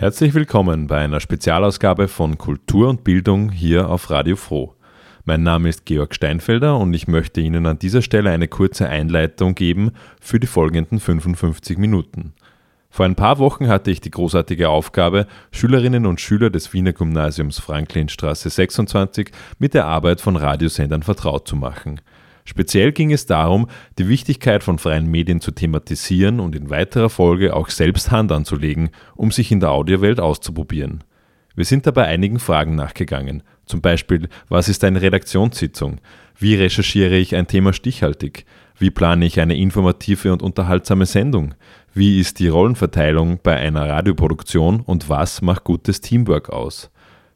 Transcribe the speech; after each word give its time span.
Herzlich 0.00 0.32
willkommen 0.32 0.86
bei 0.86 0.96
einer 0.96 1.20
Spezialausgabe 1.20 2.08
von 2.08 2.38
Kultur 2.38 2.88
und 2.88 3.04
Bildung 3.04 3.50
hier 3.50 3.90
auf 3.90 4.08
Radio 4.08 4.34
Froh. 4.34 4.74
Mein 5.26 5.42
Name 5.42 5.68
ist 5.68 5.84
Georg 5.84 6.14
Steinfelder 6.14 6.78
und 6.78 6.94
ich 6.94 7.06
möchte 7.06 7.42
Ihnen 7.42 7.66
an 7.66 7.78
dieser 7.78 8.00
Stelle 8.00 8.30
eine 8.30 8.48
kurze 8.48 8.88
Einleitung 8.88 9.54
geben 9.54 9.90
für 10.18 10.40
die 10.40 10.46
folgenden 10.46 11.00
55 11.00 11.76
Minuten. 11.76 12.32
Vor 12.88 13.04
ein 13.04 13.14
paar 13.14 13.38
Wochen 13.38 13.68
hatte 13.68 13.90
ich 13.90 14.00
die 14.00 14.10
großartige 14.10 14.70
Aufgabe, 14.70 15.26
Schülerinnen 15.52 16.06
und 16.06 16.18
Schüler 16.18 16.48
des 16.48 16.72
Wiener 16.72 16.94
Gymnasiums 16.94 17.58
Franklinstraße 17.58 18.48
26 18.48 19.32
mit 19.58 19.74
der 19.74 19.84
Arbeit 19.84 20.22
von 20.22 20.36
Radiosendern 20.36 21.02
vertraut 21.02 21.46
zu 21.46 21.56
machen. 21.56 22.00
Speziell 22.50 22.90
ging 22.90 23.12
es 23.12 23.26
darum, 23.26 23.68
die 23.96 24.08
Wichtigkeit 24.08 24.64
von 24.64 24.78
freien 24.78 25.08
Medien 25.08 25.40
zu 25.40 25.52
thematisieren 25.52 26.40
und 26.40 26.56
in 26.56 26.68
weiterer 26.68 27.08
Folge 27.08 27.54
auch 27.54 27.68
selbst 27.68 28.10
Hand 28.10 28.32
anzulegen, 28.32 28.90
um 29.14 29.30
sich 29.30 29.52
in 29.52 29.60
der 29.60 29.70
Audiowelt 29.70 30.18
auszuprobieren. 30.18 31.04
Wir 31.54 31.64
sind 31.64 31.86
dabei 31.86 32.06
einigen 32.06 32.40
Fragen 32.40 32.74
nachgegangen. 32.74 33.44
Zum 33.66 33.80
Beispiel, 33.80 34.28
was 34.48 34.68
ist 34.68 34.82
eine 34.82 35.00
Redaktionssitzung? 35.00 36.00
Wie 36.40 36.56
recherchiere 36.56 37.14
ich 37.14 37.36
ein 37.36 37.46
Thema 37.46 37.72
stichhaltig? 37.72 38.46
Wie 38.76 38.90
plane 38.90 39.26
ich 39.26 39.38
eine 39.38 39.56
informative 39.56 40.32
und 40.32 40.42
unterhaltsame 40.42 41.06
Sendung? 41.06 41.54
Wie 41.94 42.18
ist 42.18 42.40
die 42.40 42.48
Rollenverteilung 42.48 43.38
bei 43.44 43.54
einer 43.58 43.88
Radioproduktion 43.88 44.80
und 44.80 45.08
was 45.08 45.40
macht 45.40 45.62
gutes 45.62 46.00
Teamwork 46.00 46.50
aus? 46.50 46.90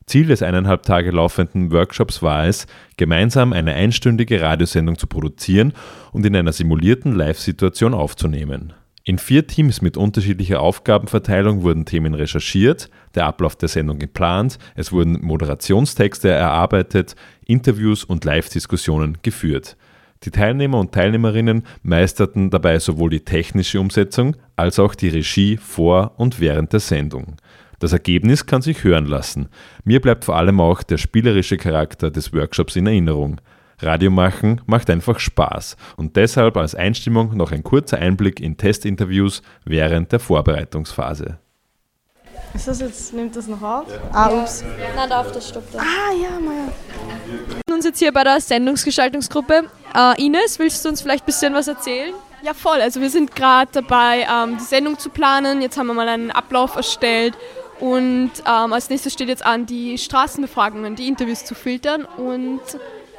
Ziel 0.06 0.26
des 0.26 0.42
eineinhalb 0.42 0.82
Tage 0.82 1.10
laufenden 1.10 1.72
Workshops 1.72 2.22
war 2.22 2.46
es, 2.46 2.66
gemeinsam 2.96 3.52
eine 3.52 3.74
einstündige 3.74 4.40
Radiosendung 4.40 4.98
zu 4.98 5.06
produzieren 5.06 5.72
und 6.12 6.26
in 6.26 6.36
einer 6.36 6.52
simulierten 6.52 7.14
Live-Situation 7.14 7.94
aufzunehmen. 7.94 8.74
In 9.06 9.18
vier 9.18 9.46
Teams 9.46 9.82
mit 9.82 9.98
unterschiedlicher 9.98 10.60
Aufgabenverteilung 10.60 11.62
wurden 11.62 11.84
Themen 11.84 12.14
recherchiert, 12.14 12.88
der 13.14 13.26
Ablauf 13.26 13.54
der 13.54 13.68
Sendung 13.68 13.98
geplant, 13.98 14.58
es 14.76 14.92
wurden 14.92 15.20
Moderationstexte 15.20 16.30
erarbeitet, 16.30 17.14
Interviews 17.44 18.04
und 18.04 18.24
Live-Diskussionen 18.24 19.18
geführt. 19.20 19.76
Die 20.22 20.30
Teilnehmer 20.30 20.78
und 20.78 20.92
Teilnehmerinnen 20.92 21.64
meisterten 21.82 22.48
dabei 22.48 22.78
sowohl 22.78 23.10
die 23.10 23.24
technische 23.26 23.78
Umsetzung 23.78 24.36
als 24.56 24.78
auch 24.78 24.94
die 24.94 25.08
Regie 25.08 25.58
vor 25.58 26.12
und 26.16 26.40
während 26.40 26.72
der 26.72 26.80
Sendung. 26.80 27.36
Das 27.84 27.92
Ergebnis 27.92 28.46
kann 28.46 28.62
sich 28.62 28.82
hören 28.82 29.04
lassen. 29.04 29.50
Mir 29.84 30.00
bleibt 30.00 30.24
vor 30.24 30.36
allem 30.36 30.58
auch 30.58 30.82
der 30.82 30.96
spielerische 30.96 31.58
Charakter 31.58 32.10
des 32.10 32.32
Workshops 32.32 32.76
in 32.76 32.86
Erinnerung. 32.86 33.42
Radio 33.78 34.10
machen 34.10 34.62
macht 34.64 34.88
einfach 34.88 35.18
Spaß 35.18 35.76
und 35.98 36.16
deshalb 36.16 36.56
als 36.56 36.74
Einstimmung 36.74 37.36
noch 37.36 37.52
ein 37.52 37.62
kurzer 37.62 37.98
Einblick 37.98 38.40
in 38.40 38.56
Testinterviews 38.56 39.42
während 39.66 40.12
der 40.12 40.18
Vorbereitungsphase. 40.18 41.36
Ist 42.54 42.68
das 42.68 42.80
jetzt, 42.80 43.12
nimmt 43.12 43.36
das 43.36 43.48
noch 43.48 43.60
auf? 43.60 43.86
Ja. 43.90 44.00
Ah, 44.12 44.30
ups. 44.30 44.64
Nein, 44.96 45.10
da 45.10 45.20
auf 45.20 45.32
das 45.32 45.50
Stopp 45.50 45.70
da. 45.70 45.80
Ah, 45.80 46.14
ja, 46.14 46.40
mal. 46.40 46.72
Wir 47.26 47.56
sind 47.66 47.74
uns 47.74 47.84
jetzt 47.84 47.98
hier 47.98 48.14
bei 48.14 48.24
der 48.24 48.40
Sendungsgestaltungsgruppe. 48.40 49.64
Uh, 49.94 50.14
Ines, 50.16 50.58
willst 50.58 50.82
du 50.86 50.88
uns 50.88 51.02
vielleicht 51.02 51.24
ein 51.24 51.26
bisschen 51.26 51.52
was 51.52 51.68
erzählen? 51.68 52.14
Ja, 52.42 52.54
voll. 52.54 52.80
Also 52.80 53.02
wir 53.02 53.10
sind 53.10 53.36
gerade 53.36 53.70
dabei, 53.72 54.26
ähm, 54.30 54.56
die 54.58 54.64
Sendung 54.64 54.98
zu 54.98 55.10
planen. 55.10 55.60
Jetzt 55.60 55.76
haben 55.76 55.86
wir 55.88 55.94
mal 55.94 56.08
einen 56.08 56.30
Ablauf 56.30 56.76
erstellt 56.76 57.36
und 57.80 58.30
ähm, 58.46 58.72
als 58.72 58.88
nächstes 58.88 59.12
steht 59.12 59.28
jetzt 59.28 59.44
an, 59.44 59.66
die 59.66 59.98
Straßenbefragungen, 59.98 60.96
die 60.96 61.08
Interviews 61.08 61.44
zu 61.44 61.54
filtern. 61.54 62.04
Und 62.04 62.60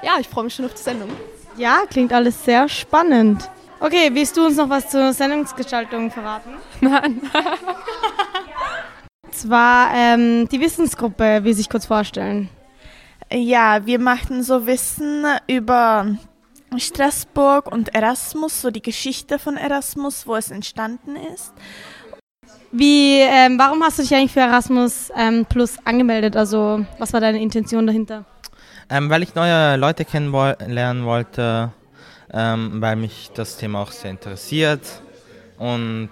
ja, 0.02 0.14
ich 0.20 0.28
freue 0.28 0.46
mich 0.46 0.56
schon 0.56 0.66
auf 0.66 0.74
die 0.74 0.82
Sendung. 0.82 1.10
Ja, 1.58 1.84
klingt 1.90 2.14
alles 2.14 2.44
sehr 2.44 2.68
spannend. 2.70 3.50
Okay, 3.80 4.10
willst 4.14 4.38
du 4.38 4.46
uns 4.46 4.58
noch 4.58 4.70
was 4.70 4.90
zur 4.90 5.14
Sendungsgestaltung 5.14 6.10
verraten? 6.10 6.56
Nein. 6.82 7.22
Zwar 9.32 9.94
ähm, 9.94 10.48
die 10.50 10.62
Wissensgruppe, 10.62 11.44
will 11.44 11.54
sich 11.54 11.70
kurz 11.70 11.86
vorstellen. 11.86 12.50
Ja, 13.32 13.86
wir 13.86 14.00
machten 14.00 14.44
so 14.44 14.66
Wissen 14.66 15.26
über 15.48 16.16
Straßburg 16.78 17.72
und 17.72 17.94
Erasmus, 17.94 18.62
so 18.62 18.72
die 18.72 18.82
Geschichte 18.82 19.40
von 19.40 19.58
Erasmus, 19.58 20.26
wo 20.26 20.36
es 20.36 20.52
entstanden 20.52 21.16
ist. 21.16 21.54
Wie, 22.72 23.20
ähm, 23.22 23.58
warum 23.58 23.82
hast 23.84 24.00
du 24.00 24.04
dich 24.04 24.14
eigentlich 24.14 24.34
für 24.34 24.42
Erasmus 24.42 25.10
ähm, 25.16 25.46
Plus 25.46 25.78
angemeldet? 25.86 26.36
Also, 26.36 26.86
was 27.00 27.14
war 27.14 27.22
deine 27.22 27.42
Intention 27.42 27.88
dahinter? 27.88 28.26
Ähm, 28.90 29.10
weil 29.10 29.24
ich 29.24 29.34
neue 29.34 29.78
Leute 29.78 30.06
kennenlernen 30.06 31.06
wollte, 31.06 31.72
ähm, 32.34 32.82
weil 32.82 32.98
mich 32.98 33.32
das 33.34 33.58
Thema 33.58 33.82
auch 33.82 33.92
sehr 33.92 34.12
interessiert 34.12 34.82
und 35.58 36.10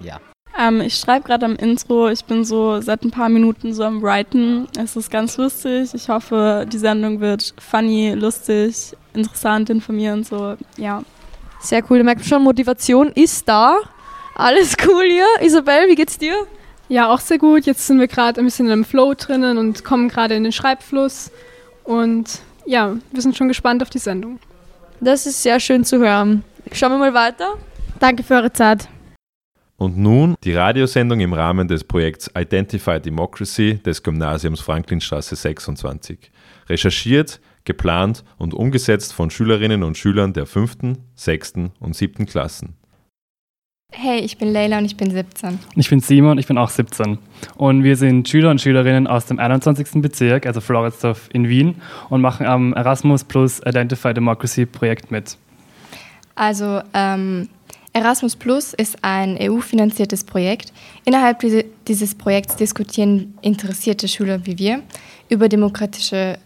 ja. 0.00 0.20
Ähm, 0.58 0.80
ich 0.82 0.96
schreibe 0.96 1.26
gerade 1.26 1.46
am 1.46 1.56
Intro. 1.56 2.08
Ich 2.08 2.24
bin 2.24 2.44
so 2.44 2.80
seit 2.80 3.04
ein 3.04 3.10
paar 3.10 3.28
Minuten 3.28 3.72
so 3.72 3.84
am 3.84 4.02
Writen. 4.02 4.68
Es 4.76 4.96
ist 4.96 5.10
ganz 5.10 5.36
lustig. 5.36 5.94
Ich 5.94 6.08
hoffe, 6.08 6.66
die 6.70 6.78
Sendung 6.78 7.20
wird 7.20 7.54
funny, 7.58 8.12
lustig, 8.12 8.94
interessant, 9.14 9.70
informierend. 9.70 10.26
So, 10.26 10.56
ja. 10.76 11.02
Sehr 11.60 11.82
cool. 11.88 11.98
Du 11.98 12.04
merkst 12.04 12.28
schon, 12.28 12.42
Motivation 12.42 13.08
ist 13.12 13.48
da. 13.48 13.78
Alles 14.34 14.76
cool 14.86 15.04
hier. 15.04 15.26
Isabel, 15.46 15.88
wie 15.88 15.94
geht's 15.94 16.18
dir? 16.18 16.34
Ja, 16.88 17.12
auch 17.12 17.20
sehr 17.20 17.38
gut. 17.38 17.64
Jetzt 17.64 17.86
sind 17.86 18.00
wir 18.00 18.08
gerade 18.08 18.40
ein 18.40 18.44
bisschen 18.44 18.66
in 18.66 18.72
einem 18.72 18.84
Flow 18.84 19.14
drinnen 19.14 19.58
und 19.58 19.84
kommen 19.84 20.08
gerade 20.08 20.34
in 20.34 20.42
den 20.42 20.52
Schreibfluss. 20.52 21.30
Und 21.84 22.40
ja, 22.66 22.96
wir 23.10 23.22
sind 23.22 23.36
schon 23.36 23.48
gespannt 23.48 23.82
auf 23.82 23.90
die 23.90 23.98
Sendung. 23.98 24.38
Das 25.00 25.26
ist 25.26 25.42
sehr 25.42 25.58
schön 25.58 25.84
zu 25.84 25.98
hören. 25.98 26.44
Schauen 26.72 26.92
wir 26.92 26.98
mal 26.98 27.14
weiter. 27.14 27.54
Danke 27.98 28.22
für 28.22 28.34
eure 28.34 28.52
Zeit. 28.52 28.88
Und 29.76 29.98
nun 29.98 30.36
die 30.44 30.54
Radiosendung 30.54 31.18
im 31.20 31.32
Rahmen 31.32 31.66
des 31.66 31.82
Projekts 31.82 32.30
Identify 32.36 33.00
Democracy 33.00 33.80
des 33.84 34.02
Gymnasiums 34.02 34.60
Franklinstraße 34.60 35.34
26. 35.34 36.30
Recherchiert, 36.68 37.40
geplant 37.64 38.22
und 38.38 38.54
umgesetzt 38.54 39.12
von 39.12 39.30
Schülerinnen 39.30 39.82
und 39.82 39.98
Schülern 39.98 40.32
der 40.32 40.46
5., 40.46 40.98
6. 41.16 41.54
und 41.80 41.96
7. 41.96 42.26
Klassen. 42.26 42.76
Hey, 43.94 44.20
ich 44.20 44.38
bin 44.38 44.52
Leila 44.52 44.78
und 44.78 44.86
ich 44.86 44.96
bin 44.96 45.10
17. 45.10 45.58
Ich 45.76 45.90
bin 45.90 46.00
Simon, 46.00 46.38
ich 46.38 46.46
bin 46.46 46.56
auch 46.56 46.70
17. 46.70 47.18
Und 47.56 47.84
wir 47.84 47.96
sind 47.96 48.28
Schüler 48.28 48.50
und 48.50 48.60
Schülerinnen 48.60 49.06
aus 49.06 49.26
dem 49.26 49.38
21. 49.38 50.00
Bezirk, 50.02 50.46
also 50.46 50.60
Floridsdorf 50.60 51.28
in 51.32 51.48
Wien, 51.48 51.76
und 52.08 52.22
machen 52.22 52.46
am 52.46 52.72
Erasmus 52.72 53.22
Plus 53.22 53.60
Identify 53.64 54.14
Democracy 54.14 54.64
Projekt 54.64 55.10
mit. 55.10 55.36
Also, 56.34 56.80
ähm, 56.94 57.48
Erasmus 57.92 58.34
Plus 58.34 58.72
ist 58.72 58.96
ein 59.02 59.36
EU-finanziertes 59.38 60.24
Projekt. 60.24 60.72
Innerhalb 61.04 61.44
dieses 61.86 62.14
Projekts 62.14 62.56
diskutieren 62.56 63.34
interessierte 63.42 64.08
Schüler 64.08 64.46
wie 64.46 64.58
wir 64.58 64.82
über 65.28 65.48
demokratische 65.50 66.38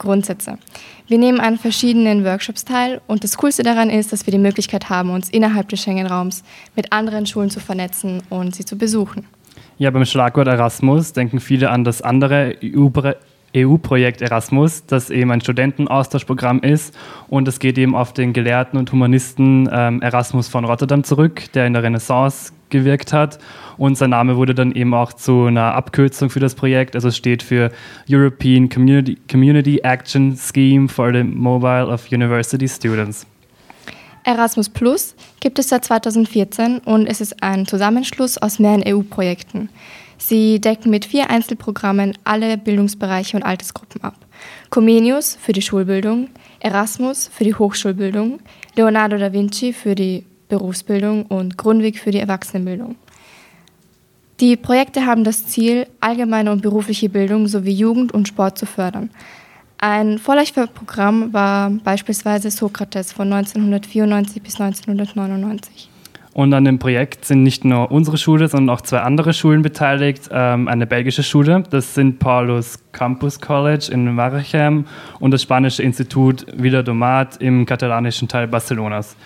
Grundsätze. 0.00 0.58
Wir 1.06 1.18
nehmen 1.18 1.38
an 1.38 1.56
verschiedenen 1.58 2.24
Workshops 2.24 2.64
teil 2.64 3.00
und 3.06 3.22
das 3.22 3.36
Coolste 3.36 3.62
daran 3.62 3.90
ist, 3.90 4.12
dass 4.12 4.26
wir 4.26 4.32
die 4.32 4.38
Möglichkeit 4.38 4.90
haben, 4.90 5.10
uns 5.10 5.30
innerhalb 5.30 5.68
des 5.68 5.80
Schengen-Raums 5.80 6.42
mit 6.74 6.92
anderen 6.92 7.26
Schulen 7.26 7.50
zu 7.50 7.60
vernetzen 7.60 8.22
und 8.30 8.56
sie 8.56 8.64
zu 8.64 8.76
besuchen. 8.76 9.26
Ja, 9.78 9.90
beim 9.90 10.04
Schlagwort 10.04 10.48
Erasmus 10.48 11.12
denken 11.12 11.40
viele 11.40 11.70
an 11.70 11.84
das 11.84 12.02
andere 12.02 12.56
EU-Projekt 13.56 14.22
Erasmus, 14.22 14.86
das 14.86 15.10
eben 15.10 15.30
ein 15.30 15.40
Studentenaustauschprogramm 15.40 16.60
ist 16.60 16.96
und 17.28 17.48
es 17.48 17.58
geht 17.58 17.78
eben 17.78 17.94
auf 17.94 18.12
den 18.12 18.32
Gelehrten 18.32 18.78
und 18.78 18.92
Humanisten 18.92 19.68
ähm, 19.72 20.02
Erasmus 20.02 20.48
von 20.48 20.64
Rotterdam 20.64 21.04
zurück, 21.04 21.52
der 21.54 21.66
in 21.66 21.72
der 21.72 21.82
Renaissance 21.82 22.52
gewirkt 22.70 23.12
hat. 23.12 23.38
Und 23.76 23.96
sein 23.96 24.10
Name 24.10 24.36
wurde 24.36 24.54
dann 24.54 24.72
eben 24.72 24.94
auch 24.94 25.12
zu 25.12 25.46
einer 25.46 25.74
Abkürzung 25.74 26.30
für 26.30 26.40
das 26.40 26.54
Projekt. 26.54 26.94
Also 26.94 27.10
steht 27.10 27.42
für 27.42 27.70
European 28.08 28.68
Community, 28.68 29.18
Community 29.30 29.78
Action 29.78 30.36
Scheme 30.36 30.88
for 30.88 31.12
the 31.12 31.24
Mobile 31.24 31.88
of 31.88 32.10
University 32.12 32.68
Students. 32.68 33.26
Erasmus 34.24 34.68
Plus 34.68 35.14
gibt 35.40 35.58
es 35.58 35.70
seit 35.70 35.84
2014 35.84 36.78
und 36.80 37.06
es 37.06 37.20
ist 37.20 37.42
ein 37.42 37.66
Zusammenschluss 37.66 38.38
aus 38.38 38.58
mehreren 38.58 38.84
EU-Projekten. 38.86 39.70
Sie 40.20 40.60
decken 40.60 40.90
mit 40.90 41.06
vier 41.06 41.30
Einzelprogrammen 41.30 42.16
alle 42.24 42.58
Bildungsbereiche 42.58 43.36
und 43.36 43.42
Altersgruppen 43.42 44.04
ab. 44.04 44.14
Comenius 44.68 45.36
für 45.40 45.52
die 45.52 45.62
Schulbildung, 45.62 46.28
Erasmus 46.60 47.28
für 47.32 47.44
die 47.44 47.54
Hochschulbildung, 47.54 48.38
Leonardo 48.76 49.16
da 49.16 49.32
Vinci 49.32 49.72
für 49.72 49.94
die 49.94 50.24
Berufsbildung 50.48 51.24
und 51.26 51.56
Grundweg 51.56 51.98
für 51.98 52.10
die 52.10 52.20
Erwachsenenbildung. 52.20 52.96
Die 54.40 54.56
Projekte 54.56 55.06
haben 55.06 55.24
das 55.24 55.46
Ziel, 55.46 55.86
allgemeine 56.00 56.52
und 56.52 56.62
berufliche 56.62 57.08
Bildung 57.08 57.46
sowie 57.46 57.72
Jugend 57.72 58.12
und 58.12 58.28
Sport 58.28 58.58
zu 58.58 58.66
fördern. 58.66 59.10
Ein 59.78 60.18
Vorläuferprogramm 60.18 61.32
war 61.32 61.70
beispielsweise 61.70 62.50
Sokrates 62.50 63.12
von 63.12 63.32
1994 63.32 64.42
bis 64.42 64.60
1999. 64.60 65.88
Und 66.32 66.54
an 66.54 66.64
dem 66.64 66.78
Projekt 66.78 67.24
sind 67.24 67.42
nicht 67.42 67.64
nur 67.64 67.90
unsere 67.90 68.16
Schule, 68.16 68.46
sondern 68.46 68.74
auch 68.76 68.82
zwei 68.82 69.00
andere 69.00 69.32
Schulen 69.32 69.62
beteiligt. 69.62 70.28
Ähm, 70.32 70.68
eine 70.68 70.86
belgische 70.86 71.24
Schule, 71.24 71.64
das 71.70 71.94
sind 71.94 72.20
Paulus 72.20 72.78
Campus 72.92 73.40
College 73.40 73.90
in 73.90 74.14
Marachem 74.14 74.84
und 75.18 75.32
das 75.32 75.42
spanische 75.42 75.82
Institut 75.82 76.46
Villa 76.56 76.82
Domat 76.82 77.38
im 77.38 77.66
katalanischen 77.66 78.28
Teil 78.28 78.46
Barcelonas. 78.46 79.16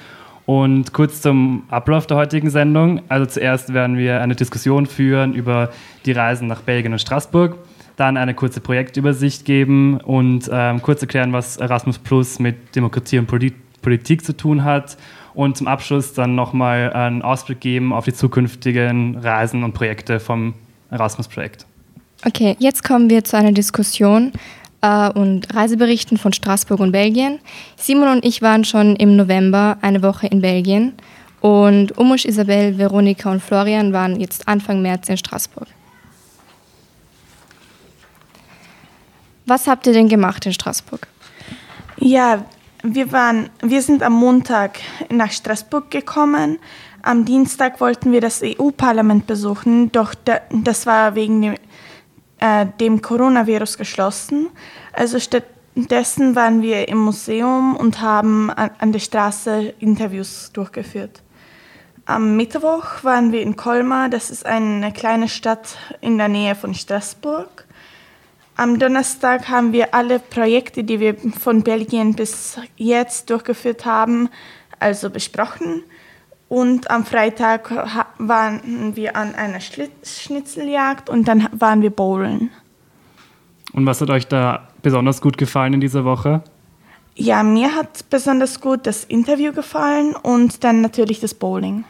Und 0.47 0.93
kurz 0.93 1.21
zum 1.21 1.65
Ablauf 1.69 2.07
der 2.07 2.17
heutigen 2.19 2.51
Sendung. 2.51 3.03
Also 3.09 3.27
zuerst 3.27 3.73
werden 3.73 3.97
wir 3.97 4.21
eine 4.21 4.35
Diskussion 4.35 4.87
führen 4.87 5.35
über 5.35 5.71
die 6.07 6.13
Reisen 6.13 6.49
nach 6.49 6.63
Belgien 6.63 6.93
und 6.93 6.99
Straßburg, 6.99 7.57
dann 7.97 8.17
eine 8.17 8.35
kurze 8.35 8.61
Projektübersicht 8.61 9.45
geben 9.45 9.99
und 10.01 10.49
ähm, 10.51 10.81
kurz 10.81 11.03
erklären, 11.03 11.33
was 11.33 11.59
Erasmus 11.59 11.99
Plus 11.99 12.39
mit 12.39 12.75
Demokratie 12.75 13.19
und 13.19 13.27
Polit 13.27 13.55
Politik 13.83 14.25
zu 14.25 14.35
tun 14.35 14.65
hat 14.65 14.97
und 15.35 15.57
zum 15.57 15.67
Abschluss 15.67 16.15
dann 16.15 16.35
nochmal 16.35 16.93
einen 16.93 17.23
Ausblick 17.23 17.61
geben 17.61 17.93
auf 17.93 18.05
die 18.05 18.15
zukünftigen 18.15 19.19
Reisen 19.19 19.65
und 19.65 19.73
Projekte 19.73 20.21
vom 20.21 20.55
Erasmus-Projekt. 20.91 21.67
Okay, 22.25 22.57
jetzt 22.59 22.85
kommen 22.85 23.11
wir 23.11 23.25
zu 23.25 23.37
einer 23.37 23.53
Diskussion 23.53 24.33
äh, 24.81 25.11
und 25.11 25.55
Reiseberichten 25.55 26.17
von 26.17 26.33
Straßburg 26.33 26.81
und 26.81 26.93
Belgien. 26.93 27.39
Simon 27.77 28.09
und 28.09 28.25
ich 28.25 28.43
waren 28.43 28.65
schon 28.65 28.97
im 28.97 29.17
November 29.17 29.77
eine 29.83 30.03
Woche 30.03 30.29
in 30.29 30.41
Belgien 30.41 30.95
und 31.41 31.99
Umush, 31.99 32.25
Isabel, 32.25 32.79
Veronika 32.79 33.31
und 33.31 33.43
Florian 33.43 33.93
waren 33.93 34.19
jetzt 34.19 34.49
Anfang 34.49 34.81
März 34.81 35.09
in 35.11 35.19
Straßburg. 35.19 35.69
Was 39.45 39.67
habt 39.67 39.87
ihr 39.87 39.93
denn 39.93 40.09
gemacht 40.09 40.47
in 40.47 40.55
Straßburg? 40.55 41.07
Ja, 41.99 42.47
wir, 42.85 43.13
waren, 43.13 43.49
wir 43.63 43.81
sind 43.81 44.03
am 44.03 44.13
Montag 44.13 44.79
nach 45.11 45.33
Straßburg 45.33 45.91
gekommen. 45.91 46.59
Am 47.03 47.25
Dienstag 47.25 47.81
wollten 47.81 48.13
wir 48.13 48.21
das 48.21 48.43
EU-Parlament 48.43 49.27
besuchen, 49.27 49.91
doch 49.91 50.15
das 50.15 50.87
war 50.87 51.15
wegen 51.15 51.43
dem, 51.43 51.55
äh, 52.41 52.67
dem 52.79 53.01
Coronavirus 53.01 53.79
geschlossen. 53.79 54.49
Also 54.93 55.19
stattdessen 55.19 56.37
waren 56.37 56.61
wir 56.61 56.89
im 56.89 56.99
Museum 56.99 57.75
und 57.75 58.03
haben 58.03 58.51
an, 58.51 58.71
an 58.79 58.93
der 58.93 59.01
Straße 59.01 59.75
Interviews 59.81 60.51
durchgeführt. 60.53 61.23
Am 62.05 62.37
Mittwoch 62.37 63.03
waren 63.03 63.33
wir 63.33 63.41
in 63.41 63.57
Colmar, 63.57 64.11
das 64.11 64.31
ist 64.31 64.45
eine 64.45 64.93
kleine 64.93 65.29
Stadt 65.29 65.79
in 66.03 66.19
der 66.19 66.29
Nähe 66.29 66.55
von 66.55 66.75
Straßburg. 66.75 67.64
Am 68.57 68.79
Donnerstag 68.79 69.49
haben 69.49 69.73
wir 69.73 69.95
alle 69.95 70.21
Projekte, 70.21 70.85
die 70.85 71.01
wir 71.01 71.17
von 71.17 71.63
Belgien 71.63 72.15
bis 72.15 72.57
jetzt 72.77 73.29
durchgeführt 73.31 73.85
haben, 73.85 74.29
also 74.79 75.11
besprochen. 75.11 75.83
Und 76.49 76.89
am 76.89 77.05
Freitag 77.05 77.73
waren 78.19 78.95
wir 78.95 79.17
an 79.17 79.35
einer 79.35 79.59
Schnitzeljagd 79.61 81.11
und 81.11 81.27
dann 81.27 81.49
waren 81.53 81.83
wir 81.83 81.91
bowlen. 81.91 82.51
Und 83.73 83.87
was 83.87 84.01
hat 84.01 84.11
euch 84.11 84.29
da 84.29 84.69
besonders 84.83 85.21
gut 85.21 85.37
gefallen 85.37 85.73
in 85.73 85.81
dieser 85.81 86.05
Woche? 86.05 86.43
Ja, 87.17 87.43
mir 87.43 87.75
hat 87.75 88.09
besonders 88.09 88.61
gut 88.61 88.87
das 88.87 89.05
Interview 89.05 89.53
gefallen 89.53 90.15
und 90.15 90.63
dann 90.63 90.81
natürlich 90.81 91.19
das 91.19 91.35
Bowling. 91.35 91.85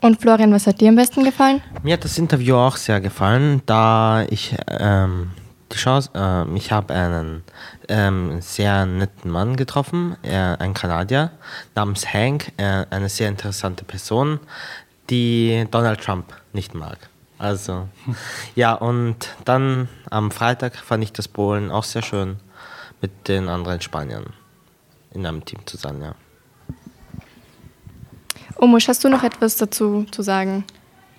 Und 0.00 0.20
Florian, 0.20 0.52
was 0.52 0.66
hat 0.66 0.80
dir 0.80 0.88
am 0.88 0.96
besten 0.96 1.24
gefallen? 1.24 1.60
Mir 1.82 1.94
hat 1.94 2.04
das 2.04 2.16
Interview 2.16 2.54
auch 2.56 2.76
sehr 2.76 3.00
gefallen, 3.00 3.62
da 3.66 4.24
ich 4.28 4.54
ähm, 4.68 5.30
die 5.72 5.76
Chance, 5.76 6.10
äh, 6.14 6.56
ich 6.56 6.72
habe 6.72 6.94
einen 6.94 7.42
ähm, 7.88 8.40
sehr 8.40 8.86
netten 8.86 9.30
Mann 9.30 9.56
getroffen, 9.56 10.16
äh, 10.22 10.34
ein 10.34 10.74
Kanadier 10.74 11.30
namens 11.74 12.12
Hank, 12.12 12.52
äh, 12.56 12.86
eine 12.90 13.08
sehr 13.08 13.28
interessante 13.28 13.84
Person, 13.84 14.40
die 15.10 15.66
Donald 15.70 16.00
Trump 16.00 16.32
nicht 16.52 16.74
mag. 16.74 16.98
Also, 17.38 17.88
ja, 18.54 18.74
und 18.74 19.34
dann 19.44 19.88
am 20.10 20.30
Freitag 20.30 20.76
fand 20.76 21.04
ich 21.04 21.12
das 21.12 21.28
Bowlen 21.28 21.70
auch 21.70 21.84
sehr 21.84 22.02
schön 22.02 22.36
mit 23.00 23.28
den 23.28 23.48
anderen 23.48 23.80
Spaniern 23.80 24.26
in 25.12 25.26
einem 25.26 25.44
Team 25.44 25.60
zusammen, 25.66 26.02
ja. 26.02 26.14
Omusch, 28.58 28.88
hast 28.88 29.04
du 29.04 29.10
noch 29.10 29.22
etwas 29.22 29.56
dazu 29.56 30.06
zu 30.10 30.22
sagen? 30.22 30.64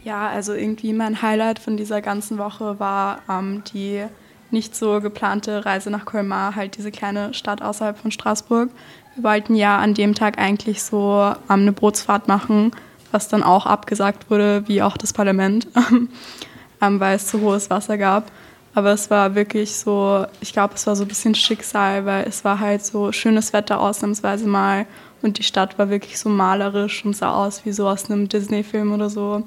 Ja, 0.03 0.29
also 0.29 0.53
irgendwie 0.53 0.93
mein 0.93 1.21
Highlight 1.21 1.59
von 1.59 1.77
dieser 1.77 2.01
ganzen 2.01 2.37
Woche 2.37 2.79
war 2.79 3.21
ähm, 3.29 3.63
die 3.73 4.05
nicht 4.51 4.75
so 4.75 5.01
geplante 5.01 5.65
Reise 5.65 5.89
nach 5.89 6.05
Colmar, 6.05 6.55
halt 6.55 6.77
diese 6.77 6.91
kleine 6.91 7.33
Stadt 7.33 7.61
außerhalb 7.61 7.97
von 7.97 8.11
Straßburg. 8.11 8.69
Wir 9.15 9.23
wollten 9.23 9.55
ja 9.55 9.77
an 9.77 9.93
dem 9.93 10.15
Tag 10.15 10.37
eigentlich 10.37 10.83
so 10.83 11.33
ähm, 11.49 11.61
eine 11.61 11.71
Bootsfahrt 11.71 12.27
machen, 12.27 12.71
was 13.11 13.27
dann 13.27 13.43
auch 13.43 13.65
abgesagt 13.65 14.29
wurde, 14.29 14.63
wie 14.67 14.81
auch 14.81 14.97
das 14.97 15.13
Parlament, 15.13 15.67
ähm, 16.81 16.99
weil 16.99 17.15
es 17.15 17.27
zu 17.27 17.41
hohes 17.41 17.69
Wasser 17.69 17.97
gab. 17.97 18.31
Aber 18.73 18.91
es 18.91 19.09
war 19.09 19.33
wirklich 19.33 19.75
so, 19.75 20.25
ich 20.39 20.53
glaube, 20.53 20.75
es 20.75 20.85
war 20.85 20.95
so 20.95 21.03
ein 21.03 21.07
bisschen 21.07 21.33
Schicksal, 21.33 22.05
weil 22.05 22.27
es 22.27 22.45
war 22.45 22.59
halt 22.59 22.85
so 22.85 23.11
schönes 23.11 23.51
Wetter 23.51 23.79
ausnahmsweise 23.79 24.47
mal 24.47 24.85
und 25.23 25.39
die 25.39 25.43
Stadt 25.43 25.79
war 25.79 25.89
wirklich 25.89 26.19
so 26.19 26.29
malerisch 26.29 27.03
und 27.03 27.15
sah 27.15 27.33
aus 27.33 27.65
wie 27.65 27.71
so 27.71 27.87
aus 27.87 28.09
einem 28.09 28.29
Disney-Film 28.29 28.93
oder 28.93 29.09
so. 29.09 29.43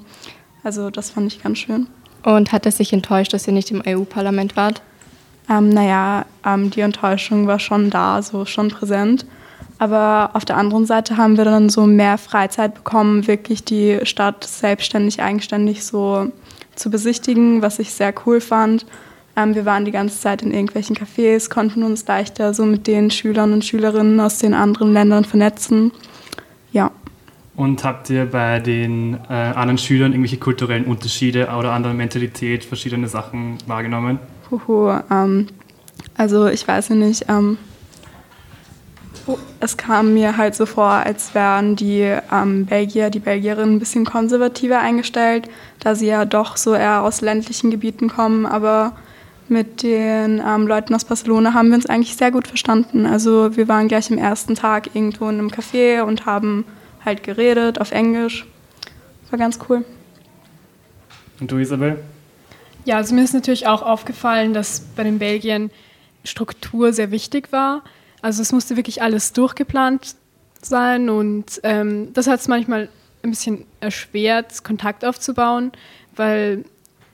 Also 0.63 0.89
das 0.89 1.11
fand 1.11 1.31
ich 1.31 1.41
ganz 1.41 1.59
schön. 1.59 1.87
Und 2.23 2.51
hat 2.51 2.65
es 2.65 2.77
sich 2.77 2.93
enttäuscht, 2.93 3.33
dass 3.33 3.47
ihr 3.47 3.53
nicht 3.53 3.71
im 3.71 3.81
EU-Parlament 3.87 4.55
wart? 4.55 4.81
Ähm, 5.49 5.69
naja, 5.69 6.25
ähm, 6.45 6.69
die 6.69 6.81
Enttäuschung 6.81 7.47
war 7.47 7.59
schon 7.59 7.89
da, 7.89 8.21
so 8.21 8.45
schon 8.45 8.69
präsent. 8.69 9.25
Aber 9.77 10.31
auf 10.33 10.45
der 10.45 10.57
anderen 10.57 10.85
Seite 10.85 11.17
haben 11.17 11.37
wir 11.37 11.45
dann 11.45 11.69
so 11.69 11.87
mehr 11.87 12.17
Freizeit 12.19 12.75
bekommen, 12.75 13.25
wirklich 13.25 13.63
die 13.63 13.99
Stadt 14.03 14.43
selbstständig, 14.43 15.21
eigenständig 15.23 15.83
so 15.83 16.31
zu 16.75 16.91
besichtigen, 16.91 17.61
was 17.61 17.79
ich 17.79 17.91
sehr 17.91 18.13
cool 18.25 18.41
fand. 18.41 18.85
Ähm, 19.35 19.55
wir 19.55 19.65
waren 19.65 19.85
die 19.85 19.91
ganze 19.91 20.19
Zeit 20.19 20.41
in 20.41 20.51
irgendwelchen 20.51 20.95
Cafés, 20.95 21.49
konnten 21.49 21.83
uns 21.83 22.05
leichter 22.05 22.53
so 22.53 22.65
mit 22.65 22.87
den 22.87 23.11
Schülern 23.11 23.53
und 23.53 23.65
Schülerinnen 23.65 24.19
aus 24.19 24.39
den 24.39 24.53
anderen 24.53 24.93
Ländern 24.93 25.25
vernetzen. 25.25 25.91
Ja. 26.71 26.91
Und 27.55 27.83
habt 27.83 28.09
ihr 28.09 28.25
bei 28.25 28.59
den 28.59 29.19
äh, 29.29 29.33
anderen 29.33 29.77
Schülern 29.77 30.11
irgendwelche 30.11 30.37
kulturellen 30.37 30.85
Unterschiede 30.85 31.47
oder 31.57 31.73
andere 31.73 31.93
Mentalität, 31.93 32.63
verschiedene 32.63 33.07
Sachen 33.07 33.57
wahrgenommen? 33.67 34.19
Huhu, 34.51 34.91
ähm, 35.09 35.47
also 36.17 36.47
ich 36.47 36.67
weiß 36.67 36.91
nicht, 36.91 37.25
ähm, 37.29 37.57
oh, 39.27 39.37
es 39.59 39.77
kam 39.77 40.13
mir 40.13 40.37
halt 40.37 40.55
so 40.55 40.65
vor, 40.65 40.89
als 40.89 41.33
wären 41.33 41.75
die 41.75 42.15
ähm, 42.31 42.65
Belgier, 42.65 43.09
die 43.09 43.19
Belgierinnen 43.19 43.75
ein 43.75 43.79
bisschen 43.79 44.05
konservativer 44.05 44.79
eingestellt, 44.79 45.49
da 45.79 45.95
sie 45.95 46.07
ja 46.07 46.25
doch 46.25 46.57
so 46.57 46.73
eher 46.73 47.03
aus 47.03 47.21
ländlichen 47.21 47.71
Gebieten 47.71 48.09
kommen, 48.09 48.45
aber 48.45 48.93
mit 49.47 49.83
den 49.83 50.41
ähm, 50.45 50.67
Leuten 50.67 50.95
aus 50.95 51.05
Barcelona 51.05 51.53
haben 51.53 51.69
wir 51.69 51.75
uns 51.75 51.85
eigentlich 51.85 52.15
sehr 52.15 52.31
gut 52.31 52.47
verstanden. 52.47 53.05
Also 53.05 53.55
wir 53.57 53.67
waren 53.67 53.87
gleich 53.87 54.09
am 54.09 54.17
ersten 54.17 54.55
Tag 54.55 54.95
irgendwo 54.95 55.27
in 55.27 55.39
einem 55.39 55.49
Café 55.49 56.03
und 56.03 56.25
haben 56.25 56.65
halt 57.03 57.23
geredet 57.23 57.79
auf 57.79 57.91
Englisch. 57.91 58.45
War 59.29 59.39
ganz 59.39 59.59
cool. 59.67 59.83
Und 61.39 61.51
du, 61.51 61.57
Isabel? 61.57 61.97
Ja, 62.85 62.97
also 62.97 63.13
mir 63.13 63.23
ist 63.23 63.33
natürlich 63.33 63.67
auch 63.67 63.81
aufgefallen, 63.81 64.53
dass 64.53 64.81
bei 64.95 65.03
den 65.03 65.19
Belgiern 65.19 65.69
Struktur 66.23 66.93
sehr 66.93 67.11
wichtig 67.11 67.51
war. 67.51 67.83
Also 68.21 68.41
es 68.41 68.51
musste 68.51 68.75
wirklich 68.75 69.01
alles 69.01 69.33
durchgeplant 69.33 70.15
sein 70.61 71.09
und 71.09 71.59
ähm, 71.63 72.13
das 72.13 72.27
hat 72.27 72.39
es 72.39 72.47
manchmal 72.47 72.89
ein 73.23 73.31
bisschen 73.31 73.65
erschwert, 73.79 74.63
Kontakt 74.63 75.05
aufzubauen, 75.05 75.71
weil 76.15 76.65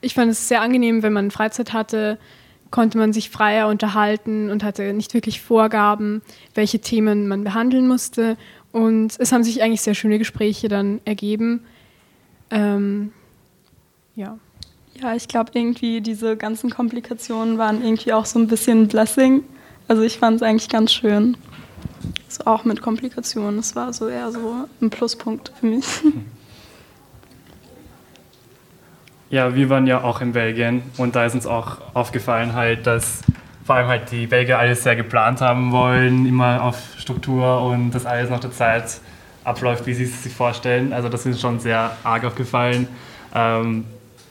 ich 0.01 0.13
fand 0.13 0.31
es 0.31 0.47
sehr 0.47 0.61
angenehm, 0.61 1.03
wenn 1.03 1.13
man 1.13 1.31
Freizeit 1.31 1.73
hatte, 1.73 2.17
konnte 2.71 2.97
man 2.97 3.13
sich 3.13 3.29
freier 3.29 3.67
unterhalten 3.67 4.49
und 4.49 4.63
hatte 4.63 4.93
nicht 4.93 5.13
wirklich 5.13 5.41
Vorgaben, 5.41 6.21
welche 6.53 6.79
Themen 6.79 7.27
man 7.27 7.43
behandeln 7.43 7.87
musste. 7.87 8.37
Und 8.71 9.17
es 9.19 9.31
haben 9.31 9.43
sich 9.43 9.63
eigentlich 9.63 9.81
sehr 9.81 9.95
schöne 9.95 10.19
Gespräche 10.19 10.67
dann 10.67 10.99
ergeben. 11.05 11.65
Ähm, 12.51 13.13
ja. 14.15 14.37
Ja, 14.99 15.13
ich 15.13 15.27
glaube 15.27 15.51
irgendwie 15.53 16.01
diese 16.01 16.35
ganzen 16.35 16.71
Komplikationen 16.71 17.59
waren 17.59 17.83
irgendwie 17.83 18.13
auch 18.13 18.25
so 18.25 18.39
ein 18.39 18.47
bisschen 18.47 18.87
Blessing. 18.87 19.43
Also 19.87 20.01
ich 20.01 20.17
fand 20.17 20.37
es 20.37 20.41
eigentlich 20.41 20.69
ganz 20.69 20.91
schön. 20.91 21.37
So 22.27 22.45
auch 22.45 22.65
mit 22.65 22.81
Komplikationen. 22.81 23.57
Das 23.57 23.75
war 23.75 23.93
so 23.93 24.07
eher 24.07 24.31
so 24.31 24.65
ein 24.81 24.89
Pluspunkt 24.89 25.51
für 25.59 25.67
mich. 25.67 25.85
Ja, 29.29 29.53
wir 29.53 29.69
waren 29.69 29.87
ja 29.87 30.05
auch 30.05 30.21
in 30.21 30.31
Belgien 30.31 30.83
und 30.95 31.17
da 31.17 31.25
ist 31.25 31.35
uns 31.35 31.45
auch 31.45 31.79
aufgefallen 31.93 32.53
halt, 32.53 32.87
dass 32.87 33.23
vor 33.65 33.75
allem 33.75 33.87
halt 33.89 34.09
die 34.09 34.25
Belgier 34.25 34.57
alles 34.57 34.83
sehr 34.83 34.95
geplant 34.95 35.41
haben 35.41 35.73
wollen, 35.73 36.25
immer 36.25 36.63
auf 36.63 36.77
Struktur 36.97 37.61
und 37.61 37.91
das 37.91 38.05
alles 38.05 38.29
nach 38.29 38.39
der 38.39 38.53
Zeit 38.53 39.01
abläuft, 39.43 39.85
wie 39.85 39.93
sie 39.93 40.05
es 40.05 40.23
sich 40.23 40.33
vorstellen. 40.33 40.93
Also 40.93 41.09
das 41.09 41.25
ist 41.25 41.41
schon 41.41 41.59
sehr 41.59 41.91
arg 42.05 42.23
aufgefallen. 42.23 42.87
Ähm, 43.35 43.83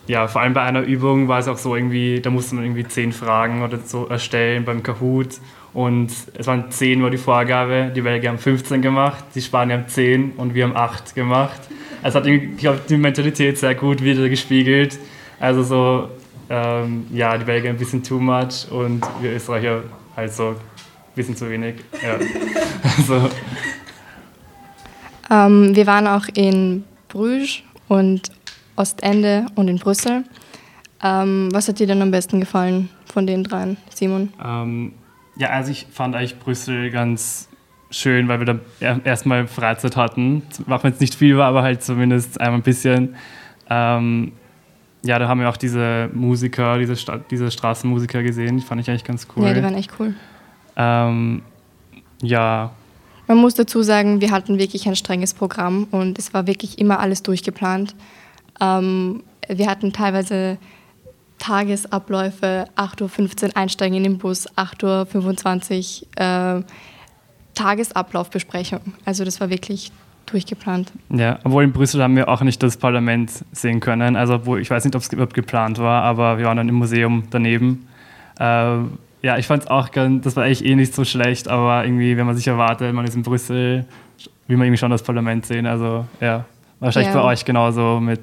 ja, 0.07 0.29
vor 0.29 0.41
allem 0.41 0.55
bei 0.55 0.63
einer 0.63 0.83
Übung 0.83 1.29
war 1.29 1.39
es 1.39 1.49
auch 1.49 1.59
so 1.59 1.75
irgendwie, 1.75 2.21
da 2.21 2.31
musste 2.31 2.55
man 2.55 2.65
irgendwie 2.65 2.87
zehn 2.87 3.13
Fragen 3.13 3.63
oder 3.63 3.79
so 3.79 4.07
erstellen 4.07 4.65
beim 4.65 4.83
Kahoot 4.83 5.41
und 5.77 6.11
es 6.39 6.47
waren 6.47 6.71
zehn 6.71 7.03
war 7.03 7.11
die 7.11 7.19
Vorgabe, 7.19 7.93
die 7.95 8.01
Belgier 8.01 8.31
haben 8.31 8.39
15 8.39 8.81
gemacht, 8.81 9.25
die 9.35 9.43
Spanier 9.43 9.77
haben 9.77 9.89
10 9.89 10.33
und 10.39 10.55
wir 10.55 10.65
haben 10.65 10.75
8 10.75 11.15
gemacht. 11.15 11.61
Es 12.03 12.15
hat, 12.15 12.27
ich 12.27 12.57
glaube, 12.57 12.81
die 12.89 12.97
Mentalität 12.97 13.59
sehr 13.59 13.75
gut 13.75 14.03
wieder 14.03 14.27
gespiegelt. 14.29 14.99
Also 15.39 15.63
so, 15.63 16.09
ähm, 16.49 17.07
ja, 17.13 17.37
die 17.37 17.45
Belgier 17.45 17.69
ein 17.69 17.77
bisschen 17.77 18.03
too 18.03 18.19
much 18.19 18.71
und 18.71 19.03
wir 19.21 19.33
Österreicher 19.33 19.83
halt 20.17 20.33
so 20.33 20.49
ein 20.49 20.57
bisschen 21.15 21.37
zu 21.37 21.51
wenig. 21.51 21.75
Ja. 22.03 22.19
also. 22.97 23.29
Ähm, 25.31 25.77
wir 25.77 25.87
waren 25.87 26.07
auch 26.07 26.27
in 26.33 26.85
Bruges 27.09 27.59
und 27.89 28.31
Ostende 28.77 29.47
und 29.55 29.69
in 29.69 29.79
Brüssel. 29.79 30.25
Ähm, 31.03 31.49
was 31.53 31.69
hat 31.69 31.79
dir 31.79 31.87
denn 31.87 32.03
am 32.03 32.11
besten 32.11 32.41
gefallen 32.41 32.89
von 33.07 33.27
den 33.27 33.45
dreien, 33.45 33.77
Simon? 33.95 34.33
Ähm, 34.43 34.93
ja, 35.37 35.51
also 35.51 35.71
ich 35.71 35.87
fand 35.91 36.15
eigentlich 36.15 36.39
Brüssel 36.39 36.91
ganz 36.91 37.49
schön, 37.91 38.29
weil 38.29 38.41
wir 38.41 38.47
da 38.81 39.01
erstmal 39.05 39.47
Freizeit 39.47 39.97
hatten. 39.97 40.43
Auch 40.69 40.83
wenn 40.85 40.93
es 40.93 41.01
nicht 41.01 41.15
viel 41.15 41.37
war, 41.37 41.49
aber 41.49 41.63
halt 41.63 41.83
zumindest 41.83 42.41
einmal 42.41 42.61
ein 42.61 42.63
bisschen. 42.63 43.17
Ähm, 43.69 44.33
ja, 45.03 45.19
da 45.19 45.29
haben 45.29 45.41
wir 45.41 45.49
auch 45.49 45.57
diese 45.57 46.11
Musiker, 46.13 46.79
diese, 46.79 46.97
Sta 46.97 47.19
diese 47.31 47.51
Straßenmusiker 47.51 48.23
gesehen. 48.23 48.57
Die 48.57 48.65
fand 48.65 48.81
ich 48.81 48.91
eigentlich 48.91 49.05
ganz 49.05 49.27
cool. 49.37 49.45
Ja, 49.47 49.55
die 49.55 49.63
waren 49.63 49.75
echt 49.75 49.93
cool. 49.99 50.15
Ähm, 50.77 51.43
ja. 52.23 52.73
Man 53.29 53.39
muss 53.39 53.55
dazu 53.55 53.83
sagen, 53.83 54.21
wir 54.21 54.31
hatten 54.31 54.59
wirklich 54.59 54.87
ein 54.89 54.97
strenges 54.97 55.35
Programm 55.35 55.87
und 55.91 56.19
es 56.19 56.33
war 56.35 56.47
wirklich 56.47 56.79
immer 56.79 57.01
alles 57.01 57.23
durchgeplant. 57.23 57.95
Ähm, 58.61 59.23
wir 59.49 59.67
hatten 59.69 59.93
teilweise 59.93 60.59
Tagesabläufe, 61.39 62.67
8.15 62.77 63.45
Uhr 63.45 63.57
einsteigen 63.57 63.97
in 63.97 64.03
den 64.03 64.19
Bus, 64.19 64.49
8.25 64.57 66.03
Uhr 66.03 66.61
äh, 66.61 66.63
Tagesablaufbesprechung. 67.55 68.81
Also 69.05 69.25
das 69.25 69.41
war 69.41 69.51
wirklich 69.51 69.93
durchgeplant. 70.27 70.93
Ja, 71.11 71.39
obwohl 71.45 71.65
in 71.65 71.73
Brüssel 71.73 72.03
haben 72.03 72.17
wir 72.17 72.29
auch 72.29 72.43
nicht 72.43 72.63
das 72.63 72.77
Parlament 72.77 73.31
sehen 73.53 73.81
können. 73.81 74.17
Also 74.17 74.35
obwohl, 74.35 74.61
ich 74.61 74.71
weiß 74.71 74.85
nicht, 74.85 74.95
ob 74.97 75.03
es 75.03 75.13
überhaupt 75.13 75.35
geplant 75.35 75.79
war, 75.79 76.03
aber 76.03 76.39
wir 76.39 76.47
waren 76.47 76.57
dann 76.57 76.69
im 76.69 76.75
Museum 76.75 77.25
daneben. 77.31 77.87
Äh, 78.39 78.79
ja, 79.23 79.39
ich 79.39 79.47
fand 79.47 79.65
es 79.65 79.69
auch 79.69 79.89
das 79.89 80.37
war 80.37 80.45
eigentlich 80.45 80.65
eh 80.65 80.75
nicht 80.75 80.95
so 80.95 81.05
schlecht, 81.05 81.49
aber 81.49 81.85
irgendwie, 81.85 82.17
wenn 82.17 82.27
man 82.27 82.37
sich 82.37 82.47
erwartet, 82.47 82.95
man 82.95 83.05
ist 83.05 83.17
in 83.17 83.23
Brüssel, 83.23 83.87
will 84.47 84.57
man 84.57 84.67
irgendwie 84.67 84.79
schon 84.79 84.91
das 84.91 85.03
Parlament 85.03 85.47
sehen. 85.47 85.67
Also 85.67 86.07
ja, 86.21 86.45
wahrscheinlich 86.81 87.15
ja. 87.15 87.21
bei 87.21 87.27
euch 87.27 87.45
genauso 87.45 88.01
mit 88.01 88.21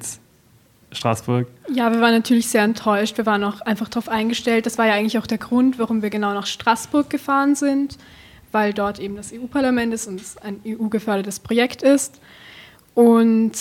Straßburg. 0.94 1.46
Ja, 1.72 1.92
wir 1.92 2.00
waren 2.00 2.12
natürlich 2.12 2.48
sehr 2.48 2.62
enttäuscht. 2.62 3.16
Wir 3.16 3.26
waren 3.26 3.44
auch 3.44 3.60
einfach 3.60 3.88
darauf 3.88 4.08
eingestellt. 4.08 4.66
Das 4.66 4.78
war 4.78 4.86
ja 4.86 4.94
eigentlich 4.94 5.18
auch 5.18 5.26
der 5.26 5.38
Grund, 5.38 5.78
warum 5.78 6.02
wir 6.02 6.10
genau 6.10 6.32
nach 6.34 6.46
Straßburg 6.46 7.10
gefahren 7.10 7.54
sind 7.54 7.98
weil 8.54 8.72
dort 8.72 9.00
eben 9.00 9.16
das 9.16 9.32
EU-Parlament 9.32 9.92
ist 9.92 10.06
und 10.06 10.20
es 10.20 10.38
ein 10.38 10.60
EU-gefördertes 10.64 11.40
Projekt 11.40 11.82
ist. 11.82 12.20
Und 12.94 13.52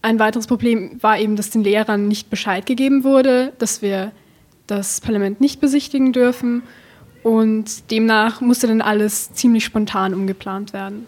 ein 0.00 0.18
weiteres 0.18 0.46
Problem 0.46 1.00
war 1.02 1.18
eben, 1.18 1.36
dass 1.36 1.50
den 1.50 1.62
Lehrern 1.62 2.08
nicht 2.08 2.30
Bescheid 2.30 2.64
gegeben 2.64 3.04
wurde, 3.04 3.52
dass 3.58 3.82
wir 3.82 4.12
das 4.66 5.02
Parlament 5.02 5.40
nicht 5.40 5.60
besichtigen 5.60 6.12
dürfen. 6.12 6.62
Und 7.22 7.90
demnach 7.90 8.40
musste 8.40 8.66
dann 8.66 8.80
alles 8.80 9.32
ziemlich 9.32 9.64
spontan 9.64 10.14
umgeplant 10.14 10.72
werden. 10.72 11.06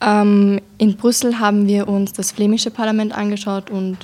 Ähm, 0.00 0.60
in 0.78 0.96
Brüssel 0.96 1.38
haben 1.38 1.66
wir 1.66 1.88
uns 1.88 2.12
das 2.12 2.32
flämische 2.32 2.70
Parlament 2.70 3.16
angeschaut 3.16 3.70
und 3.70 3.98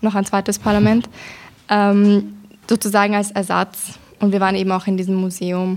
noch 0.00 0.14
ein 0.14 0.24
zweites 0.24 0.58
Parlament, 0.58 1.08
ähm, 1.68 2.36
sozusagen 2.68 3.14
als 3.14 3.30
Ersatz. 3.30 3.98
Und 4.20 4.32
wir 4.32 4.40
waren 4.40 4.54
eben 4.54 4.72
auch 4.72 4.86
in 4.86 4.96
diesem 4.96 5.16
Museum. 5.16 5.76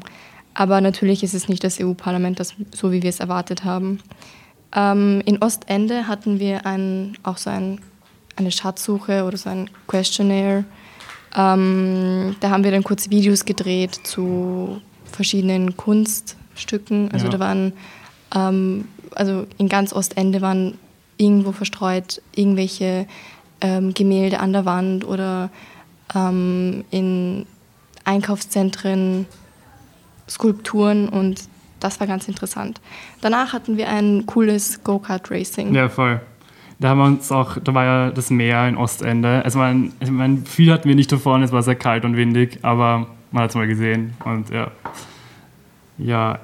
Aber 0.53 0.81
natürlich 0.81 1.23
ist 1.23 1.33
es 1.33 1.47
nicht 1.47 1.63
das 1.63 1.79
EU-Parlament, 1.79 2.41
so 2.73 2.91
wie 2.91 3.01
wir 3.01 3.09
es 3.09 3.19
erwartet 3.19 3.63
haben. 3.63 3.99
Ähm, 4.75 5.21
in 5.25 5.41
Ostende 5.41 6.07
hatten 6.07 6.39
wir 6.39 6.65
ein, 6.65 7.17
auch 7.23 7.37
so 7.37 7.49
ein, 7.49 7.79
eine 8.35 8.51
Schatzsuche 8.51 9.23
oder 9.23 9.37
so 9.37 9.49
ein 9.49 9.69
Questionnaire. 9.87 10.63
Ähm, 11.35 12.35
da 12.39 12.49
haben 12.49 12.63
wir 12.63 12.71
dann 12.71 12.83
kurz 12.83 13.09
Videos 13.09 13.45
gedreht 13.45 13.99
zu 14.03 14.81
verschiedenen 15.05 15.77
Kunststücken. 15.77 17.11
Also 17.11 17.25
ja. 17.25 17.31
da 17.31 17.39
waren, 17.39 17.73
ähm, 18.35 18.85
also 19.15 19.47
in 19.57 19.69
ganz 19.69 19.93
Ostende 19.93 20.41
waren 20.41 20.77
irgendwo 21.17 21.51
verstreut 21.51 22.21
irgendwelche 22.33 23.07
ähm, 23.61 23.93
Gemälde 23.93 24.39
an 24.39 24.53
der 24.53 24.65
Wand 24.65 25.05
oder 25.05 25.49
ähm, 26.15 26.83
in 26.91 27.45
Einkaufszentren 28.05 29.25
Skulpturen 30.27 31.09
und 31.09 31.41
das 31.79 31.99
war 31.99 32.07
ganz 32.07 32.27
interessant. 32.27 32.81
Danach 33.21 33.53
hatten 33.53 33.77
wir 33.77 33.89
ein 33.89 34.25
cooles 34.25 34.83
Go-Kart-Racing. 34.83 35.73
Ja, 35.73 35.89
voll. 35.89 36.21
Da 36.79 36.89
haben 36.89 36.99
wir 36.99 37.05
uns 37.05 37.31
auch, 37.31 37.57
da 37.57 37.73
war 37.73 37.83
ja 37.83 38.11
das 38.11 38.29
Meer 38.29 38.67
in 38.67 38.77
Ostende. 38.77 39.43
Also 39.43 39.59
man, 39.59 39.91
ich 39.99 40.09
meine, 40.09 40.37
viel 40.45 40.71
hatten 40.71 40.87
wir 40.87 40.95
nicht 40.95 41.11
davon, 41.11 41.43
es 41.43 41.51
war 41.51 41.61
sehr 41.61 41.75
kalt 41.75 42.05
und 42.05 42.15
windig, 42.15 42.59
aber 42.61 43.07
man 43.31 43.43
hat 43.43 43.49
es 43.49 43.55
mal 43.55 43.67
gesehen. 43.67 44.13
Und 44.23 44.49
ja. 44.49 44.71
Ja, 45.97 46.39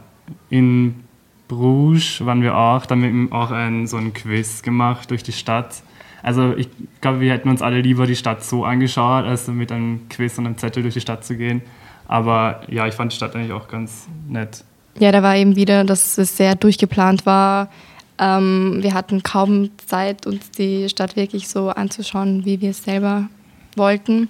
in 0.50 1.05
Bruges 1.48 2.26
waren 2.26 2.42
wir 2.42 2.58
auch, 2.58 2.86
da 2.86 2.96
haben 2.96 3.30
wir 3.30 3.36
auch 3.36 3.52
ein, 3.52 3.88
so 3.88 3.98
ein 3.98 4.14
Quiz 4.14 4.62
gemacht 4.62 5.12
durch 5.12 5.24
die 5.24 5.32
Stadt. 5.32 5.84
Also 6.24 6.56
ich 6.58 6.70
glaube, 7.02 7.20
wir 7.20 7.32
hätten 7.32 7.50
uns 7.50 7.62
alle 7.62 7.82
lieber 7.82 8.08
die 8.08 8.16
Stadt 8.16 8.44
so 8.44 8.66
angeschaut, 8.66 9.26
als 9.26 9.48
mit 9.48 9.72
einem 9.72 10.10
Quiz 10.10 10.38
und 10.38 10.48
einem 10.48 10.58
Zettel 10.58 10.82
durch 10.82 10.96
die 10.96 11.02
Stadt 11.02 11.24
zu 11.24 11.38
gehen. 11.38 11.62
Aber 12.08 12.62
ja, 12.68 12.88
ich 12.88 12.96
fand 12.96 13.12
die 13.12 13.16
Stadt 13.16 13.36
eigentlich 13.36 13.52
auch 13.52 13.68
ganz 13.68 14.08
nett. 14.28 14.64
Ja, 14.98 15.12
da 15.12 15.22
war 15.22 15.36
eben 15.36 15.56
wieder, 15.56 15.84
dass 15.84 16.18
es 16.18 16.38
sehr 16.38 16.56
durchgeplant 16.56 17.26
war. 17.26 17.70
Ähm, 18.18 18.78
wir 18.82 18.94
hatten 18.94 19.24
kaum 19.24 19.70
Zeit, 19.86 20.26
uns 20.26 20.52
die 20.52 20.88
Stadt 20.90 21.16
wirklich 21.16 21.48
so 21.48 21.70
anzuschauen, 21.70 22.46
wie 22.46 22.62
wir 22.62 22.72
es 22.72 22.84
selber 22.84 23.28
wollten. 23.76 24.30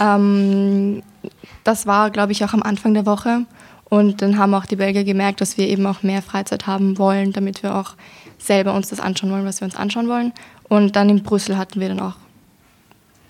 Ähm, 0.00 1.02
das 1.62 1.86
war, 1.86 2.10
glaube 2.10 2.32
ich, 2.32 2.44
auch 2.44 2.54
am 2.54 2.62
Anfang 2.62 2.94
der 2.94 3.06
Woche. 3.06 3.44
Und 3.92 4.22
dann 4.22 4.38
haben 4.38 4.54
auch 4.54 4.64
die 4.64 4.76
Belgier 4.76 5.04
gemerkt, 5.04 5.42
dass 5.42 5.58
wir 5.58 5.68
eben 5.68 5.84
auch 5.84 6.02
mehr 6.02 6.22
Freizeit 6.22 6.66
haben 6.66 6.96
wollen, 6.96 7.34
damit 7.34 7.62
wir 7.62 7.74
auch 7.74 7.92
selber 8.38 8.72
uns 8.72 8.88
das 8.88 9.00
anschauen 9.00 9.30
wollen, 9.30 9.44
was 9.44 9.60
wir 9.60 9.66
uns 9.66 9.76
anschauen 9.76 10.08
wollen. 10.08 10.32
Und 10.66 10.96
dann 10.96 11.10
in 11.10 11.22
Brüssel 11.22 11.58
hatten 11.58 11.78
wir 11.78 11.90
dann 11.90 12.00
auch 12.00 12.16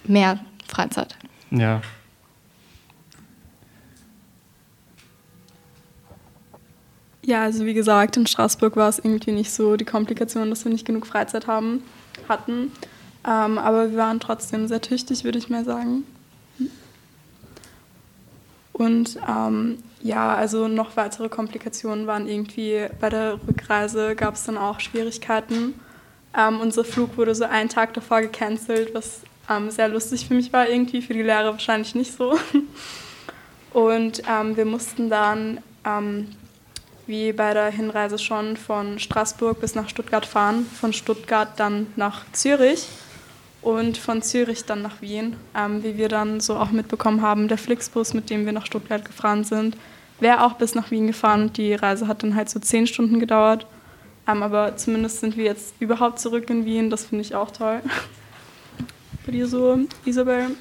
mehr 0.04 0.38
Freizeit. 0.69 1.16
Ja, 1.50 1.83
Ja, 7.25 7.42
also 7.42 7.66
wie 7.66 7.75
gesagt, 7.75 8.16
in 8.16 8.26
Straßburg 8.26 8.76
war 8.76 8.88
es 8.88 8.99
irgendwie 8.99 9.33
nicht 9.33 9.50
so 9.52 9.76
die 9.76 9.85
Komplikation, 9.85 10.50
dass 10.50 10.64
wir 10.64 10.73
nicht 10.73 10.85
genug 10.85 11.07
Freizeit 11.07 11.49
haben, 11.49 11.83
hatten. 12.28 12.71
Ähm, 13.25 13.59
aber 13.59 13.90
wir 13.90 13.99
waren 13.99 14.21
trotzdem 14.21 14.69
sehr 14.69 14.81
tüchtig, 14.81 15.25
würde 15.25 15.38
ich 15.38 15.49
mal 15.49 15.64
sagen. 15.64 16.04
Und 18.73 19.19
ähm, 19.28 19.78
ja, 20.02 20.35
also 20.35 20.68
noch 20.68 20.97
weitere 20.97 21.28
Komplikationen 21.28 22.06
waren 22.06 22.28
irgendwie 22.28 22.87
bei 23.00 23.09
der 23.09 23.38
Rückreise 23.47 24.16
gab 24.16 24.35
es 24.35 24.44
dann 24.44 24.59
auch 24.59 24.80
Schwierigkeiten. 24.80 25.75
Ähm, 26.37 26.61
unser 26.61 26.85
Flug 26.85 27.16
wurde 27.16 27.35
so 27.35 27.44
einen 27.44 27.68
Tag 27.68 27.94
davor 27.94 28.21
gecancelt, 28.23 28.94
was 28.94 29.21
ähm, 29.49 29.71
sehr 29.71 29.88
lustig 29.88 30.26
für 30.26 30.35
mich 30.35 30.52
war 30.52 30.68
irgendwie, 30.68 31.02
für 31.02 31.12
die 31.12 31.23
Lehrer 31.23 31.52
wahrscheinlich 31.52 31.94
nicht 31.94 32.16
so. 32.16 32.38
Und 33.73 34.23
ähm, 34.28 34.56
wir 34.56 34.64
mussten 34.64 35.09
dann 35.09 35.61
ähm, 35.85 36.28
wie 37.06 37.32
bei 37.32 37.54
der 37.54 37.71
Hinreise 37.71 38.18
schon 38.18 38.56
von 38.56 38.99
Straßburg 38.99 39.61
bis 39.61 39.75
nach 39.75 39.88
Stuttgart 39.88 40.26
fahren, 40.26 40.66
von 40.80 40.92
Stuttgart 40.92 41.49
dann 41.56 41.87
nach 41.97 42.25
Zürich 42.32 42.88
und 43.61 43.97
von 43.99 44.23
Zürich 44.23 44.64
dann 44.64 44.82
nach 44.82 45.00
Wien. 45.00 45.37
Ähm, 45.56 45.82
wie 45.82 45.97
wir 45.97 46.09
dann 46.09 46.40
so 46.40 46.56
auch 46.56 46.71
mitbekommen 46.71 47.23
haben, 47.23 47.49
der 47.49 47.59
Flixbus, 47.59 48.14
mit 48.14 48.30
dem 48.30 48.47
wir 48.47 48.52
nach 48.52 48.66
Stuttgart 48.66 49.04
gefahren 49.04 49.44
sind, 49.44 49.76
wäre 50.23 50.45
auch 50.45 50.55
bis 50.55 50.75
nach 50.75 50.91
Wien 50.91 51.07
gefahren 51.07 51.43
und 51.43 51.57
die 51.57 51.75
Reise 51.75 52.09
hat 52.09 52.23
dann 52.23 52.35
halt 52.35 52.49
so 52.49 52.59
zehn 52.59 52.87
Stunden 52.87 53.21
gedauert. 53.21 53.67
Ähm, 54.26 54.43
aber 54.43 54.76
zumindest 54.76 55.21
sind 55.21 55.37
wir 55.37 55.45
jetzt 55.45 55.75
überhaupt 55.81 56.21
zurück 56.21 56.49
in 56.49 56.64
Wien, 56.64 56.91
das 56.91 57.05
finde 57.05 57.23
ich 57.23 57.35
auch 57.35 57.50
toll. 57.50 57.81
Bei 59.26 59.33
dir 59.33 59.47
so, 59.47 59.79
Isabel? 60.05 60.57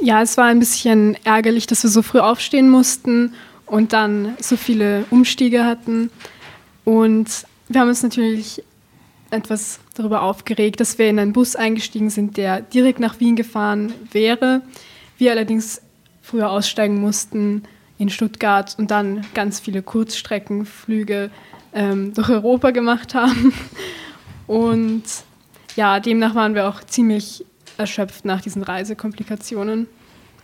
Ja, 0.00 0.22
es 0.22 0.36
war 0.36 0.46
ein 0.46 0.58
bisschen 0.58 1.16
ärgerlich, 1.24 1.66
dass 1.66 1.82
wir 1.82 1.90
so 1.90 2.02
früh 2.02 2.18
aufstehen 2.18 2.68
mussten 2.68 3.34
und 3.66 3.92
dann 3.92 4.36
so 4.40 4.56
viele 4.56 5.04
Umstiege 5.10 5.64
hatten. 5.64 6.10
Und 6.84 7.46
wir 7.68 7.80
haben 7.80 7.88
uns 7.88 8.02
natürlich 8.02 8.64
etwas 9.30 9.80
darüber 9.94 10.22
aufgeregt, 10.22 10.80
dass 10.80 10.98
wir 10.98 11.08
in 11.08 11.18
einen 11.18 11.32
Bus 11.32 11.56
eingestiegen 11.56 12.10
sind, 12.10 12.36
der 12.36 12.60
direkt 12.60 12.98
nach 13.00 13.20
Wien 13.20 13.36
gefahren 13.36 13.94
wäre. 14.10 14.62
Wir 15.18 15.30
allerdings 15.30 15.80
früher 16.20 16.50
aussteigen 16.50 17.00
mussten 17.00 17.62
in 18.02 18.10
Stuttgart 18.10 18.74
und 18.78 18.90
dann 18.90 19.24
ganz 19.32 19.60
viele 19.60 19.80
Kurzstreckenflüge 19.80 21.30
ähm, 21.72 22.12
durch 22.14 22.28
Europa 22.28 22.72
gemacht 22.72 23.14
haben. 23.14 23.54
Und 24.48 25.04
ja, 25.76 26.00
demnach 26.00 26.34
waren 26.34 26.54
wir 26.54 26.68
auch 26.68 26.82
ziemlich 26.82 27.46
erschöpft 27.78 28.24
nach 28.24 28.40
diesen 28.40 28.62
Reisekomplikationen. 28.62 29.86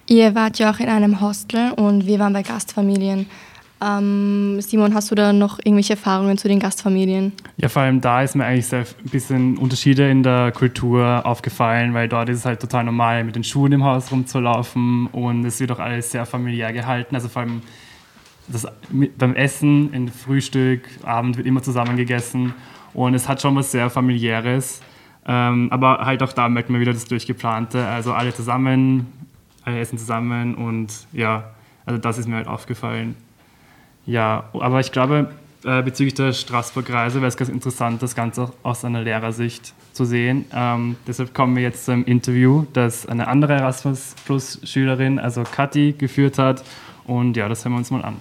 Ihr 0.06 0.34
wart 0.34 0.58
ja 0.58 0.70
auch 0.70 0.78
in 0.78 0.88
einem 0.88 1.20
Hostel 1.20 1.72
und 1.72 2.06
wir 2.06 2.18
waren 2.18 2.32
bei 2.32 2.42
Gastfamilien. 2.42 3.26
Ähm, 3.80 4.61
Simon, 4.61 4.92
hast 4.94 5.11
du 5.11 5.14
da 5.14 5.32
noch 5.32 5.58
irgendwelche 5.58 5.92
Erfahrungen 5.92 6.37
zu 6.37 6.49
den 6.49 6.58
Gastfamilien? 6.58 7.32
Ja, 7.58 7.68
vor 7.68 7.82
allem 7.82 8.00
da 8.00 8.23
ist 8.23 8.35
mir 8.35 8.44
eigentlich 8.44 8.66
sehr 8.66 8.80
ein 8.80 9.11
bisschen 9.11 9.56
Unterschiede 9.56 10.11
in 10.11 10.23
der 10.23 10.50
Kultur 10.52 11.25
aufgefallen, 11.25 11.94
weil 11.94 12.08
dort 12.08 12.28
ist 12.28 12.38
es 12.38 12.44
halt 12.44 12.61
total 12.61 12.85
normal, 12.85 13.23
mit 13.25 13.37
den 13.37 13.44
Schuhen 13.44 13.73
im 13.73 13.85
Haus 13.85 14.11
rumzulaufen 14.11 15.06
und 15.08 15.44
es 15.44 15.61
wird 15.61 15.70
auch 15.73 15.78
alles 15.78 16.11
sehr 16.11 16.26
familiär 16.26 16.73
gehalten. 16.73 17.14
Also 17.14 17.28
vor 17.28 17.42
allem 17.42 17.62
das, 18.49 18.66
beim 19.16 19.35
Essen, 19.35 19.92
im 19.92 20.08
Frühstück, 20.08 20.88
Abend 21.04 21.37
wird 21.37 21.47
immer 21.47 21.62
zusammen 21.62 21.97
gegessen 21.97 22.54
und 22.94 23.14
es 23.14 23.28
hat 23.28 23.40
schon 23.40 23.54
was 23.54 23.70
sehr 23.70 23.90
familiäres. 23.90 24.80
Ähm, 25.26 25.68
aber 25.70 25.99
halt 26.04 26.23
auch 26.23 26.32
da 26.32 26.49
merkt 26.49 26.70
man 26.70 26.80
wieder 26.80 26.94
das 26.94 27.04
Durchgeplante. 27.04 27.87
Also 27.87 28.12
alle 28.12 28.35
zusammen, 28.35 29.06
alle 29.62 29.78
essen 29.78 29.99
zusammen 29.99 30.54
und 30.56 31.06
ja, 31.12 31.50
also 31.87 32.00
das 32.00 32.18
ist 32.18 32.26
mir 32.26 32.37
halt 32.37 32.49
aufgefallen. 32.49 33.14
Ja, 34.08 34.44
aber 34.54 34.80
ich 34.80 34.90
glaube, 34.90 35.28
äh, 35.64 35.82
bezüglich 35.82 36.14
der 36.14 36.32
Straßburg-Reise 36.32 37.20
wäre 37.20 37.28
es 37.28 37.36
ganz 37.36 37.50
interessant, 37.50 38.02
das 38.02 38.14
Ganze 38.14 38.50
aus 38.62 38.82
einer 38.82 39.02
Lehrersicht 39.02 39.74
zu 39.92 40.06
sehen. 40.06 40.46
Ähm, 40.50 40.96
deshalb 41.06 41.34
kommen 41.34 41.54
wir 41.56 41.62
jetzt 41.62 41.84
zum 41.84 42.06
Interview, 42.06 42.64
das 42.72 43.04
eine 43.04 43.28
andere 43.28 43.52
Erasmus 43.52 44.14
Plus-Schülerin, 44.24 45.18
also 45.18 45.42
Kathi, 45.42 45.92
geführt 45.92 46.38
hat. 46.38 46.64
Und 47.06 47.36
ja, 47.36 47.50
das 47.50 47.66
hören 47.66 47.74
wir 47.74 47.78
uns 47.78 47.90
mal 47.90 48.02
an. 48.02 48.16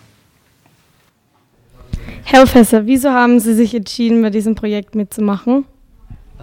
Herr 2.26 2.42
Professor, 2.42 2.86
wieso 2.86 3.12
haben 3.12 3.40
Sie 3.40 3.54
sich 3.54 3.74
entschieden, 3.74 4.22
bei 4.22 4.30
diesem 4.30 4.56
Projekt 4.56 4.94
mitzumachen? 4.94 5.64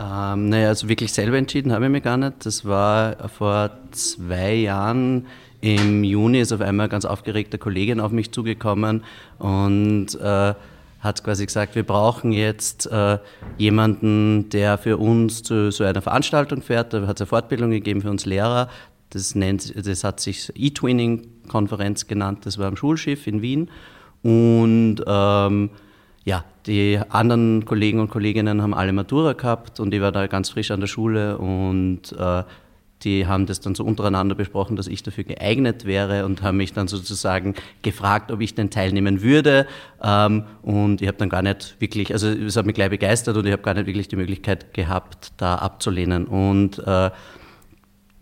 Ähm, 0.01 0.49
naja, 0.49 0.69
also 0.69 0.89
wirklich 0.89 1.13
selber 1.13 1.37
entschieden 1.37 1.71
habe 1.71 1.85
ich 1.85 1.91
mich 1.91 2.03
gar 2.03 2.17
nicht. 2.17 2.47
Das 2.47 2.65
war 2.65 3.29
vor 3.29 3.73
zwei 3.91 4.55
Jahren 4.55 5.27
im 5.65 6.05
Juni 6.05 6.41
ist 6.41 6.53
auf 6.53 6.61
einmal 6.61 6.85
eine 6.85 6.91
ganz 6.91 7.07
aufgeregte 7.07 7.57
Kollegin 7.57 7.99
auf 7.99 8.13
mich 8.13 8.31
zugekommen 8.33 9.03
und 9.39 10.15
äh, 10.21 10.55
hat 11.01 11.25
quasi 11.25 11.47
gesagt, 11.47 11.75
wir 11.75 11.85
brauchen 11.85 12.33
jetzt 12.33 12.85
äh, 12.93 13.19
jemanden, 13.57 14.51
der 14.51 14.77
für 14.77 14.99
uns 14.99 15.43
zu 15.43 15.73
so 15.73 15.85
einer 15.85 16.03
Veranstaltung 16.03 16.61
fährt. 16.61 16.93
Da 16.93 17.07
hat 17.07 17.17
es 17.17 17.23
eine 17.23 17.29
Fortbildung 17.29 17.71
gegeben 17.71 18.03
für 18.03 18.11
uns 18.11 18.27
Lehrer. 18.27 18.69
Das, 19.09 19.35
nennt, 19.35 19.75
das 19.87 20.05
hat 20.05 20.21
sich 20.21 20.53
E-Twinning-Konferenz 20.55 22.09
genannt. 22.09 22.45
Das 22.45 22.59
war 22.59 22.67
am 22.67 22.77
Schulschiff 22.77 23.27
in 23.27 23.41
Wien. 23.41 23.71
Und 24.23 24.97
ähm, 25.07 25.71
ja, 26.25 26.45
die 26.67 27.01
anderen 27.09 27.65
Kollegen 27.65 28.01
und 28.01 28.11
Kolleginnen 28.11 28.61
haben 28.61 28.75
alle 28.75 28.93
Matura 28.93 29.33
gehabt 29.33 29.81
und 29.81 29.95
ich 29.95 30.01
war 30.03 30.13
da 30.13 30.27
ganz 30.27 30.51
frisch 30.51 30.71
an 30.71 30.81
der 30.81 30.89
Schule 30.89 31.39
und 31.39 32.13
äh, 32.19 32.43
die 33.05 33.27
haben 33.27 33.47
das 33.47 33.61
dann 33.61 33.75
so 33.75 33.85
untereinander 33.85 34.35
besprochen, 34.35 34.77
dass 34.77 34.87
ich 34.87 35.03
dafür 35.03 35.25
geeignet 35.25 35.85
wäre 35.85 36.25
und 36.25 36.43
haben 36.43 36.57
mich 36.57 36.73
dann 36.73 36.89
sozusagen 36.89 37.55
gefragt, 37.83 38.33
ob 38.33 38.41
ich 38.41 38.55
denn 38.55 38.71
teilnehmen 38.71 39.23
würde. 39.23 39.67
Ähm, 40.03 40.45
und 40.63 41.03
ich 41.03 41.09
habe 41.09 41.19
dann 41.19 41.29
gar 41.29 41.43
nicht 41.43 41.77
wirklich, 41.79 42.13
also 42.13 42.29
es 42.29 42.57
hat 42.57 42.67
mich 42.67 42.75
gleich 42.75 42.91
begeistert 42.91 43.37
und 43.37 43.47
ich 43.47 43.53
habe 43.53 43.63
gar 43.63 43.75
nicht 43.75 43.87
wirklich 43.87 44.09
die 44.09 44.17
Möglichkeit 44.17 44.75
gehabt, 44.75 45.33
da 45.37 45.57
abzulehnen. 45.57 46.27
Und 46.27 46.79
äh, 46.79 47.11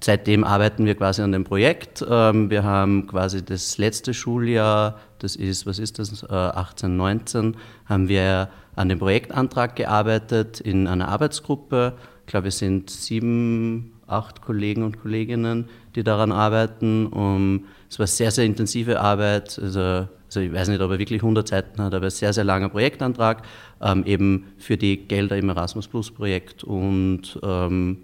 seitdem 0.03 0.45
arbeiten 0.45 0.85
wir 0.85 0.95
quasi 0.95 1.23
an 1.23 1.33
dem 1.33 1.45
Projekt. 1.45 2.05
Ähm, 2.09 2.51
wir 2.51 2.65
haben 2.65 3.07
quasi 3.07 3.45
das 3.45 3.79
letzte 3.79 4.15
Schuljahr, 4.15 4.99
das 5.19 5.37
ist, 5.37 5.67
was 5.67 5.79
ist 5.79 5.99
das, 5.99 6.29
18, 6.29 6.91
äh, 6.91 6.95
19, 6.95 7.57
haben 7.87 8.09
wir 8.09 8.49
an 8.75 8.89
dem 8.89 8.99
Projektantrag 8.99 9.77
gearbeitet 9.77 10.61
in 10.61 10.87
einer 10.87 11.09
Arbeitsgruppe. 11.09 11.95
Ich 12.21 12.27
glaube, 12.27 12.49
es 12.49 12.59
sind 12.59 12.91
sieben, 12.91 13.92
acht 14.13 14.43
Kollegen 14.43 14.83
und 14.83 15.01
Kolleginnen, 15.01 15.69
die 15.95 16.05
daran 16.05 16.33
arbeiten. 16.33 17.07
Um, 17.07 17.65
es 17.89 17.99
war 17.99 18.07
sehr, 18.07 18.31
sehr 18.31 18.45
intensive 18.45 19.01
Arbeit. 19.01 19.59
Also, 19.61 20.09
also 20.27 20.41
ich 20.41 20.53
weiß 20.53 20.69
nicht, 20.69 20.81
ob 20.81 20.91
er 20.91 20.99
wirklich 20.99 21.23
100 21.23 21.49
Seiten 21.49 21.83
hat, 21.83 21.95
aber 21.95 22.07
ein 22.07 22.11
sehr, 22.11 22.33
sehr 22.33 22.45
langer 22.45 22.69
Projektantrag, 22.69 23.43
ähm, 23.83 24.05
eben 24.07 24.47
für 24.59 24.77
die 24.77 24.97
Gelder 24.97 25.37
im 25.37 25.49
Erasmus 25.49 25.89
Plus 25.89 26.11
Projekt. 26.11 26.65
Und 26.65 27.39
ähm, 27.43 27.99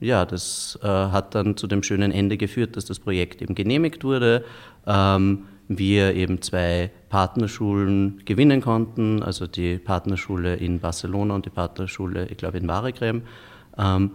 ja, 0.00 0.24
das 0.24 0.78
äh, 0.82 0.86
hat 0.86 1.34
dann 1.34 1.56
zu 1.56 1.66
dem 1.66 1.82
schönen 1.82 2.12
Ende 2.12 2.36
geführt, 2.36 2.76
dass 2.76 2.84
das 2.84 2.98
Projekt 2.98 3.42
eben 3.42 3.54
genehmigt 3.54 4.04
wurde. 4.04 4.44
Ähm, 4.86 5.44
wir 5.68 6.14
eben 6.14 6.42
zwei 6.42 6.90
Partnerschulen 7.08 8.22
gewinnen 8.24 8.60
konnten, 8.60 9.22
also 9.22 9.46
die 9.46 9.78
Partnerschule 9.78 10.56
in 10.56 10.80
Barcelona 10.80 11.34
und 11.34 11.46
die 11.46 11.50
Partnerschule, 11.50 12.26
ich 12.26 12.36
glaube, 12.36 12.58
in 12.58 12.68
Varegrem 12.68 13.22
ähm, 13.78 14.10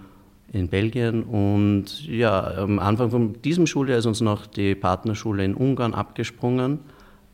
in 0.52 0.68
Belgien. 0.68 1.24
Und 1.24 2.06
ja, 2.08 2.58
am 2.58 2.80
Anfang 2.80 3.12
von 3.12 3.42
diesem 3.42 3.68
Schuljahr 3.68 4.00
ist 4.00 4.06
uns 4.06 4.22
noch 4.22 4.48
die 4.48 4.76
Partnerschule 4.76 5.44
in 5.44 5.56
Ungarn 5.56 5.94
abgesprungen. 5.94 6.80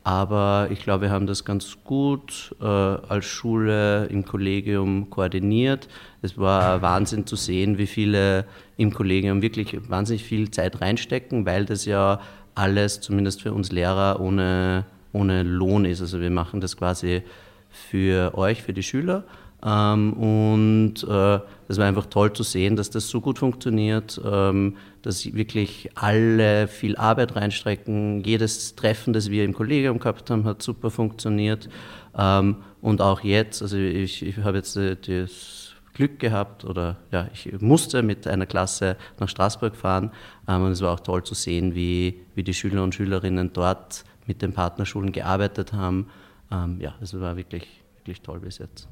Aber 0.06 0.68
ich 0.70 0.84
glaube, 0.84 1.02
wir 1.02 1.10
haben 1.10 1.26
das 1.26 1.44
ganz 1.44 1.78
gut 1.82 2.54
äh, 2.60 2.64
als 2.64 3.24
Schule 3.24 4.06
im 4.06 4.24
Kollegium 4.24 5.10
koordiniert. 5.10 5.88
Es 6.22 6.38
war 6.38 6.80
Wahnsinn 6.80 7.26
zu 7.26 7.34
sehen, 7.34 7.76
wie 7.76 7.88
viele 7.88 8.44
im 8.76 8.94
Kollegium 8.94 9.42
wirklich 9.42 9.76
wahnsinnig 9.90 10.22
viel 10.22 10.52
Zeit 10.52 10.80
reinstecken, 10.80 11.44
weil 11.44 11.64
das 11.64 11.86
ja 11.86 12.20
alles, 12.54 13.00
zumindest 13.00 13.42
für 13.42 13.52
uns 13.52 13.72
Lehrer, 13.72 14.20
ohne, 14.20 14.84
ohne 15.12 15.42
Lohn 15.42 15.84
ist. 15.84 16.00
Also 16.00 16.20
wir 16.20 16.30
machen 16.30 16.60
das 16.60 16.76
quasi 16.76 17.22
für 17.68 18.38
euch, 18.38 18.62
für 18.62 18.72
die 18.72 18.84
Schüler. 18.84 19.24
Ähm, 19.66 20.12
und 20.12 21.02
äh, 21.02 21.40
das 21.66 21.78
war 21.78 21.86
einfach 21.86 22.06
toll 22.06 22.32
zu 22.32 22.44
sehen, 22.44 22.76
dass 22.76 22.88
das 22.90 23.08
so 23.08 23.20
gut 23.20 23.40
funktioniert, 23.40 24.20
ähm, 24.24 24.76
dass 25.02 25.34
wirklich 25.34 25.90
alle 25.96 26.68
viel 26.68 26.96
Arbeit 26.96 27.34
reinstrecken. 27.34 28.22
Jedes 28.22 28.76
Treffen, 28.76 29.12
das 29.12 29.28
wir 29.28 29.44
im 29.44 29.54
Kollegium 29.54 29.98
gehabt 29.98 30.30
haben, 30.30 30.44
hat 30.44 30.62
super 30.62 30.90
funktioniert. 30.90 31.68
Ähm, 32.16 32.58
und 32.80 33.00
auch 33.00 33.22
jetzt, 33.22 33.60
also 33.60 33.76
ich, 33.76 34.24
ich 34.24 34.36
habe 34.38 34.58
jetzt 34.58 34.76
äh, 34.76 34.96
das 34.96 35.74
Glück 35.94 36.20
gehabt 36.20 36.64
oder 36.64 36.98
ja, 37.10 37.28
ich 37.32 37.50
musste 37.60 38.02
mit 38.02 38.28
einer 38.28 38.46
Klasse 38.46 38.96
nach 39.18 39.28
Straßburg 39.28 39.74
fahren 39.74 40.10
und 40.44 40.72
es 40.72 40.82
war 40.82 40.92
auch 40.92 41.00
toll 41.00 41.24
zu 41.24 41.34
sehen, 41.34 41.74
wie, 41.74 42.20
wie 42.34 42.42
die 42.42 42.52
Schüler 42.52 42.84
und 42.84 42.94
Schülerinnen 42.94 43.54
dort 43.54 44.04
mit 44.26 44.42
den 44.42 44.52
Partnerschulen 44.52 45.10
gearbeitet 45.10 45.72
haben. 45.72 46.08
ja, 46.50 46.94
es 47.00 47.18
war 47.18 47.38
wirklich, 47.38 47.66
wirklich 47.96 48.20
toll 48.20 48.40
bis 48.40 48.58
jetzt. 48.58 48.90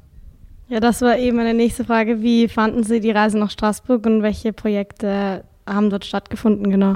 Ja, 0.68 0.80
das 0.80 1.02
war 1.02 1.18
eben 1.18 1.36
meine 1.36 1.54
nächste 1.54 1.84
Frage. 1.84 2.22
Wie 2.22 2.48
fanden 2.48 2.84
Sie 2.84 3.00
die 3.00 3.10
Reise 3.10 3.38
nach 3.38 3.50
Straßburg 3.50 4.06
und 4.06 4.22
welche 4.22 4.52
Projekte 4.52 5.44
haben 5.66 5.90
dort 5.90 6.04
stattgefunden, 6.04 6.70
genau? 6.70 6.94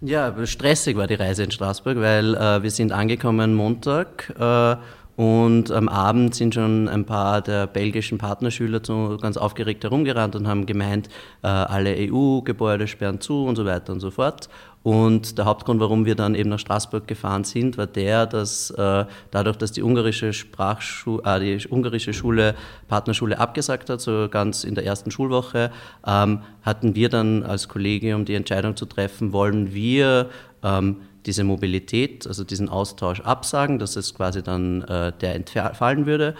Ja, 0.00 0.34
stressig 0.46 0.96
war 0.96 1.08
die 1.08 1.14
Reise 1.14 1.42
in 1.42 1.50
Straßburg, 1.50 1.98
weil 1.98 2.36
äh, 2.36 2.62
wir 2.62 2.70
sind 2.70 2.92
angekommen 2.92 3.54
Montag 3.54 4.32
äh, 4.38 4.76
und 5.16 5.72
am 5.72 5.88
Abend 5.88 6.36
sind 6.36 6.54
schon 6.54 6.88
ein 6.88 7.04
paar 7.04 7.42
der 7.42 7.66
belgischen 7.66 8.18
Partnerschüler 8.18 8.80
so 8.84 9.18
ganz 9.20 9.36
aufgeregt 9.36 9.82
herumgerannt 9.82 10.36
und 10.36 10.46
haben 10.46 10.66
gemeint, 10.66 11.08
äh, 11.42 11.48
alle 11.48 11.96
EU-Gebäude 11.98 12.86
sperren 12.86 13.20
zu 13.20 13.44
und 13.44 13.56
so 13.56 13.64
weiter 13.64 13.92
und 13.92 13.98
so 13.98 14.12
fort. 14.12 14.48
Und 14.82 15.36
der 15.38 15.44
Hauptgrund, 15.44 15.80
warum 15.80 16.06
wir 16.06 16.14
dann 16.14 16.34
eben 16.34 16.48
nach 16.48 16.58
Straßburg 16.58 17.06
gefahren 17.06 17.44
sind, 17.44 17.76
war 17.76 17.86
der, 17.86 18.26
dass 18.26 18.70
äh, 18.70 19.04
dadurch, 19.30 19.56
dass 19.56 19.72
die 19.72 19.82
ungarische, 19.82 20.28
äh, 20.30 21.40
die 21.40 21.68
ungarische 21.68 22.12
Schule 22.12 22.54
Partnerschule 22.86 23.38
abgesagt 23.38 23.90
hat, 23.90 24.00
so 24.00 24.28
ganz 24.30 24.64
in 24.64 24.74
der 24.74 24.86
ersten 24.86 25.10
Schulwoche, 25.10 25.70
ähm, 26.06 26.42
hatten 26.62 26.94
wir 26.94 27.08
dann 27.08 27.42
als 27.42 27.68
Kollegium 27.68 28.24
die 28.24 28.34
Entscheidung 28.34 28.76
zu 28.76 28.86
treffen, 28.86 29.32
wollen 29.32 29.74
wir 29.74 30.30
ähm, 30.62 30.96
diese 31.26 31.44
Mobilität, 31.44 32.26
also 32.26 32.44
diesen 32.44 32.68
Austausch 32.68 33.20
absagen, 33.20 33.78
dass 33.78 33.96
es 33.96 34.14
quasi 34.14 34.42
dann 34.42 34.82
äh, 34.82 35.12
der 35.20 35.34
entfallen 35.34 36.06
würde. 36.06 36.34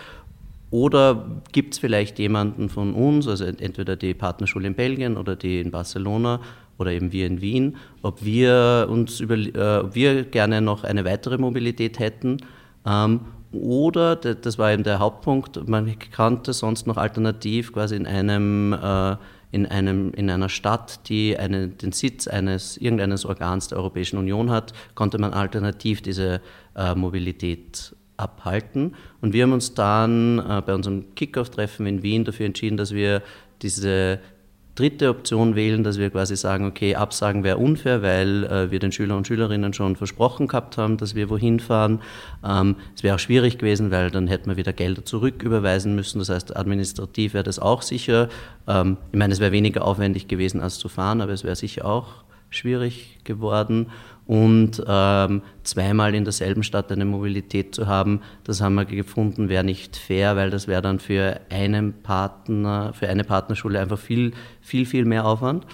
Oder 0.70 1.42
gibt 1.53 1.74
es 1.74 1.81
vielleicht 1.81 2.18
jemanden 2.18 2.68
von 2.68 2.94
uns, 2.94 3.27
also 3.27 3.44
entweder 3.44 3.96
die 3.96 4.14
Partnerschule 4.14 4.66
in 4.66 4.74
Belgien 4.74 5.16
oder 5.16 5.35
die 5.35 5.61
in 5.61 5.70
Barcelona 5.70 6.40
oder 6.78 6.92
eben 6.92 7.12
wir 7.12 7.26
in 7.26 7.40
Wien, 7.40 7.76
ob 8.02 8.24
wir 8.24 8.86
uns 8.88 9.20
über, 9.20 9.36
äh, 9.36 9.84
ob 9.84 9.94
wir 9.94 10.24
gerne 10.24 10.60
noch 10.60 10.84
eine 10.84 11.04
weitere 11.04 11.38
Mobilität 11.38 11.98
hätten. 11.98 12.38
Ähm, 12.86 13.20
oder, 13.52 14.16
das 14.16 14.58
war 14.58 14.72
eben 14.72 14.84
der 14.84 14.98
Hauptpunkt, 14.98 15.68
man 15.68 15.98
kannte 16.12 16.52
sonst 16.52 16.86
noch 16.86 16.98
alternativ 16.98 17.72
quasi 17.72 17.96
in 17.96 18.06
einem 18.06 18.74
äh, 18.74 19.16
in, 19.50 19.66
einem, 19.66 20.12
in 20.12 20.28
einer 20.28 20.48
Stadt, 20.48 21.08
die 21.08 21.38
eine, 21.38 21.68
den 21.68 21.92
Sitz 21.92 22.28
eines 22.28 22.76
irgendeines 22.76 23.24
Organs 23.24 23.68
der 23.68 23.78
Europäischen 23.78 24.18
Union 24.18 24.50
hat, 24.50 24.72
konnte 24.94 25.18
man 25.18 25.32
alternativ 25.32 26.02
diese 26.02 26.40
äh, 26.76 26.94
Mobilität 26.94 27.94
abhalten. 28.16 28.94
Und 29.20 29.32
wir 29.32 29.44
haben 29.44 29.52
uns 29.52 29.74
dann 29.74 30.38
äh, 30.38 30.62
bei 30.64 30.74
unserem 30.74 31.14
Kickoff-Treffen 31.14 31.86
in 31.86 32.02
Wien 32.02 32.24
dafür 32.24 32.46
entschieden, 32.46 32.76
dass 32.76 32.92
wir 32.92 33.22
diese 33.62 34.20
dritte 34.78 35.08
Option 35.10 35.56
wählen, 35.56 35.82
dass 35.82 35.98
wir 35.98 36.10
quasi 36.10 36.36
sagen, 36.36 36.66
okay, 36.66 36.94
Absagen 36.94 37.42
wäre 37.42 37.58
unfair, 37.58 38.02
weil 38.02 38.44
äh, 38.44 38.70
wir 38.70 38.78
den 38.78 38.92
Schülern 38.92 39.18
und 39.18 39.26
Schülerinnen 39.26 39.72
schon 39.72 39.96
versprochen 39.96 40.46
gehabt 40.46 40.78
haben, 40.78 40.96
dass 40.96 41.14
wir 41.14 41.28
wohin 41.30 41.58
fahren. 41.58 42.00
Ähm, 42.44 42.76
es 42.94 43.02
wäre 43.02 43.16
auch 43.16 43.20
schwierig 43.20 43.58
gewesen, 43.58 43.90
weil 43.90 44.10
dann 44.10 44.28
hätten 44.28 44.48
wir 44.48 44.56
wieder 44.56 44.72
Gelder 44.72 45.04
zurücküberweisen 45.04 45.94
müssen. 45.94 46.20
Das 46.20 46.28
heißt, 46.28 46.56
administrativ 46.56 47.34
wäre 47.34 47.44
das 47.44 47.58
auch 47.58 47.82
sicher. 47.82 48.28
Ähm, 48.66 48.96
ich 49.10 49.18
meine, 49.18 49.32
es 49.32 49.40
wäre 49.40 49.52
weniger 49.52 49.84
aufwendig 49.84 50.28
gewesen, 50.28 50.60
als 50.60 50.78
zu 50.78 50.88
fahren, 50.88 51.20
aber 51.20 51.32
es 51.32 51.42
wäre 51.42 51.56
sicher 51.56 51.84
auch 51.84 52.24
schwierig 52.50 53.18
geworden 53.24 53.88
und 54.28 54.84
ähm, 54.86 55.40
zweimal 55.62 56.14
in 56.14 56.24
derselben 56.24 56.62
Stadt 56.62 56.92
eine 56.92 57.06
Mobilität 57.06 57.74
zu 57.74 57.86
haben, 57.86 58.20
das 58.44 58.60
haben 58.60 58.74
wir 58.74 58.84
gefunden, 58.84 59.48
wäre 59.48 59.64
nicht 59.64 59.96
fair, 59.96 60.36
weil 60.36 60.50
das 60.50 60.68
wäre 60.68 60.82
dann 60.82 61.00
für 61.00 61.40
einen 61.48 61.94
Partner, 62.02 62.92
für 62.92 63.08
eine 63.08 63.24
Partnerschule 63.24 63.80
einfach 63.80 63.98
viel, 63.98 64.32
viel, 64.60 64.84
viel 64.84 65.06
mehr 65.06 65.24
Aufwand. 65.24 65.64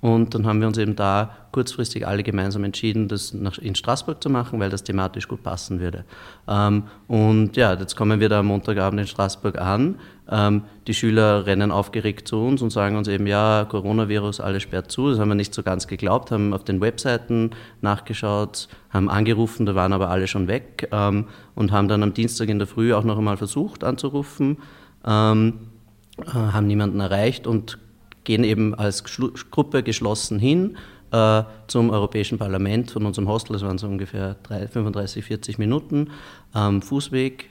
Und 0.00 0.34
dann 0.34 0.46
haben 0.46 0.60
wir 0.60 0.68
uns 0.68 0.78
eben 0.78 0.94
da 0.94 1.34
kurzfristig 1.50 2.06
alle 2.06 2.22
gemeinsam 2.22 2.62
entschieden, 2.62 3.08
das 3.08 3.30
in 3.32 3.74
Straßburg 3.74 4.22
zu 4.22 4.30
machen, 4.30 4.60
weil 4.60 4.70
das 4.70 4.84
thematisch 4.84 5.26
gut 5.26 5.42
passen 5.42 5.80
würde. 5.80 6.04
Ähm, 6.46 6.84
und 7.08 7.56
ja, 7.56 7.72
jetzt 7.74 7.96
kommen 7.96 8.20
wir 8.20 8.28
da 8.28 8.40
am 8.40 8.46
Montagabend 8.46 9.00
in 9.00 9.06
Straßburg 9.08 9.58
an. 9.58 9.96
Ähm, 10.30 10.62
die 10.86 10.94
Schüler 10.94 11.46
rennen 11.46 11.70
aufgeregt 11.70 12.28
zu 12.28 12.38
uns 12.38 12.62
und 12.62 12.70
sagen 12.70 12.96
uns 12.96 13.08
eben, 13.08 13.26
ja, 13.26 13.66
Coronavirus, 13.68 14.40
alles 14.40 14.62
sperrt 14.62 14.90
zu. 14.90 15.10
Das 15.10 15.18
haben 15.18 15.28
wir 15.28 15.34
nicht 15.34 15.52
so 15.52 15.62
ganz 15.62 15.86
geglaubt, 15.86 16.30
haben 16.30 16.54
auf 16.54 16.64
den 16.64 16.80
Webseiten 16.80 17.50
nachgeschaut, 17.82 18.68
haben 18.90 19.10
angerufen, 19.10 19.66
da 19.66 19.74
waren 19.74 19.92
aber 19.92 20.08
alle 20.08 20.26
schon 20.26 20.48
weg 20.48 20.88
ähm, 20.92 21.26
und 21.54 21.72
haben 21.72 21.88
dann 21.88 22.02
am 22.02 22.14
Dienstag 22.14 22.48
in 22.48 22.58
der 22.58 22.66
Früh 22.66 22.94
auch 22.94 23.04
noch 23.04 23.18
einmal 23.18 23.36
versucht 23.36 23.84
anzurufen, 23.84 24.58
ähm, 25.06 25.68
äh, 26.18 26.30
haben 26.30 26.66
niemanden 26.66 27.00
erreicht 27.00 27.46
und 27.46 27.78
gehen 28.24 28.44
eben 28.44 28.74
als 28.74 29.04
Gruppe 29.50 29.82
geschlossen 29.82 30.38
hin 30.38 30.78
äh, 31.10 31.42
zum 31.66 31.90
Europäischen 31.90 32.38
Parlament 32.38 32.90
von 32.92 33.04
unserem 33.04 33.28
Hostel. 33.28 33.52
Das 33.52 33.62
waren 33.62 33.76
so 33.76 33.86
ungefähr 33.86 34.36
3, 34.44 34.68
35, 34.68 35.22
40 35.22 35.58
Minuten 35.58 36.10
Fußweg. 36.80 37.50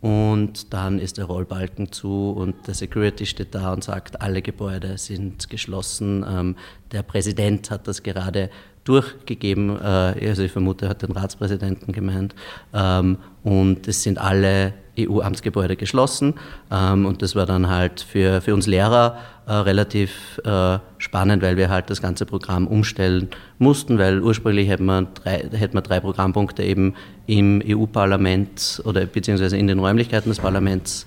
Und 0.00 0.72
dann 0.74 0.98
ist 0.98 1.16
der 1.16 1.24
Rollbalken 1.24 1.90
zu 1.90 2.30
und 2.30 2.66
der 2.66 2.74
Security 2.74 3.24
steht 3.26 3.54
da 3.54 3.72
und 3.72 3.82
sagt, 3.82 4.20
alle 4.20 4.42
Gebäude 4.42 4.98
sind 4.98 5.48
geschlossen. 5.48 6.24
Ähm, 6.28 6.56
der 6.92 7.02
Präsident 7.02 7.70
hat 7.70 7.88
das 7.88 8.02
gerade 8.02 8.50
durchgegeben, 8.86 9.76
äh, 9.76 10.28
also 10.28 10.42
ich 10.42 10.52
vermute, 10.52 10.86
er 10.86 10.90
hat 10.90 11.02
den 11.02 11.12
Ratspräsidenten 11.12 11.92
gemeint. 11.92 12.34
Ähm, 12.72 13.18
und 13.42 13.86
es 13.88 14.02
sind 14.02 14.18
alle 14.18 14.74
EU-Amtsgebäude 14.98 15.76
geschlossen. 15.76 16.34
Ähm, 16.70 17.04
und 17.04 17.20
das 17.20 17.34
war 17.34 17.46
dann 17.46 17.68
halt 17.68 18.00
für, 18.00 18.40
für 18.40 18.54
uns 18.54 18.66
Lehrer 18.66 19.18
äh, 19.46 19.52
relativ 19.52 20.40
äh, 20.44 20.78
spannend, 20.98 21.42
weil 21.42 21.56
wir 21.56 21.68
halt 21.68 21.90
das 21.90 22.00
ganze 22.00 22.26
Programm 22.26 22.66
umstellen 22.66 23.28
mussten, 23.58 23.98
weil 23.98 24.22
ursprünglich 24.22 24.68
hätten 24.68 24.86
wir 24.86 25.02
drei, 25.02 25.48
hätten 25.52 25.74
wir 25.74 25.82
drei 25.82 26.00
Programmpunkte 26.00 26.62
eben 26.62 26.94
im 27.26 27.62
EU-Parlament 27.66 28.82
oder 28.84 29.04
beziehungsweise 29.04 29.56
in 29.56 29.66
den 29.66 29.80
Räumlichkeiten 29.80 30.30
des 30.30 30.38
Parlaments 30.38 31.06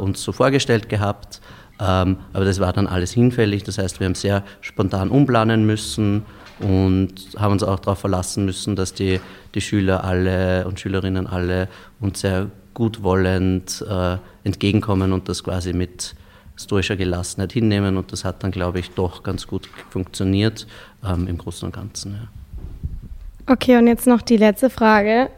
uns 0.00 0.22
so 0.22 0.32
vorgestellt 0.32 0.88
gehabt. 0.88 1.42
Ähm, 1.78 2.16
aber 2.32 2.46
das 2.46 2.60
war 2.60 2.72
dann 2.72 2.86
alles 2.86 3.12
hinfällig. 3.12 3.62
Das 3.64 3.76
heißt, 3.76 4.00
wir 4.00 4.06
haben 4.06 4.14
sehr 4.14 4.42
spontan 4.62 5.10
umplanen 5.10 5.66
müssen 5.66 6.24
und 6.60 7.12
haben 7.36 7.52
uns 7.52 7.62
auch 7.62 7.78
darauf 7.78 7.98
verlassen 7.98 8.44
müssen, 8.44 8.76
dass 8.76 8.94
die, 8.94 9.20
die 9.54 9.60
Schüler 9.60 10.04
alle 10.04 10.66
und 10.66 10.80
Schülerinnen 10.80 11.26
alle 11.26 11.68
uns 12.00 12.20
sehr 12.20 12.50
gutwollend 12.74 13.84
äh, 13.88 14.16
entgegenkommen 14.44 15.12
und 15.12 15.28
das 15.28 15.44
quasi 15.44 15.72
mit 15.72 16.14
stoischer 16.56 16.96
Gelassenheit 16.96 17.52
hinnehmen. 17.52 17.96
Und 17.96 18.12
das 18.12 18.24
hat 18.24 18.42
dann, 18.42 18.50
glaube 18.50 18.78
ich, 18.78 18.90
doch 18.90 19.22
ganz 19.22 19.46
gut 19.46 19.68
funktioniert 19.90 20.66
ähm, 21.06 21.28
im 21.28 21.38
Großen 21.38 21.66
und 21.66 21.74
Ganzen. 21.74 22.12
Ja. 22.12 23.52
Okay, 23.52 23.76
und 23.76 23.86
jetzt 23.86 24.06
noch 24.06 24.22
die 24.22 24.36
letzte 24.36 24.70
Frage. 24.70 25.30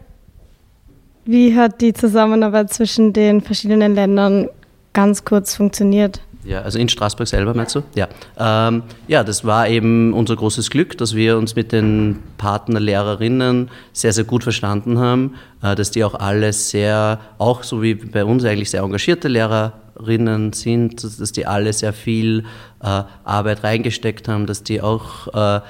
Wie 1.24 1.54
hat 1.54 1.80
die 1.80 1.92
Zusammenarbeit 1.92 2.72
zwischen 2.72 3.12
den 3.12 3.40
verschiedenen 3.40 3.94
Ländern 3.94 4.48
ganz 4.94 5.24
kurz 5.24 5.54
funktioniert? 5.54 6.22
Ja, 6.48 6.62
also 6.62 6.78
in 6.78 6.88
Straßburg 6.88 7.28
selber 7.28 7.52
meinst 7.52 7.74
du? 7.74 7.82
Ja. 7.94 8.08
Ähm, 8.38 8.82
ja, 9.06 9.22
das 9.22 9.44
war 9.44 9.68
eben 9.68 10.14
unser 10.14 10.34
großes 10.34 10.70
Glück, 10.70 10.96
dass 10.96 11.14
wir 11.14 11.36
uns 11.36 11.54
mit 11.54 11.72
den 11.72 12.20
Partnerlehrerinnen 12.38 13.68
sehr, 13.92 14.14
sehr 14.14 14.24
gut 14.24 14.44
verstanden 14.44 14.98
haben, 14.98 15.34
äh, 15.62 15.74
dass 15.74 15.90
die 15.90 16.02
auch 16.04 16.14
alle 16.14 16.54
sehr, 16.54 17.20
auch 17.36 17.64
so 17.64 17.82
wie 17.82 17.94
bei 17.94 18.24
uns 18.24 18.46
eigentlich 18.46 18.70
sehr 18.70 18.80
engagierte 18.80 19.28
Lehrerinnen 19.28 20.54
sind, 20.54 21.04
dass 21.04 21.32
die 21.32 21.44
alle 21.44 21.74
sehr 21.74 21.92
viel 21.92 22.44
äh, 22.82 23.02
Arbeit 23.24 23.62
reingesteckt 23.62 24.26
haben, 24.26 24.46
dass 24.46 24.62
die 24.62 24.80
auch 24.80 25.28
äh, 25.34 25.60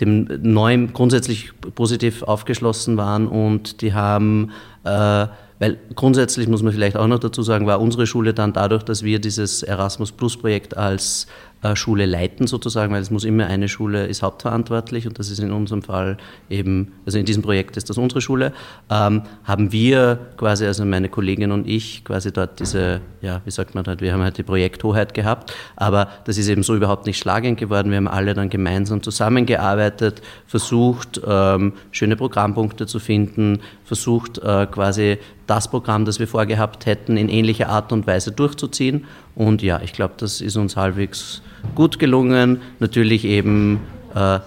dem 0.00 0.28
Neuen 0.40 0.94
grundsätzlich 0.94 1.52
positiv 1.74 2.22
aufgeschlossen 2.22 2.96
waren 2.96 3.26
und 3.26 3.82
die 3.82 3.92
haben 3.92 4.50
äh, 4.84 5.26
weil 5.62 5.78
grundsätzlich 5.94 6.48
muss 6.48 6.60
man 6.64 6.72
vielleicht 6.72 6.96
auch 6.96 7.06
noch 7.06 7.20
dazu 7.20 7.40
sagen, 7.44 7.68
war 7.68 7.80
unsere 7.80 8.08
Schule 8.08 8.34
dann 8.34 8.52
dadurch, 8.52 8.82
dass 8.82 9.04
wir 9.04 9.20
dieses 9.20 9.62
Erasmus 9.62 10.10
Plus 10.10 10.36
Projekt 10.36 10.76
als 10.76 11.28
äh, 11.62 11.76
Schule 11.76 12.06
leiten 12.06 12.48
sozusagen, 12.48 12.92
weil 12.92 13.00
es 13.00 13.12
muss 13.12 13.22
immer 13.22 13.46
eine 13.46 13.68
Schule 13.68 14.06
ist 14.06 14.22
hauptverantwortlich 14.22 15.06
und 15.06 15.20
das 15.20 15.30
ist 15.30 15.38
in 15.38 15.52
unserem 15.52 15.82
Fall 15.82 16.16
eben, 16.50 16.94
also 17.06 17.18
in 17.18 17.24
diesem 17.24 17.42
Projekt 17.44 17.76
ist 17.76 17.88
das 17.88 17.98
unsere 17.98 18.20
Schule, 18.20 18.52
ähm, 18.90 19.22
haben 19.44 19.70
wir 19.70 20.18
quasi, 20.36 20.66
also 20.66 20.84
meine 20.84 21.08
Kollegin 21.08 21.52
und 21.52 21.68
ich, 21.68 22.04
quasi 22.04 22.32
dort 22.32 22.58
diese, 22.58 23.00
ja, 23.20 23.42
wie 23.44 23.52
sagt 23.52 23.76
man 23.76 23.86
halt, 23.86 24.00
wir 24.00 24.12
haben 24.12 24.22
halt 24.22 24.38
die 24.38 24.42
Projekthoheit 24.42 25.14
gehabt, 25.14 25.54
aber 25.76 26.08
das 26.24 26.36
ist 26.36 26.48
eben 26.48 26.64
so 26.64 26.74
überhaupt 26.74 27.06
nicht 27.06 27.18
schlagend 27.18 27.60
geworden. 27.60 27.90
Wir 27.90 27.98
haben 27.98 28.08
alle 28.08 28.34
dann 28.34 28.50
gemeinsam 28.50 29.00
zusammengearbeitet, 29.00 30.20
versucht, 30.48 31.20
ähm, 31.24 31.74
schöne 31.92 32.16
Programmpunkte 32.16 32.88
zu 32.88 32.98
finden, 32.98 33.60
versucht 33.92 34.38
äh, 34.38 34.66
quasi 34.70 35.18
das 35.46 35.68
Programm, 35.68 36.06
das 36.06 36.18
wir 36.18 36.26
vorgehabt 36.26 36.86
hätten, 36.86 37.18
in 37.18 37.28
ähnlicher 37.28 37.68
Art 37.68 37.92
und 37.92 38.06
Weise 38.06 38.32
durchzuziehen. 38.32 39.04
Und 39.34 39.60
ja, 39.60 39.82
ich 39.82 39.92
glaube, 39.92 40.14
das 40.16 40.40
ist 40.40 40.56
uns 40.56 40.78
halbwegs 40.78 41.42
gut 41.74 41.98
gelungen. 41.98 42.62
Natürlich 42.78 43.26
eben 43.26 43.80
äh, 44.14 44.38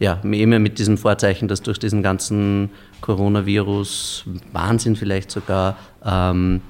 ja, 0.00 0.14
immer 0.24 0.58
mit 0.58 0.80
diesem 0.80 0.98
Vorzeichen, 0.98 1.46
dass 1.46 1.62
durch 1.62 1.78
diesen 1.78 2.02
ganzen 2.02 2.70
Coronavirus, 3.00 4.24
Wahnsinn 4.52 4.96
vielleicht 4.96 5.30
sogar, 5.30 5.76
ähm, 6.04 6.60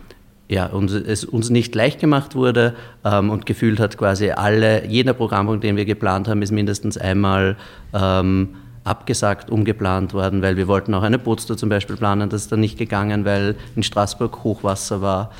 ja, 0.50 0.66
uns, 0.66 0.92
es 0.92 1.24
uns 1.24 1.48
nicht 1.48 1.74
leicht 1.74 1.98
gemacht 1.98 2.34
wurde 2.34 2.74
ähm, 3.06 3.30
und 3.30 3.46
gefühlt 3.46 3.80
hat 3.80 3.96
quasi 3.96 4.32
alle, 4.32 4.86
jeder 4.86 5.14
Programmpunkt, 5.14 5.64
den 5.64 5.76
wir 5.76 5.86
geplant 5.86 6.28
haben, 6.28 6.42
ist 6.42 6.52
mindestens 6.52 6.98
einmal 6.98 7.56
ähm, 7.94 8.50
abgesagt, 8.88 9.50
umgeplant 9.50 10.14
worden, 10.14 10.42
weil 10.42 10.56
wir 10.56 10.66
wollten 10.66 10.94
auch 10.94 11.02
eine 11.02 11.18
Bootstour 11.18 11.56
zum 11.56 11.68
Beispiel 11.68 11.96
planen, 11.96 12.30
das 12.30 12.42
ist 12.42 12.52
dann 12.52 12.60
nicht 12.60 12.78
gegangen, 12.78 13.24
weil 13.24 13.56
in 13.76 13.82
Straßburg 13.82 14.42
Hochwasser 14.44 15.00
war. 15.00 15.30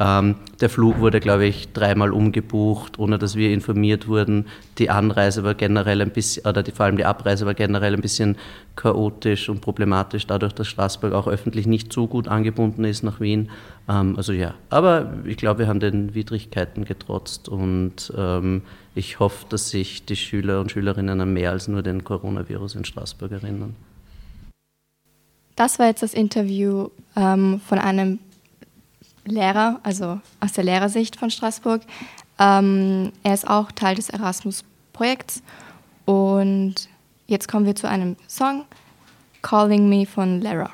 Ähm, 0.00 0.36
der 0.60 0.70
Flug 0.70 1.00
wurde, 1.00 1.18
glaube 1.18 1.46
ich, 1.46 1.72
dreimal 1.72 2.12
umgebucht, 2.12 2.98
ohne 2.98 3.18
dass 3.18 3.34
wir 3.34 3.50
informiert 3.52 4.06
wurden. 4.06 4.46
Die 4.78 4.90
Anreise 4.90 5.42
war 5.42 5.54
generell 5.54 6.00
ein 6.00 6.10
bisschen, 6.10 6.46
oder 6.46 6.62
die, 6.62 6.70
vor 6.70 6.86
allem 6.86 6.96
die 6.96 7.04
Abreise 7.04 7.46
war 7.46 7.54
generell 7.54 7.94
ein 7.94 8.00
bisschen 8.00 8.36
chaotisch 8.76 9.48
und 9.48 9.60
problematisch, 9.60 10.26
dadurch, 10.26 10.52
dass 10.52 10.68
Straßburg 10.68 11.12
auch 11.12 11.26
öffentlich 11.26 11.66
nicht 11.66 11.92
so 11.92 12.06
gut 12.06 12.28
angebunden 12.28 12.84
ist 12.84 13.02
nach 13.02 13.18
Wien. 13.18 13.50
Ähm, 13.88 14.14
also 14.16 14.32
ja, 14.32 14.54
aber 14.70 15.14
ich 15.24 15.36
glaube, 15.36 15.60
wir 15.60 15.68
haben 15.68 15.80
den 15.80 16.14
Widrigkeiten 16.14 16.84
getrotzt 16.84 17.48
und 17.48 18.12
ähm, 18.16 18.62
ich 18.94 19.18
hoffe, 19.18 19.46
dass 19.48 19.70
sich 19.70 20.04
die 20.04 20.16
Schüler 20.16 20.60
und 20.60 20.70
Schülerinnen 20.70 21.20
an 21.20 21.32
mehr 21.32 21.50
als 21.50 21.66
nur 21.66 21.82
den 21.82 22.04
Coronavirus 22.04 22.76
in 22.76 22.84
Straßburg 22.84 23.32
erinnern. 23.32 23.74
Das 25.56 25.80
war 25.80 25.86
jetzt 25.86 26.04
das 26.04 26.14
Interview 26.14 26.90
ähm, 27.16 27.60
von 27.66 27.80
einem 27.80 28.20
Lehrer, 29.30 29.80
also 29.82 30.20
aus 30.40 30.52
der 30.52 30.64
Lehrersicht 30.64 31.16
von 31.16 31.30
Straßburg. 31.30 31.82
Ähm, 32.38 33.12
er 33.22 33.34
ist 33.34 33.48
auch 33.48 33.72
Teil 33.72 33.96
des 33.96 34.10
Erasmus-Projekts. 34.10 35.42
Und 36.04 36.74
jetzt 37.26 37.48
kommen 37.48 37.66
wir 37.66 37.74
zu 37.74 37.88
einem 37.88 38.16
Song, 38.28 38.64
Calling 39.42 39.88
Me 39.88 40.06
von 40.06 40.40
Lara. 40.40 40.70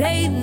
To 0.00 0.39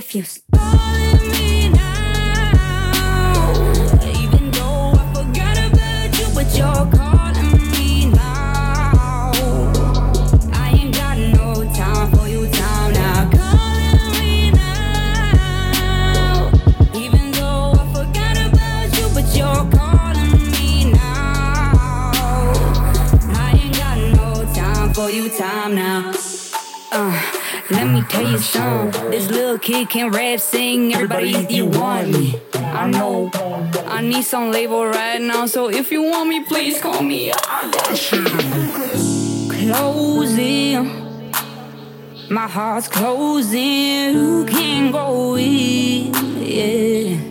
refuse. 0.00 0.49
You 28.40 28.44
something. 28.44 29.10
This 29.10 29.28
little 29.28 29.58
kid 29.58 29.90
can 29.90 30.10
rap, 30.10 30.40
sing. 30.40 30.94
Everybody, 30.94 31.46
you 31.50 31.66
want 31.66 32.08
me. 32.10 32.40
I 32.54 32.88
know. 32.88 33.30
I 33.86 34.00
need 34.00 34.22
some 34.22 34.50
label 34.50 34.86
right 34.86 35.20
now. 35.20 35.46
So 35.46 35.70
if 35.70 35.90
you 35.92 36.02
want 36.02 36.28
me, 36.28 36.44
please 36.44 36.80
call 36.80 37.02
me. 37.02 37.32
I 37.32 37.70
got 37.70 38.12
you. 38.12 38.24
Closing. 39.66 40.84
My 42.30 42.48
heart's 42.48 42.88
closing. 42.88 44.14
Who 44.14 44.46
can 44.46 44.92
go 44.92 45.36
in? 45.36 46.14
Yeah. 46.42 47.29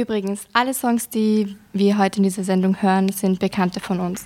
Übrigens, 0.00 0.46
alle 0.54 0.72
Songs, 0.72 1.10
die 1.10 1.56
wir 1.74 1.98
heute 1.98 2.18
in 2.18 2.22
dieser 2.22 2.42
Sendung 2.42 2.80
hören, 2.80 3.10
sind 3.10 3.38
Bekannte 3.38 3.80
von 3.80 4.00
uns. 4.00 4.24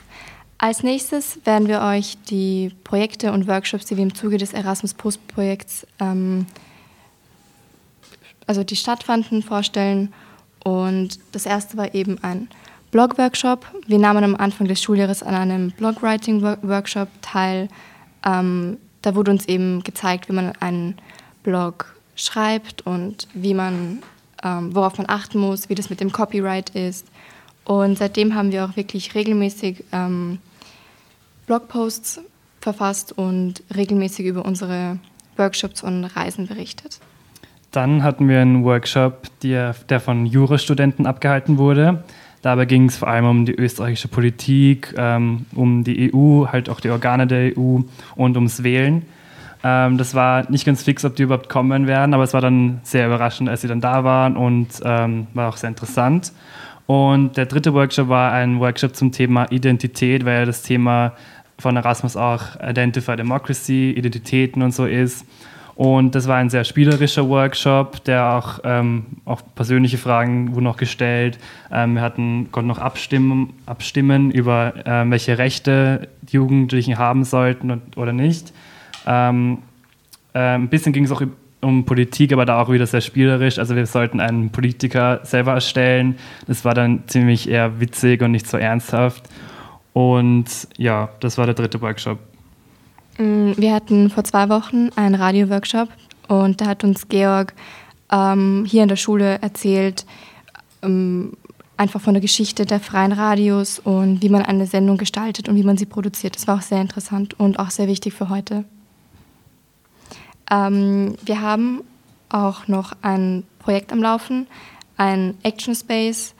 Als 0.56 0.84
nächstes 0.84 1.44
werden 1.44 1.66
wir 1.66 1.80
euch 1.82 2.16
die 2.30 2.70
Projekte 2.84 3.32
und 3.32 3.48
Workshops, 3.48 3.86
die 3.86 3.96
wir 3.96 4.04
im 4.04 4.14
Zuge 4.14 4.38
des 4.38 4.52
Erasmus 4.52 4.94
Plus 4.94 5.18
Projekts, 5.18 5.84
ähm, 5.98 6.46
also 8.46 8.62
die 8.62 8.76
stattfanden, 8.76 9.42
vorstellen. 9.42 10.14
Und 10.62 11.18
das 11.32 11.44
erste 11.44 11.76
war 11.76 11.92
eben 11.92 12.22
ein 12.22 12.46
Blog-Workshop. 12.92 13.66
Wir 13.88 13.98
nahmen 13.98 14.22
am 14.22 14.36
Anfang 14.36 14.68
des 14.68 14.80
Schuljahres 14.80 15.24
an 15.24 15.34
einem 15.34 15.72
Blog-Writing-Workshop 15.72 17.08
teil. 17.20 17.68
Ähm, 18.24 18.76
da 19.02 19.16
wurde 19.16 19.32
uns 19.32 19.46
eben 19.46 19.82
gezeigt, 19.82 20.28
wie 20.28 20.34
man 20.34 20.52
einen 20.60 20.94
Blog 21.42 21.96
schreibt 22.14 22.86
und 22.86 23.26
wie 23.34 23.54
man, 23.54 24.04
ähm, 24.44 24.74
worauf 24.74 24.98
man 24.98 25.08
achten 25.08 25.38
muss, 25.38 25.68
wie 25.68 25.74
das 25.74 25.90
mit 25.90 26.00
dem 26.00 26.12
Copyright 26.12 26.70
ist. 26.70 27.06
Und 27.64 27.98
seitdem 27.98 28.34
haben 28.34 28.52
wir 28.52 28.64
auch 28.64 28.76
wirklich 28.76 29.14
regelmäßig 29.14 29.84
ähm, 29.92 30.38
Blogposts 31.46 32.20
verfasst 32.60 33.12
und 33.16 33.62
regelmäßig 33.74 34.26
über 34.26 34.44
unsere 34.44 34.98
Workshops 35.36 35.82
und 35.82 36.04
Reisen 36.04 36.46
berichtet. 36.46 37.00
Dann 37.70 38.02
hatten 38.02 38.28
wir 38.28 38.40
einen 38.40 38.64
Workshop, 38.64 39.28
der, 39.42 39.74
von 40.00 40.26
Jurastudenten 40.26 41.06
abgehalten 41.06 41.58
wurde. 41.58 42.04
Dabei 42.40 42.66
ging 42.66 42.84
es 42.84 42.98
vor 42.98 43.08
allem 43.08 43.24
um 43.24 43.46
die 43.46 43.54
österreichische 43.54 44.08
Politik, 44.08 44.94
ähm, 44.96 45.46
um 45.54 45.82
die 45.82 46.14
EU, 46.14 46.46
halt 46.46 46.68
auch 46.68 46.80
die 46.80 46.90
Organe 46.90 47.26
der 47.26 47.58
EU 47.58 47.80
und 48.16 48.36
ums 48.36 48.62
Wählen. 48.62 49.06
Ähm, 49.64 49.96
das 49.96 50.14
war 50.14 50.48
nicht 50.50 50.66
ganz 50.66 50.82
fix, 50.82 51.04
ob 51.04 51.16
die 51.16 51.22
überhaupt 51.22 51.48
kommen 51.48 51.86
werden, 51.86 52.14
aber 52.14 52.22
es 52.22 52.34
war 52.34 52.42
dann 52.42 52.80
sehr 52.82 53.06
überraschend, 53.06 53.48
als 53.48 53.62
sie 53.62 53.68
dann 53.68 53.80
da 53.80 54.04
waren 54.04 54.36
und 54.36 54.68
ähm, 54.84 55.26
war 55.32 55.48
auch 55.48 55.56
sehr 55.56 55.70
interessant. 55.70 56.32
Und 56.86 57.38
der 57.38 57.46
dritte 57.46 57.72
Workshop 57.72 58.08
war 58.08 58.32
ein 58.32 58.60
Workshop 58.60 58.94
zum 58.94 59.10
Thema 59.10 59.50
Identität, 59.50 60.26
weil 60.26 60.40
ja 60.40 60.44
das 60.44 60.62
Thema 60.62 61.14
von 61.58 61.76
Erasmus 61.76 62.14
auch 62.14 62.60
Identify 62.62 63.16
Democracy, 63.16 63.94
Identitäten 63.96 64.62
und 64.62 64.72
so 64.72 64.84
ist. 64.84 65.24
Und 65.76 66.14
das 66.14 66.28
war 66.28 66.36
ein 66.36 66.50
sehr 66.50 66.62
spielerischer 66.62 67.28
Workshop, 67.28 68.04
der 68.04 68.34
auch, 68.34 68.60
ähm, 68.64 69.06
auch 69.24 69.40
persönliche 69.54 69.98
Fragen 69.98 70.54
wurden 70.54 70.64
noch 70.64 70.76
gestellt. 70.76 71.38
Ähm, 71.72 71.94
wir 71.94 72.02
hatten, 72.02 72.52
konnten 72.52 72.68
noch 72.68 72.78
abstimmen, 72.78 73.54
abstimmen 73.66 74.30
über 74.30 74.74
ähm, 74.84 75.10
welche 75.10 75.38
Rechte 75.38 76.08
Jugendlichen 76.30 76.98
haben 76.98 77.24
sollten 77.24 77.70
und, 77.70 77.96
oder 77.96 78.12
nicht. 78.12 78.52
Ähm, 79.06 79.58
äh, 80.32 80.38
ein 80.38 80.68
bisschen 80.68 80.92
ging 80.92 81.04
es 81.04 81.12
auch 81.12 81.22
um 81.64 81.84
Politik, 81.84 82.32
aber 82.32 82.44
da 82.44 82.60
auch 82.60 82.70
wieder 82.70 82.86
sehr 82.86 83.00
spielerisch. 83.00 83.58
Also 83.58 83.74
wir 83.74 83.86
sollten 83.86 84.20
einen 84.20 84.50
Politiker 84.50 85.20
selber 85.24 85.52
erstellen. 85.52 86.16
Das 86.46 86.64
war 86.64 86.74
dann 86.74 87.04
ziemlich 87.06 87.48
eher 87.48 87.80
witzig 87.80 88.22
und 88.22 88.32
nicht 88.32 88.46
so 88.46 88.56
ernsthaft. 88.56 89.24
Und 89.92 90.46
ja, 90.76 91.08
das 91.20 91.38
war 91.38 91.46
der 91.46 91.54
dritte 91.54 91.80
Workshop. 91.80 92.18
Mm, 93.18 93.52
Wir 93.56 93.74
hatten 93.74 94.10
vor 94.10 94.24
zwei 94.24 94.48
Wochen 94.48 94.90
einen 94.96 95.14
Radio-Workshop 95.14 95.88
und 96.28 96.60
da 96.60 96.66
hat 96.66 96.84
uns 96.84 97.08
Georg 97.08 97.54
ähm, 98.10 98.64
hier 98.68 98.82
in 98.82 98.88
der 98.88 98.96
Schule 98.96 99.40
erzählt, 99.40 100.04
ähm, 100.82 101.32
einfach 101.76 102.00
von 102.00 102.14
der 102.14 102.20
Geschichte 102.20 102.66
der 102.66 102.80
freien 102.80 103.12
Radios 103.12 103.78
und 103.78 104.22
wie 104.22 104.28
man 104.28 104.42
eine 104.42 104.66
Sendung 104.66 104.96
gestaltet 104.96 105.48
und 105.48 105.56
wie 105.56 105.64
man 105.64 105.76
sie 105.76 105.86
produziert. 105.86 106.36
Das 106.36 106.46
war 106.46 106.56
auch 106.58 106.62
sehr 106.62 106.80
interessant 106.80 107.38
und 107.38 107.58
auch 107.58 107.70
sehr 107.70 107.88
wichtig 107.88 108.14
für 108.14 108.28
heute. 108.28 108.64
Ähm, 110.50 111.16
wir 111.24 111.40
haben 111.40 111.82
auch 112.28 112.68
noch 112.68 112.92
ein 113.02 113.44
Projekt 113.58 113.92
am 113.92 114.02
Laufen, 114.02 114.46
ein 114.96 115.34
Action 115.42 115.74
Space. 115.74 116.34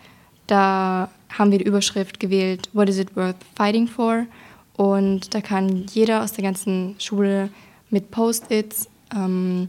Da 0.47 1.09
haben 1.31 1.51
wir 1.51 1.59
die 1.59 1.65
Überschrift 1.65 2.21
gewählt, 2.21 2.69
What 2.73 2.89
is 2.89 2.99
it 2.99 3.17
worth 3.17 3.37
fighting 3.57 3.89
for? 3.89 4.27
Und 4.77 5.35
da 5.35 5.41
kann 5.41 5.87
jeder 5.93 6.23
aus 6.23 6.33
der 6.33 6.45
ganzen 6.45 6.97
Schule 6.99 7.49
mit 7.91 8.11
Post-its 8.11 8.89
ähm, 9.15 9.69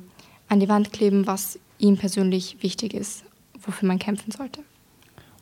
an 0.50 0.60
die 0.60 0.70
Wand 0.70 0.92
kleben, 0.92 1.28
was 1.28 1.60
ihm 1.78 1.98
persönlich 1.98 2.58
wichtig 2.62 2.94
ist. 2.94 3.24
wofür 3.66 3.88
man 3.88 4.00
kämpfen 4.00 4.32
sollte. 4.32 4.62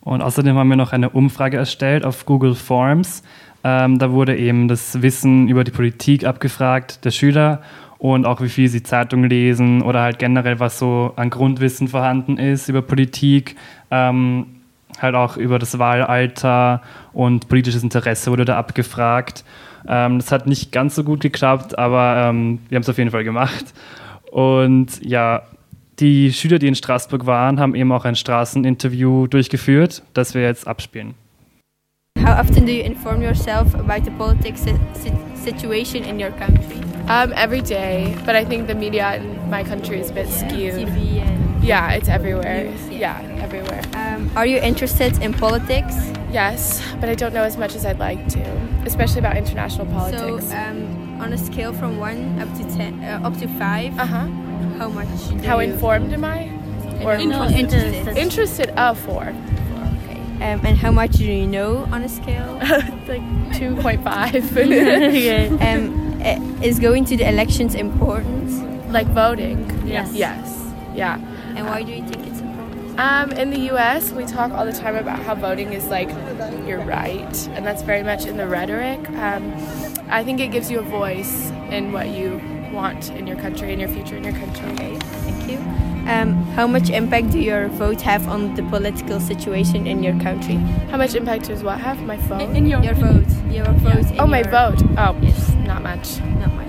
Und 0.00 0.20
außerdem 0.20 0.56
haben 0.56 0.68
wir 0.68 0.76
noch 0.76 0.92
eine 0.92 1.10
Umfrage 1.10 1.56
erstellt 1.56 2.04
auf 2.04 2.26
Google 2.26 2.54
Forms. 2.54 3.22
Ähm, 3.62 3.98
da 3.98 4.12
wurde 4.12 4.36
eben 4.36 4.68
das 4.68 5.00
Wissen 5.00 5.48
über 5.48 5.64
die 5.64 5.70
Politik 5.70 6.24
abgefragt 6.24 7.04
der 7.04 7.10
Schüler 7.10 7.62
und 8.04 8.26
auch 8.26 8.42
wie 8.42 8.50
viel 8.50 8.68
sie 8.68 8.82
Zeitungen 8.82 9.30
lesen 9.30 9.80
oder 9.80 10.02
halt 10.02 10.18
generell, 10.18 10.60
was 10.60 10.78
so 10.78 11.14
an 11.16 11.30
Grundwissen 11.30 11.88
vorhanden 11.88 12.36
ist 12.36 12.68
über 12.68 12.82
Politik. 12.82 13.56
Ähm, 13.90 14.44
halt 15.00 15.14
auch 15.14 15.38
über 15.38 15.58
das 15.58 15.78
Wahlalter 15.78 16.82
und 17.14 17.48
politisches 17.48 17.82
Interesse 17.82 18.30
wurde 18.30 18.44
da 18.44 18.58
abgefragt. 18.58 19.42
Ähm, 19.88 20.18
das 20.18 20.30
hat 20.32 20.46
nicht 20.46 20.70
ganz 20.70 20.96
so 20.96 21.02
gut 21.02 21.20
geklappt, 21.20 21.78
aber 21.78 22.28
ähm, 22.28 22.58
wir 22.68 22.76
haben 22.76 22.82
es 22.82 22.90
auf 22.90 22.98
jeden 22.98 23.10
Fall 23.10 23.24
gemacht. 23.24 23.72
Und 24.30 25.02
ja, 25.02 25.40
die 25.98 26.30
Schüler, 26.34 26.58
die 26.58 26.68
in 26.68 26.74
Straßburg 26.74 27.24
waren, 27.24 27.58
haben 27.58 27.74
eben 27.74 27.90
auch 27.90 28.04
ein 28.04 28.16
Straßeninterview 28.16 29.28
durchgeführt, 29.28 30.02
das 30.12 30.34
wir 30.34 30.42
jetzt 30.42 30.68
abspielen. 30.68 31.14
How 32.18 32.38
often 32.38 32.66
do 32.66 32.72
you 32.72 32.84
inform 32.84 33.22
yourself 33.22 33.74
about 33.74 34.04
the 34.04 34.10
politics 34.10 34.62
si 34.62 34.74
situation 35.42 36.04
in 36.04 36.20
your 36.20 36.32
country? 36.32 36.83
Um, 37.06 37.34
every 37.36 37.60
day, 37.60 38.16
but 38.24 38.34
I 38.34 38.44
think 38.44 38.66
the 38.66 38.74
media 38.74 39.16
in 39.16 39.50
my 39.50 39.62
country 39.62 40.00
is 40.00 40.10
a 40.10 40.14
bit 40.14 40.28
skewed. 40.28 40.88
TV 40.88 41.20
and 41.20 41.62
yeah, 41.62 41.92
it's 41.92 42.08
everywhere. 42.08 42.64
yeah. 42.90 43.20
yeah, 43.20 43.42
everywhere. 43.42 43.82
Um, 43.94 44.30
are 44.36 44.46
you 44.46 44.58
interested 44.58 45.20
in 45.22 45.34
politics? 45.34 45.94
Yes, 46.30 46.82
but 47.00 47.08
I 47.08 47.14
don't 47.14 47.34
know 47.34 47.44
as 47.44 47.56
much 47.56 47.74
as 47.74 47.84
I'd 47.84 47.98
like 47.98 48.26
to, 48.30 48.40
especially 48.86 49.20
about 49.20 49.36
international 49.36 49.86
politics. 49.86 50.48
So, 50.48 50.56
um, 50.56 51.20
on 51.20 51.32
a 51.32 51.38
scale 51.38 51.72
from 51.72 51.98
one 51.98 52.38
up 52.40 52.52
to 52.56 52.64
ten, 52.74 53.02
uh, 53.04 53.20
up 53.22 53.36
to 53.38 53.48
five, 53.58 53.98
uh 53.98 54.06
huh. 54.06 54.26
How 54.78 54.88
much? 54.88 55.44
How 55.44 55.58
informed 55.60 56.12
am 56.12 56.24
I? 56.24 56.50
Or 57.04 57.14
interested? 57.14 57.58
Interested. 57.58 58.16
interested 58.16 58.70
uh, 58.78 58.94
four. 58.94 59.32
Um, 60.40 60.60
and 60.66 60.76
how 60.76 60.90
much 60.90 61.12
do 61.12 61.24
you 61.24 61.46
know 61.46 61.86
on 61.92 62.02
a 62.02 62.08
scale? 62.08 62.54
like 63.08 63.22
two 63.56 63.76
point 63.76 64.02
five. 64.02 64.34
um, 65.62 66.04
is 66.62 66.78
going 66.78 67.04
to 67.06 67.16
the 67.16 67.28
elections 67.28 67.74
important? 67.74 68.90
Like 68.90 69.06
voting? 69.08 69.86
Yes. 69.86 70.12
Yes. 70.14 70.72
Yeah. 70.94 71.18
And 71.56 71.66
why 71.66 71.82
do 71.82 71.92
you 71.92 72.02
think 72.02 72.26
it's 72.26 72.40
important? 72.40 72.98
Um, 72.98 73.32
in 73.32 73.50
the 73.50 73.60
U.S., 73.72 74.12
we 74.12 74.24
talk 74.24 74.52
all 74.52 74.64
the 74.64 74.72
time 74.72 74.96
about 74.96 75.20
how 75.20 75.34
voting 75.34 75.72
is 75.72 75.86
like 75.86 76.08
your 76.66 76.80
right, 76.80 77.48
and 77.48 77.66
that's 77.66 77.82
very 77.82 78.02
much 78.02 78.26
in 78.26 78.36
the 78.36 78.46
rhetoric. 78.46 79.08
Um, 79.10 79.52
I 80.08 80.22
think 80.24 80.40
it 80.40 80.48
gives 80.48 80.70
you 80.70 80.78
a 80.78 80.82
voice 80.82 81.50
in 81.70 81.92
what 81.92 82.08
you 82.08 82.40
want 82.72 83.10
in 83.10 83.26
your 83.26 83.36
country, 83.36 83.72
in 83.72 83.80
your 83.80 83.88
future, 83.88 84.16
in 84.16 84.24
your 84.24 84.34
country. 84.34 84.68
Okay, 84.72 84.96
thank 84.98 85.50
you. 85.50 85.93
Um, 86.06 86.34
how 86.54 86.66
much 86.66 86.90
impact 86.90 87.30
do 87.30 87.38
your 87.38 87.68
vote 87.68 88.02
have 88.02 88.28
on 88.28 88.54
the 88.54 88.62
political 88.64 89.20
situation 89.20 89.86
in 89.86 90.02
your 90.02 90.18
country? 90.20 90.56
How 90.90 90.98
much 90.98 91.14
impact 91.14 91.46
does 91.46 91.62
what 91.62 91.80
have? 91.80 92.02
My 92.02 92.16
vote? 92.18 92.42
In, 92.42 92.56
in 92.56 92.66
your, 92.66 92.82
your 92.82 92.94
vote. 92.94 93.26
Your 93.50 93.64
vote. 93.64 94.04
Oh, 94.18 94.26
my 94.26 94.40
your... 94.40 94.50
vote. 94.50 94.82
Oh, 94.98 95.16
yes. 95.22 95.50
Not 95.66 95.82
much. 95.82 96.20
Not 96.20 96.52
much. 96.54 96.64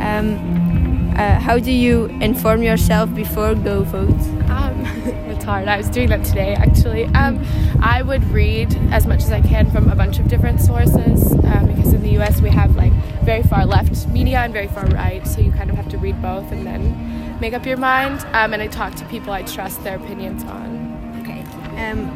Um, 0.00 1.14
uh, 1.16 1.40
how 1.40 1.58
do 1.58 1.72
you 1.72 2.04
inform 2.20 2.62
yourself 2.62 3.12
before 3.14 3.54
go 3.54 3.82
vote? 3.82 4.10
Um, 4.50 4.84
it's 5.30 5.44
hard. 5.44 5.66
I 5.66 5.78
was 5.78 5.88
doing 5.88 6.10
that 6.10 6.24
today, 6.24 6.54
actually. 6.54 7.06
Um, 7.06 7.44
I 7.80 8.02
would 8.02 8.22
read 8.30 8.74
as 8.92 9.06
much 9.06 9.22
as 9.22 9.32
I 9.32 9.40
can 9.40 9.70
from 9.70 9.88
a 9.88 9.96
bunch 9.96 10.18
of 10.18 10.28
different 10.28 10.60
sources 10.60 11.32
um, 11.32 11.72
because 11.74 11.92
in 11.94 12.02
the 12.02 12.10
U.S. 12.10 12.40
we 12.42 12.50
have 12.50 12.76
like 12.76 12.92
very 13.24 13.42
far 13.42 13.64
left 13.64 14.06
media 14.08 14.38
and 14.40 14.52
very 14.52 14.68
far 14.68 14.86
right, 14.88 15.26
so 15.26 15.40
you 15.40 15.50
kind 15.52 15.70
of 15.70 15.76
have 15.76 15.88
to 15.88 15.98
read 15.98 16.20
both 16.20 16.52
and 16.52 16.66
then 16.66 17.05
make 17.40 17.54
up 17.54 17.66
your 17.66 17.76
mind. 17.76 18.20
Um, 18.32 18.52
and 18.52 18.62
I 18.62 18.66
talk 18.66 18.94
to 18.96 19.04
people 19.06 19.32
I 19.32 19.42
trust 19.42 19.82
their 19.84 19.96
opinions 19.96 20.44
on. 20.44 21.20
Okay. 21.22 21.40
Um, 21.82 22.06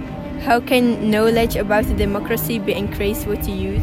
how 0.40 0.60
can 0.60 1.10
knowledge 1.10 1.56
about 1.56 1.84
the 1.84 1.94
democracy 1.94 2.58
be 2.58 2.72
increased 2.72 3.26
with 3.26 3.44
the 3.44 3.52
youth? 3.52 3.82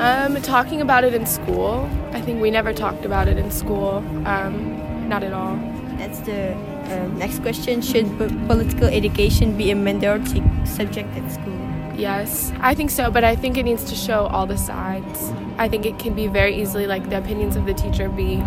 Um, 0.00 0.40
talking 0.42 0.82
about 0.82 1.04
it 1.04 1.14
in 1.14 1.24
school. 1.24 1.88
I 2.12 2.20
think 2.20 2.42
we 2.42 2.50
never 2.50 2.74
talked 2.74 3.06
about 3.06 3.28
it 3.28 3.38
in 3.38 3.50
school. 3.50 4.04
Um, 4.26 5.08
not 5.08 5.22
at 5.22 5.32
all. 5.32 5.56
That's 5.96 6.20
the 6.20 6.52
uh, 6.54 7.08
next 7.16 7.40
question. 7.40 7.80
Should 7.80 8.06
political 8.46 8.88
education 8.88 9.56
be 9.56 9.70
a 9.70 9.74
mandatory 9.74 10.42
subject 10.66 11.08
at 11.16 11.32
school? 11.32 11.56
Yes, 11.96 12.52
I 12.60 12.74
think 12.74 12.90
so, 12.90 13.10
but 13.10 13.24
I 13.24 13.34
think 13.34 13.56
it 13.56 13.62
needs 13.62 13.84
to 13.84 13.94
show 13.94 14.26
all 14.26 14.46
the 14.46 14.58
sides. 14.58 15.32
I 15.56 15.66
think 15.66 15.86
it 15.86 15.98
can 15.98 16.12
be 16.12 16.26
very 16.26 16.54
easily 16.54 16.86
like 16.86 17.08
the 17.08 17.16
opinions 17.16 17.56
of 17.56 17.64
the 17.64 17.72
teacher 17.72 18.10
be 18.10 18.42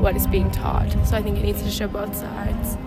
what 0.00 0.14
is 0.16 0.26
being 0.26 0.50
taught. 0.52 0.90
So 1.04 1.16
I 1.16 1.22
think 1.22 1.38
it 1.38 1.44
needs 1.44 1.62
to 1.62 1.70
show 1.70 1.88
both 1.88 2.14
sides. 2.14 2.78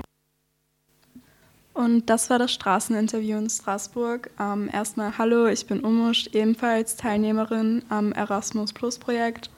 Und 1.73 2.09
das 2.09 2.29
war 2.29 2.37
das 2.37 2.51
Straßeninterview 2.51 3.37
in 3.37 3.49
Straßburg. 3.49 4.29
Ähm, 4.39 4.69
erstmal 4.71 5.17
Hallo, 5.17 5.47
ich 5.47 5.65
bin 5.65 5.83
Umusch, 5.83 6.27
ebenfalls 6.33 6.95
Teilnehmerin 6.95 7.83
am 7.89 8.11
Erasmus 8.11 8.73
Plus 8.73 8.99
Projekt. 8.99 9.49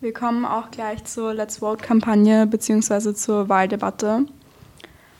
Wir 0.00 0.12
kommen 0.12 0.44
auch 0.44 0.70
gleich 0.70 1.04
zur 1.04 1.34
Let's 1.34 1.58
Vote-Kampagne 1.58 2.46
bzw. 2.46 3.14
zur 3.14 3.48
Wahldebatte. 3.48 4.26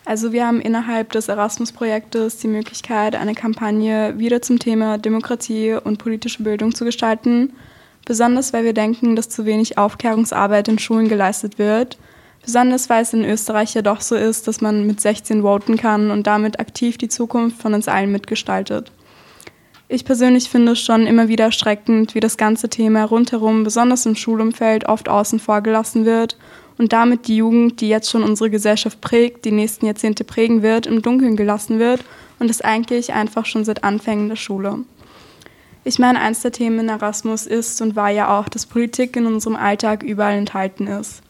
Also 0.04 0.32
wir 0.32 0.46
haben 0.46 0.60
innerhalb 0.60 1.12
des 1.12 1.28
Erasmus-Projektes 1.28 2.38
die 2.38 2.48
Möglichkeit, 2.48 3.16
eine 3.16 3.34
Kampagne 3.34 4.18
wieder 4.18 4.40
zum 4.40 4.58
Thema 4.58 4.98
Demokratie 4.98 5.72
und 5.72 5.98
politische 5.98 6.42
Bildung 6.42 6.74
zu 6.74 6.84
gestalten, 6.84 7.54
besonders 8.06 8.54
weil 8.54 8.64
wir 8.64 8.72
denken, 8.72 9.16
dass 9.16 9.28
zu 9.28 9.44
wenig 9.44 9.76
Aufklärungsarbeit 9.76 10.68
in 10.68 10.78
Schulen 10.78 11.08
geleistet 11.08 11.58
wird– 11.58 11.98
Besonders 12.46 12.88
weil 12.88 13.02
es 13.02 13.12
in 13.12 13.24
Österreich 13.24 13.74
ja 13.74 13.82
doch 13.82 14.00
so 14.00 14.14
ist, 14.14 14.46
dass 14.46 14.60
man 14.60 14.86
mit 14.86 15.00
16 15.00 15.42
voten 15.42 15.76
kann 15.76 16.12
und 16.12 16.28
damit 16.28 16.60
aktiv 16.60 16.96
die 16.96 17.08
Zukunft 17.08 17.60
von 17.60 17.74
uns 17.74 17.88
allen 17.88 18.12
mitgestaltet. 18.12 18.92
Ich 19.88 20.04
persönlich 20.04 20.48
finde 20.48 20.72
es 20.72 20.80
schon 20.80 21.08
immer 21.08 21.26
wieder 21.26 21.46
erschreckend, 21.46 22.14
wie 22.14 22.20
das 22.20 22.36
ganze 22.36 22.68
Thema 22.68 23.02
rundherum, 23.02 23.64
besonders 23.64 24.06
im 24.06 24.14
Schulumfeld, 24.14 24.88
oft 24.88 25.08
außen 25.08 25.40
vor 25.40 25.60
gelassen 25.60 26.04
wird 26.04 26.38
und 26.78 26.92
damit 26.92 27.26
die 27.26 27.36
Jugend, 27.38 27.80
die 27.80 27.88
jetzt 27.88 28.10
schon 28.10 28.22
unsere 28.22 28.48
Gesellschaft 28.48 29.00
prägt, 29.00 29.44
die 29.44 29.50
nächsten 29.50 29.86
Jahrzehnte 29.86 30.22
prägen 30.22 30.62
wird, 30.62 30.86
im 30.86 31.02
Dunkeln 31.02 31.34
gelassen 31.34 31.80
wird 31.80 32.04
und 32.38 32.48
es 32.48 32.60
eigentlich 32.60 33.12
einfach 33.12 33.44
schon 33.44 33.64
seit 33.64 33.82
Anfängen 33.82 34.28
der 34.28 34.36
Schule. 34.36 34.84
Ich 35.86 36.00
meine, 36.00 36.18
eins 36.20 36.42
der 36.42 36.50
Themen 36.50 36.80
in 36.80 36.88
Erasmus 36.88 37.46
ist 37.46 37.80
und 37.80 37.94
war 37.94 38.10
ja 38.10 38.36
auch, 38.36 38.48
dass 38.48 38.66
Politik 38.66 39.14
in 39.14 39.24
unserem 39.24 39.54
Alltag 39.54 40.02
überall 40.02 40.36
enthalten 40.36 40.88
ist. 40.88 41.22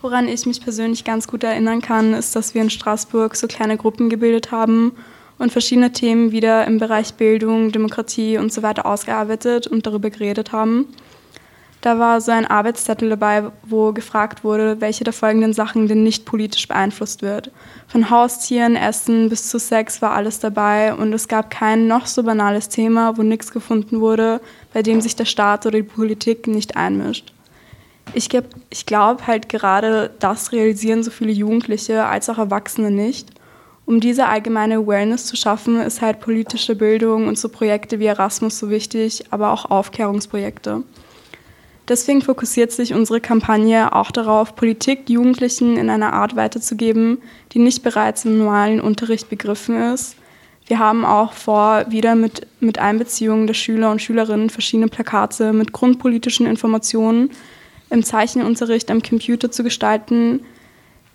Woran 0.00 0.28
ich 0.28 0.46
mich 0.46 0.60
persönlich 0.60 1.02
ganz 1.02 1.26
gut 1.26 1.42
erinnern 1.42 1.82
kann, 1.82 2.14
ist, 2.14 2.36
dass 2.36 2.54
wir 2.54 2.62
in 2.62 2.70
Straßburg 2.70 3.34
so 3.34 3.48
kleine 3.48 3.76
Gruppen 3.76 4.10
gebildet 4.10 4.52
haben 4.52 4.92
und 5.38 5.50
verschiedene 5.50 5.90
Themen 5.90 6.30
wieder 6.30 6.68
im 6.68 6.78
Bereich 6.78 7.14
Bildung, 7.14 7.72
Demokratie 7.72 8.38
und 8.38 8.52
so 8.52 8.62
weiter 8.62 8.86
ausgearbeitet 8.86 9.66
und 9.66 9.88
darüber 9.88 10.10
geredet 10.10 10.52
haben. 10.52 10.86
Da 11.80 11.98
war 12.00 12.20
so 12.20 12.32
ein 12.32 12.46
Arbeitszettel 12.46 13.08
dabei, 13.08 13.44
wo 13.62 13.92
gefragt 13.92 14.42
wurde, 14.42 14.80
welche 14.80 15.04
der 15.04 15.12
folgenden 15.12 15.52
Sachen 15.52 15.86
denn 15.86 16.02
nicht 16.02 16.24
politisch 16.24 16.66
beeinflusst 16.66 17.22
wird. 17.22 17.52
Von 17.86 18.10
Haustieren, 18.10 18.74
Essen 18.74 19.28
bis 19.28 19.48
zu 19.48 19.60
Sex 19.60 20.02
war 20.02 20.10
alles 20.10 20.40
dabei 20.40 20.92
und 20.92 21.12
es 21.12 21.28
gab 21.28 21.50
kein 21.50 21.86
noch 21.86 22.06
so 22.06 22.24
banales 22.24 22.68
Thema, 22.68 23.16
wo 23.16 23.22
nichts 23.22 23.52
gefunden 23.52 24.00
wurde, 24.00 24.40
bei 24.72 24.82
dem 24.82 25.00
sich 25.00 25.14
der 25.14 25.24
Staat 25.24 25.66
oder 25.66 25.78
die 25.78 25.84
Politik 25.84 26.48
nicht 26.48 26.76
einmischt. 26.76 27.32
Ich, 28.12 28.28
ich 28.70 28.86
glaube 28.86 29.26
halt 29.26 29.48
gerade 29.48 30.10
das 30.18 30.50
realisieren 30.50 31.04
so 31.04 31.10
viele 31.10 31.32
Jugendliche 31.32 32.06
als 32.06 32.28
auch 32.28 32.38
Erwachsene 32.38 32.90
nicht. 32.90 33.30
Um 33.86 34.00
diese 34.00 34.26
allgemeine 34.26 34.76
Awareness 34.76 35.26
zu 35.26 35.36
schaffen, 35.36 35.80
ist 35.80 36.02
halt 36.02 36.20
politische 36.20 36.74
Bildung 36.74 37.28
und 37.28 37.38
so 37.38 37.48
Projekte 37.48 38.00
wie 38.00 38.06
Erasmus 38.06 38.58
so 38.58 38.68
wichtig, 38.68 39.24
aber 39.30 39.52
auch 39.52 39.70
Aufklärungsprojekte. 39.70 40.82
Deswegen 41.88 42.20
fokussiert 42.20 42.70
sich 42.70 42.92
unsere 42.92 43.20
Kampagne 43.20 43.94
auch 43.94 44.10
darauf, 44.10 44.54
Politik 44.54 45.08
Jugendlichen 45.08 45.78
in 45.78 45.88
einer 45.88 46.12
Art 46.12 46.36
weiterzugeben, 46.36 47.18
die 47.52 47.58
nicht 47.60 47.82
bereits 47.82 48.26
im 48.26 48.38
normalen 48.38 48.80
Unterricht 48.80 49.30
begriffen 49.30 49.80
ist. 49.94 50.16
Wir 50.66 50.78
haben 50.78 51.06
auch 51.06 51.32
vor, 51.32 51.86
wieder 51.88 52.14
mit, 52.14 52.46
mit 52.60 52.78
Einbeziehung 52.78 53.46
der 53.46 53.54
Schüler 53.54 53.90
und 53.90 54.02
Schülerinnen 54.02 54.50
verschiedene 54.50 54.88
Plakate 54.88 55.54
mit 55.54 55.72
grundpolitischen 55.72 56.46
Informationen 56.46 57.30
im 57.88 58.04
Zeichenunterricht 58.04 58.90
am 58.90 59.02
Computer 59.02 59.50
zu 59.50 59.64
gestalten. 59.64 60.40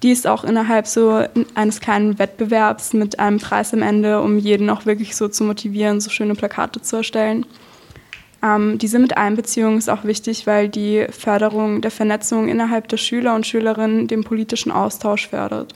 Dies 0.02 0.26
auch 0.26 0.44
innerhalb 0.44 0.88
so 0.88 1.24
eines 1.54 1.82
kleinen 1.82 2.18
Wettbewerbs 2.18 2.94
mit 2.94 3.20
einem 3.20 3.38
Preis 3.38 3.76
am 3.76 3.84
Ende, 3.84 4.22
um 4.22 4.40
jeden 4.40 4.72
auch 4.72 4.88
wirklich 4.88 5.16
so 5.16 5.28
zu 5.28 5.44
motivieren, 5.44 6.02
so 6.02 6.10
schöne 6.10 6.34
Plakate 6.34 6.82
zu 6.82 6.96
erstellen. 6.96 7.46
Ähm, 8.44 8.78
diese 8.78 9.00
Miteinbeziehung 9.00 9.78
ist 9.78 9.90
auch 9.90 10.04
wichtig, 10.04 10.46
weil 10.46 10.68
die 10.68 11.08
Förderung 11.10 11.82
der 11.82 11.92
Vernetzung 11.92 12.50
innerhalb 12.50 12.90
der 12.90 12.98
Schüler 12.98 13.36
und 13.36 13.48
Schülerinnen 13.48 14.08
den 14.08 14.26
politischen 14.26 14.72
Austausch 14.72 15.30
fördert. 15.30 15.74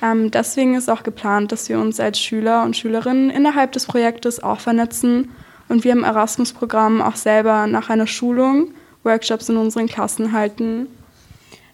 Ähm, 0.00 0.30
deswegen 0.30 0.74
ist 0.74 0.88
auch 0.88 1.02
geplant, 1.02 1.50
dass 1.50 1.68
wir 1.68 1.80
uns 1.80 1.98
als 1.98 2.20
Schüler 2.20 2.62
und 2.62 2.76
Schülerinnen 2.76 3.30
innerhalb 3.30 3.72
des 3.72 3.86
Projektes 3.86 4.40
auch 4.42 4.60
vernetzen 4.60 5.30
und 5.68 5.82
wir 5.82 5.92
im 5.92 6.04
Erasmus-Programm 6.04 7.02
auch 7.02 7.16
selber 7.16 7.66
nach 7.66 7.90
einer 7.90 8.06
Schulung 8.06 8.68
Workshops 9.02 9.48
in 9.48 9.56
unseren 9.56 9.88
Klassen 9.88 10.32
halten. 10.32 10.86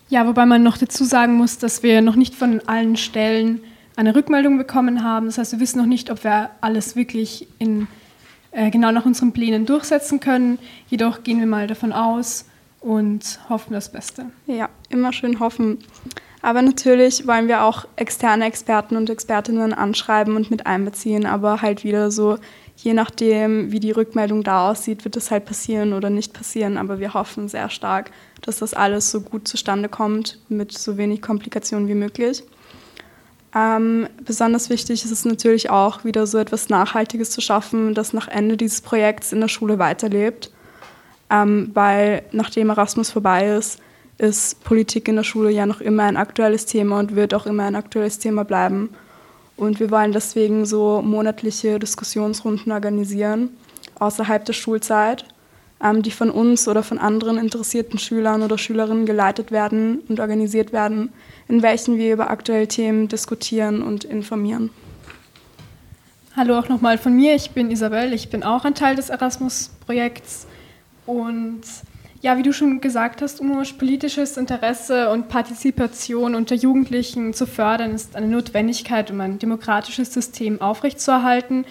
Ja, 0.09 0.27
wobei 0.27 0.47
man 0.47 0.63
noch 0.63 0.79
dazu 0.79 1.05
sagen 1.05 1.35
muss, 1.35 1.59
dass 1.59 1.83
wir 1.83 2.01
noch 2.01 2.17
nicht 2.17 2.35
von 2.35 2.63
allen 2.67 2.97
Stellen 2.97 3.61
eine 3.97 4.15
Rückmeldung 4.15 4.57
bekommen 4.57 5.05
haben. 5.05 5.27
Das 5.27 5.37
heißt, 5.37 5.53
wir 5.53 5.61
wissen 5.61 5.79
noch 5.79 5.87
nicht, 5.87 6.11
ob 6.11 6.25
wir 6.25 6.51
alles 6.63 6.97
wirklich 6.97 7.49
in, 7.59 7.87
äh, 8.59 8.71
genau 8.71 8.91
nach 8.91 9.07
unseren 9.07 9.33
Plänen 9.33 9.67
durchsetzen 9.67 10.19
können. 10.19 10.59
Jedoch 10.89 11.23
gehen 11.23 11.39
wir 11.39 11.47
mal 11.47 11.69
davon 11.69 11.93
aus 11.93 12.45
und 12.81 13.39
hoffen 13.49 13.73
das 13.73 13.93
Beste. 13.93 14.27
Ja, 14.47 14.69
immer 14.89 15.13
schön 15.13 15.39
hoffen. 15.39 15.79
Aber 16.43 16.61
natürlich 16.63 17.27
wollen 17.27 17.47
wir 17.47 17.63
auch 17.63 17.87
externe 17.95 18.47
Experten 18.47 18.97
und 18.97 19.11
Expertinnen 19.11 19.75
anschreiben 19.75 20.35
und 20.35 20.51
mit 20.51 20.67
einbeziehen, 20.67 21.27
aber 21.27 21.63
halt 21.63 21.85
wieder 21.85 22.11
so, 22.11 22.39
je 22.77 22.95
nachdem, 22.95 23.71
wie 23.71 23.81
die 23.81 23.91
Rückmeldung 23.91 24.43
da 24.43 24.71
aussieht, 24.71 25.05
wird 25.05 25.15
das 25.15 25.31
halt 25.31 25.45
passieren 25.45 25.93
oder 25.93 26.11
nicht 26.11 26.33
passieren. 26.33 26.79
Aber 26.79 26.99
wir 26.99 27.15
hoffen 27.15 27.49
sehr 27.49 27.71
stark, 27.71 28.11
dass 28.43 28.59
das 28.59 28.75
alles 28.75 29.11
so 29.11 29.21
gut 29.21 29.47
zustande 29.47 29.89
kommt, 29.89 30.41
mit 30.49 30.77
so 30.77 30.97
wenig 30.97 31.23
Komplikationen 31.23 31.87
wie 31.87 31.95
möglich. 31.95 32.43
Ähm, 33.55 34.09
besonders 34.25 34.69
wichtig 34.69 35.05
ist 35.05 35.11
es 35.11 35.25
natürlich 35.25 35.71
auch, 35.71 36.05
wieder 36.05 36.27
so 36.27 36.39
etwas 36.39 36.69
Nachhaltiges 36.69 37.31
zu 37.31 37.41
schaffen, 37.41 37.95
das 37.95 38.13
nach 38.13 38.29
Ende 38.29 38.57
dieses 38.57 38.81
Projekts 38.81 39.33
in 39.33 39.41
der 39.41 39.49
Schule 39.49 39.79
weiterlebt. 39.79 40.53
Ähm, 41.31 41.71
weil 41.75 42.23
nachdem 42.33 42.71
Erasmus 42.71 43.11
vorbei 43.11 43.49
ist, 43.57 43.81
ist 44.19 44.63
Politik 44.65 45.09
in 45.09 45.17
der 45.17 45.23
Schule 45.23 45.51
ja 45.51 45.65
noch 45.65 45.81
immer 45.81 46.05
ein 46.05 46.17
aktuelles 46.17 46.67
Thema 46.67 46.99
und 46.99 47.15
wird 47.15 47.35
auch 47.35 47.47
immer 47.47 47.65
ein 47.65 47.77
aktuelles 47.77 48.19
Thema 48.19 48.45
bleiben. 48.45 48.91
Und 49.57 49.81
wir 49.81 49.91
wollen 49.91 50.13
deswegen 50.13 50.67
so 50.67 51.03
monatliche 51.03 51.79
Diskussionsrunden 51.79 52.73
organisieren, 52.73 53.51
außerhalb 53.99 54.45
der 54.45 54.53
Schulzeit, 54.53 55.25
die 55.81 56.11
von 56.11 56.31
uns 56.31 56.67
oder 56.67 56.83
von 56.83 56.99
anderen 56.99 57.39
interessierten 57.39 57.99
Schülern 57.99 58.43
oder 58.43 58.59
Schülerinnen 58.59 59.07
geleitet 59.07 59.53
werden 59.53 60.01
und 60.09 60.21
organisiert 60.21 60.73
werden, 60.73 61.11
in 61.47 61.63
welchen 61.63 61.97
wir 61.97 62.13
über 62.13 62.31
aktuelle 62.31 62.67
Themen 62.67 63.09
diskutieren 63.09 63.83
und 63.83 64.05
informieren. 64.05 64.71
Hallo 66.37 66.59
auch 66.59 66.69
nochmal 66.69 66.99
von 66.99 67.15
mir, 67.15 67.35
ich 67.35 67.51
bin 67.51 67.71
Isabel, 67.71 68.13
ich 68.13 68.29
bin 68.31 68.43
auch 68.43 68.65
ein 68.65 68.75
Teil 68.75 68.97
des 68.97 69.09
Erasmus-Projekts 69.09 70.47
und 71.07 71.63
ja, 72.21 72.37
wie 72.37 72.43
du 72.43 72.53
schon 72.53 72.81
gesagt 72.81 73.23
hast, 73.23 73.41
Umusch, 73.41 73.75
politisches 73.75 74.37
Interesse 74.37 75.11
und 75.11 75.29
Partizipation 75.29 76.35
unter 76.35 76.55
Jugendlichen 76.55 77.33
zu 77.33 77.47
fördern, 77.47 77.93
ist 77.93 78.17
eine 78.17 78.27
Notwendigkeit, 78.27 79.11
um 79.11 79.21
ein 79.21 79.39
demokratisches 79.39 80.13
System 80.13 80.61
aufrechtzuerhalten. 80.61 81.65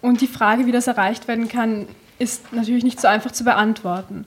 Und 0.00 0.22
die 0.22 0.26
Frage, 0.26 0.64
wie 0.64 0.72
das 0.72 0.86
erreicht 0.86 1.28
werden 1.28 1.48
kann, 1.48 1.86
ist 2.20 2.52
natürlich 2.52 2.84
nicht 2.84 3.00
so 3.00 3.08
einfach 3.08 3.32
zu 3.32 3.44
beantworten. 3.44 4.26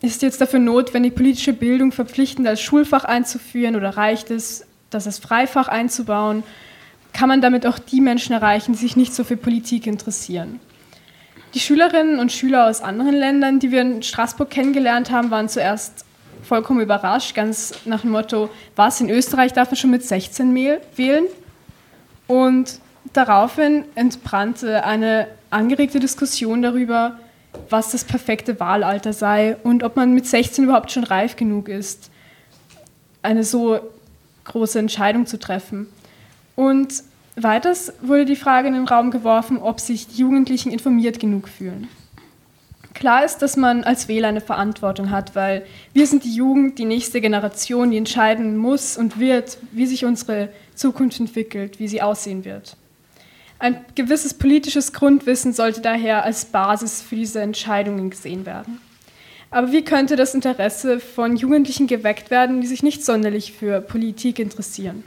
Ist 0.00 0.22
jetzt 0.22 0.40
dafür 0.40 0.60
notwendig, 0.60 1.16
politische 1.16 1.52
Bildung 1.52 1.90
verpflichtend 1.90 2.46
als 2.46 2.60
Schulfach 2.60 3.04
einzuführen 3.04 3.74
oder 3.74 3.96
reicht 3.96 4.30
es, 4.30 4.64
das 4.90 5.06
als 5.06 5.18
Freifach 5.18 5.68
einzubauen? 5.68 6.44
Kann 7.12 7.28
man 7.28 7.40
damit 7.40 7.66
auch 7.66 7.78
die 7.78 8.00
Menschen 8.00 8.32
erreichen, 8.34 8.72
die 8.72 8.78
sich 8.78 8.94
nicht 8.94 9.14
so 9.14 9.24
für 9.24 9.36
Politik 9.36 9.86
interessieren? 9.86 10.60
Die 11.54 11.60
Schülerinnen 11.60 12.20
und 12.20 12.30
Schüler 12.30 12.68
aus 12.68 12.82
anderen 12.82 13.14
Ländern, 13.14 13.58
die 13.58 13.70
wir 13.70 13.80
in 13.80 14.02
Straßburg 14.02 14.50
kennengelernt 14.50 15.10
haben, 15.10 15.30
waren 15.30 15.48
zuerst 15.48 16.04
vollkommen 16.42 16.80
überrascht, 16.80 17.34
ganz 17.34 17.72
nach 17.86 18.02
dem 18.02 18.10
Motto, 18.10 18.50
was, 18.76 19.00
in 19.00 19.08
Österreich 19.08 19.54
darf 19.54 19.70
man 19.70 19.76
schon 19.76 19.90
mit 19.90 20.04
16 20.04 20.54
wählen? 20.54 21.24
Und 22.26 22.80
daraufhin 23.14 23.86
entbrannte 23.94 24.84
eine 24.84 25.26
angeregte 25.50 26.00
Diskussion 26.00 26.62
darüber, 26.62 27.18
was 27.70 27.90
das 27.92 28.04
perfekte 28.04 28.60
Wahlalter 28.60 29.12
sei 29.12 29.56
und 29.62 29.82
ob 29.82 29.96
man 29.96 30.14
mit 30.14 30.26
16 30.26 30.64
überhaupt 30.64 30.92
schon 30.92 31.04
reif 31.04 31.36
genug 31.36 31.68
ist, 31.68 32.10
eine 33.22 33.44
so 33.44 33.80
große 34.44 34.78
Entscheidung 34.78 35.26
zu 35.26 35.38
treffen. 35.38 35.86
Und 36.56 37.02
weiters 37.36 37.92
wurde 38.02 38.24
die 38.24 38.36
Frage 38.36 38.68
in 38.68 38.74
den 38.74 38.88
Raum 38.88 39.10
geworfen, 39.10 39.58
ob 39.58 39.80
sich 39.80 40.08
die 40.08 40.20
Jugendlichen 40.20 40.72
informiert 40.72 41.20
genug 41.20 41.48
fühlen. 41.48 41.88
Klar 42.94 43.24
ist, 43.24 43.38
dass 43.38 43.56
man 43.56 43.84
als 43.84 44.08
Wähler 44.08 44.26
eine 44.26 44.40
Verantwortung 44.40 45.10
hat, 45.10 45.36
weil 45.36 45.64
wir 45.92 46.06
sind 46.06 46.24
die 46.24 46.34
Jugend, 46.34 46.80
die 46.80 46.84
nächste 46.84 47.20
Generation, 47.20 47.92
die 47.92 47.96
entscheiden 47.96 48.56
muss 48.56 48.96
und 48.96 49.20
wird, 49.20 49.58
wie 49.70 49.86
sich 49.86 50.04
unsere 50.04 50.48
Zukunft 50.74 51.20
entwickelt, 51.20 51.78
wie 51.78 51.86
sie 51.86 52.02
aussehen 52.02 52.44
wird. 52.44 52.76
Ein 53.58 53.84
gewisses 53.94 54.34
politisches 54.34 54.92
Grundwissen 54.92 55.52
sollte 55.52 55.80
daher 55.80 56.24
als 56.24 56.44
Basis 56.44 57.02
für 57.02 57.16
diese 57.16 57.40
Entscheidungen 57.40 58.10
gesehen 58.10 58.46
werden. 58.46 58.80
Aber 59.50 59.72
wie 59.72 59.82
könnte 59.82 60.14
das 60.14 60.34
Interesse 60.34 61.00
von 61.00 61.36
Jugendlichen 61.36 61.86
geweckt 61.86 62.30
werden, 62.30 62.60
die 62.60 62.66
sich 62.66 62.82
nicht 62.82 63.04
sonderlich 63.04 63.52
für 63.52 63.80
Politik 63.80 64.38
interessieren? 64.38 65.04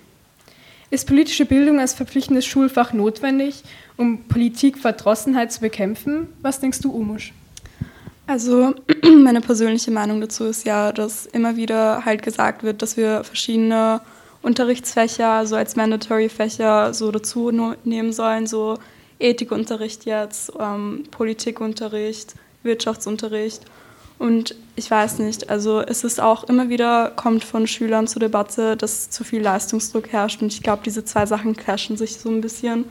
Ist 0.89 1.07
politische 1.07 1.45
Bildung 1.45 1.79
als 1.79 1.93
verpflichtendes 1.93 2.45
Schulfach 2.45 2.91
notwendig, 2.91 3.63
um 3.95 4.23
Politikverdrossenheit 4.25 5.51
zu 5.51 5.61
bekämpfen? 5.61 6.27
Was 6.41 6.59
denkst 6.59 6.79
du, 6.79 6.91
Umusch? 6.91 7.33
Also 8.27 8.75
meine 9.23 9.39
persönliche 9.39 9.91
Meinung 9.91 10.19
dazu 10.19 10.45
ist 10.45 10.65
ja, 10.65 10.91
dass 10.91 11.25
immer 11.27 11.55
wieder 11.55 12.03
halt 12.03 12.23
gesagt 12.23 12.63
wird, 12.63 12.81
dass 12.81 12.97
wir 12.97 13.23
verschiedene 13.23 14.01
Unterrichtsfächer 14.41 15.45
so 15.45 15.55
als 15.55 15.75
Mandatory-Fächer 15.75 16.93
so 16.93 17.11
dazu 17.11 17.51
nehmen 17.83 18.11
sollen, 18.13 18.47
so 18.47 18.77
Ethikunterricht 19.19 20.05
jetzt, 20.05 20.51
ähm, 20.59 21.03
Politikunterricht, 21.11 22.35
Wirtschaftsunterricht. 22.63 23.63
Und 24.17 24.55
ich 24.75 24.89
weiß 24.89 25.19
nicht, 25.19 25.49
also 25.49 25.81
es 25.81 26.03
ist 26.03 26.19
auch 26.19 26.43
immer 26.43 26.69
wieder, 26.69 27.11
kommt 27.15 27.43
von 27.43 27.65
Schülern 27.65 28.07
zur 28.07 28.19
Debatte, 28.19 28.77
dass 28.77 29.09
zu 29.09 29.23
viel 29.23 29.41
Leistungsdruck 29.41 30.11
herrscht. 30.11 30.41
Und 30.41 30.53
ich 30.53 30.61
glaube, 30.61 30.83
diese 30.85 31.03
zwei 31.05 31.25
Sachen 31.25 31.55
clashen 31.55 31.97
sich 31.97 32.19
so 32.19 32.29
ein 32.29 32.41
bisschen. 32.41 32.85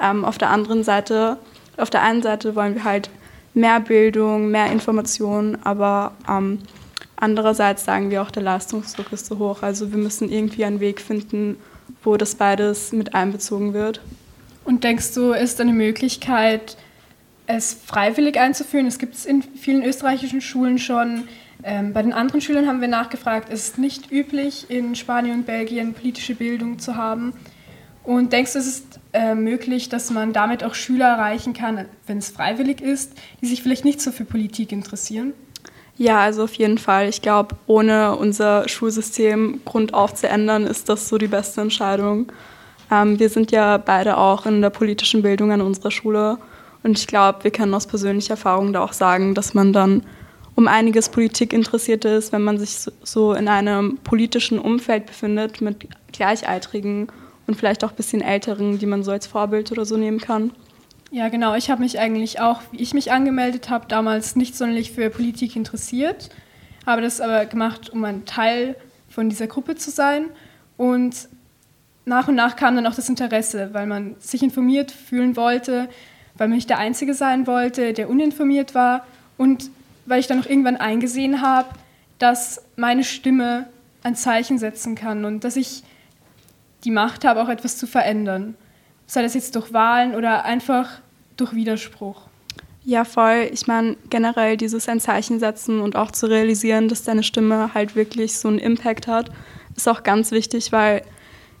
Ähm, 0.00 0.24
auf 0.24 0.36
der 0.36 0.50
anderen 0.50 0.84
Seite, 0.84 1.38
auf 1.78 1.88
der 1.88 2.02
einen 2.02 2.22
Seite 2.22 2.54
wollen 2.54 2.74
wir 2.74 2.84
halt 2.84 3.08
mehr 3.54 3.80
Bildung, 3.80 4.50
mehr 4.50 4.70
Informationen, 4.70 5.56
aber 5.64 6.12
ähm, 6.28 6.58
Andererseits 7.16 7.84
sagen 7.84 8.10
wir 8.10 8.22
auch, 8.22 8.30
der 8.30 8.42
Leistungsdruck 8.42 9.10
ist 9.12 9.26
so 9.26 9.38
hoch. 9.38 9.62
Also 9.62 9.90
wir 9.90 9.98
müssen 9.98 10.30
irgendwie 10.30 10.64
einen 10.64 10.80
Weg 10.80 11.00
finden, 11.00 11.56
wo 12.02 12.16
das 12.16 12.34
beides 12.34 12.92
mit 12.92 13.14
einbezogen 13.14 13.72
wird. 13.72 14.00
Und 14.64 14.84
denkst 14.84 15.14
du, 15.14 15.32
ist 15.32 15.60
eine 15.60 15.72
Möglichkeit, 15.72 16.76
es 17.46 17.72
freiwillig 17.72 18.38
einzuführen? 18.38 18.86
Es 18.86 18.98
gibt 18.98 19.14
es 19.14 19.24
in 19.24 19.42
vielen 19.42 19.82
österreichischen 19.82 20.40
Schulen 20.40 20.78
schon. 20.78 21.28
Ähm, 21.62 21.92
bei 21.92 22.02
den 22.02 22.12
anderen 22.12 22.40
Schülern 22.40 22.66
haben 22.66 22.80
wir 22.80 22.88
nachgefragt, 22.88 23.48
es 23.50 23.68
ist 23.68 23.78
nicht 23.78 24.12
üblich, 24.12 24.66
in 24.68 24.94
Spanien 24.94 25.38
und 25.38 25.46
Belgien 25.46 25.94
politische 25.94 26.34
Bildung 26.34 26.78
zu 26.78 26.96
haben. 26.96 27.32
Und 28.04 28.32
denkst 28.32 28.52
du, 28.52 28.58
es 28.58 28.66
ist 28.66 29.00
äh, 29.12 29.34
möglich, 29.34 29.88
dass 29.88 30.10
man 30.10 30.32
damit 30.32 30.62
auch 30.62 30.74
Schüler 30.74 31.06
erreichen 31.06 31.54
kann, 31.54 31.86
wenn 32.06 32.18
es 32.18 32.28
freiwillig 32.28 32.80
ist, 32.80 33.12
die 33.40 33.46
sich 33.46 33.62
vielleicht 33.62 33.84
nicht 33.84 34.00
so 34.00 34.12
für 34.12 34.24
Politik 34.24 34.70
interessieren? 34.70 35.32
Ja, 35.98 36.20
also 36.20 36.44
auf 36.44 36.54
jeden 36.54 36.78
Fall. 36.78 37.08
Ich 37.08 37.22
glaube, 37.22 37.56
ohne 37.66 38.16
unser 38.16 38.68
Schulsystem 38.68 39.60
grundauf 39.64 40.14
zu 40.14 40.28
ändern, 40.28 40.64
ist 40.64 40.88
das 40.88 41.08
so 41.08 41.16
die 41.16 41.26
beste 41.26 41.62
Entscheidung. 41.62 42.30
Ähm, 42.90 43.18
wir 43.18 43.30
sind 43.30 43.50
ja 43.50 43.78
beide 43.78 44.18
auch 44.18 44.46
in 44.46 44.60
der 44.60 44.70
politischen 44.70 45.22
Bildung 45.22 45.52
an 45.52 45.62
unserer 45.62 45.90
Schule 45.90 46.38
und 46.82 46.98
ich 46.98 47.06
glaube, 47.06 47.44
wir 47.44 47.50
können 47.50 47.74
aus 47.74 47.86
persönlicher 47.86 48.34
Erfahrung 48.34 48.72
da 48.72 48.82
auch 48.82 48.92
sagen, 48.92 49.34
dass 49.34 49.54
man 49.54 49.72
dann 49.72 50.02
um 50.54 50.68
einiges 50.68 51.08
Politik 51.08 51.52
interessiert 51.52 52.04
ist, 52.04 52.32
wenn 52.32 52.42
man 52.42 52.58
sich 52.58 52.86
so 53.02 53.32
in 53.32 53.48
einem 53.48 53.98
politischen 53.98 54.58
Umfeld 54.58 55.06
befindet 55.06 55.60
mit 55.60 55.88
Gleichaltrigen 56.12 57.08
und 57.46 57.56
vielleicht 57.56 57.84
auch 57.84 57.90
ein 57.90 57.96
bisschen 57.96 58.22
Älteren, 58.22 58.78
die 58.78 58.86
man 58.86 59.02
so 59.02 59.10
als 59.10 59.26
Vorbild 59.26 59.72
oder 59.72 59.84
so 59.84 59.96
nehmen 59.96 60.20
kann. 60.20 60.52
Ja, 61.12 61.28
genau. 61.28 61.54
Ich 61.54 61.70
habe 61.70 61.82
mich 61.82 61.98
eigentlich 62.00 62.40
auch, 62.40 62.62
wie 62.72 62.78
ich 62.78 62.92
mich 62.92 63.12
angemeldet 63.12 63.70
habe, 63.70 63.86
damals 63.86 64.34
nicht 64.34 64.56
sonderlich 64.56 64.92
für 64.92 65.08
Politik 65.08 65.54
interessiert, 65.54 66.30
habe 66.84 67.00
das 67.02 67.20
aber 67.20 67.46
gemacht, 67.46 67.90
um 67.90 68.04
ein 68.04 68.24
Teil 68.24 68.76
von 69.08 69.28
dieser 69.28 69.46
Gruppe 69.46 69.76
zu 69.76 69.90
sein. 69.90 70.26
Und 70.76 71.28
nach 72.04 72.28
und 72.28 72.34
nach 72.34 72.56
kam 72.56 72.74
dann 72.74 72.86
auch 72.86 72.94
das 72.94 73.08
Interesse, 73.08 73.70
weil 73.72 73.86
man 73.86 74.16
sich 74.18 74.42
informiert 74.42 74.90
fühlen 74.90 75.36
wollte, 75.36 75.88
weil 76.34 76.48
man 76.48 76.56
nicht 76.56 76.70
der 76.70 76.78
Einzige 76.78 77.14
sein 77.14 77.46
wollte, 77.46 77.92
der 77.92 78.10
uninformiert 78.10 78.74
war 78.74 79.06
und 79.38 79.70
weil 80.06 80.20
ich 80.20 80.26
dann 80.26 80.40
auch 80.40 80.46
irgendwann 80.46 80.76
eingesehen 80.76 81.40
habe, 81.40 81.68
dass 82.18 82.62
meine 82.76 83.04
Stimme 83.04 83.66
ein 84.02 84.16
Zeichen 84.16 84.58
setzen 84.58 84.94
kann 84.94 85.24
und 85.24 85.44
dass 85.44 85.56
ich 85.56 85.82
die 86.84 86.90
Macht 86.90 87.24
habe, 87.24 87.42
auch 87.42 87.48
etwas 87.48 87.76
zu 87.76 87.86
verändern 87.86 88.54
sei 89.06 89.22
das 89.22 89.34
jetzt 89.34 89.54
durch 89.56 89.72
Wahlen 89.72 90.14
oder 90.14 90.44
einfach 90.44 90.88
durch 91.36 91.54
Widerspruch. 91.54 92.22
Ja, 92.84 93.04
voll. 93.04 93.50
Ich 93.52 93.66
meine, 93.66 93.96
generell 94.10 94.56
dieses 94.56 94.88
ein 94.88 95.00
Zeichen 95.00 95.40
setzen 95.40 95.80
und 95.80 95.96
auch 95.96 96.12
zu 96.12 96.26
realisieren, 96.26 96.88
dass 96.88 97.02
deine 97.02 97.24
Stimme 97.24 97.74
halt 97.74 97.96
wirklich 97.96 98.38
so 98.38 98.46
einen 98.46 98.58
Impact 98.58 99.08
hat, 99.08 99.30
ist 99.76 99.88
auch 99.88 100.04
ganz 100.04 100.30
wichtig, 100.30 100.70
weil 100.70 101.02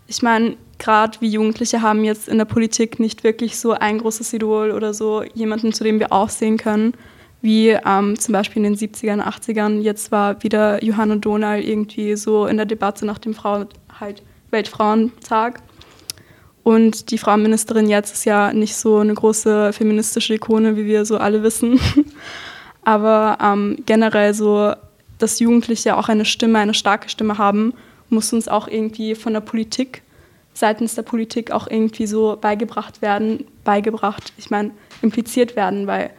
ich 0.06 0.22
meine, 0.22 0.56
gerade 0.78 1.20
wie 1.20 1.28
Jugendliche 1.28 1.82
haben 1.82 2.04
jetzt 2.04 2.28
in 2.28 2.38
der 2.38 2.44
Politik 2.44 3.00
nicht 3.00 3.24
wirklich 3.24 3.58
so 3.58 3.72
ein 3.72 3.98
großes 3.98 4.32
Idol 4.34 4.70
oder 4.70 4.94
so 4.94 5.24
jemanden, 5.34 5.72
zu 5.72 5.82
dem 5.82 5.98
wir 5.98 6.12
aufsehen 6.12 6.58
können, 6.58 6.94
wie 7.42 7.70
ähm, 7.70 8.18
zum 8.18 8.32
Beispiel 8.32 8.64
in 8.64 8.74
den 8.74 8.76
70ern, 8.76 9.20
80ern. 9.20 9.80
Jetzt 9.80 10.12
war 10.12 10.42
wieder 10.42 10.82
Johanna 10.84 11.16
Donal 11.16 11.60
irgendwie 11.60 12.16
so 12.16 12.46
in 12.46 12.56
der 12.56 12.66
Debatte 12.66 13.04
nach 13.04 13.18
dem 13.18 13.34
Frau 13.34 13.64
halt 13.98 14.22
Weltfrauentag. 14.50 15.60
Und 16.66 17.12
die 17.12 17.18
Frauenministerin 17.18 17.88
jetzt 17.88 18.12
ist 18.12 18.24
ja 18.24 18.52
nicht 18.52 18.74
so 18.74 18.98
eine 18.98 19.14
große 19.14 19.72
feministische 19.72 20.34
Ikone, 20.34 20.76
wie 20.76 20.84
wir 20.84 21.04
so 21.04 21.16
alle 21.16 21.44
wissen. 21.44 21.78
Aber 22.82 23.38
ähm, 23.40 23.76
generell 23.86 24.34
so, 24.34 24.72
dass 25.18 25.38
Jugendliche 25.38 25.96
auch 25.96 26.08
eine 26.08 26.24
Stimme, 26.24 26.58
eine 26.58 26.74
starke 26.74 27.08
Stimme 27.08 27.38
haben, 27.38 27.72
muss 28.08 28.32
uns 28.32 28.48
auch 28.48 28.66
irgendwie 28.66 29.14
von 29.14 29.32
der 29.32 29.42
Politik, 29.42 30.02
seitens 30.54 30.96
der 30.96 31.02
Politik 31.02 31.52
auch 31.52 31.68
irgendwie 31.68 32.08
so 32.08 32.36
beigebracht 32.40 33.00
werden, 33.00 33.44
beigebracht, 33.62 34.32
ich 34.36 34.50
meine, 34.50 34.72
impliziert 35.02 35.54
werden, 35.54 35.86
weil 35.86 36.10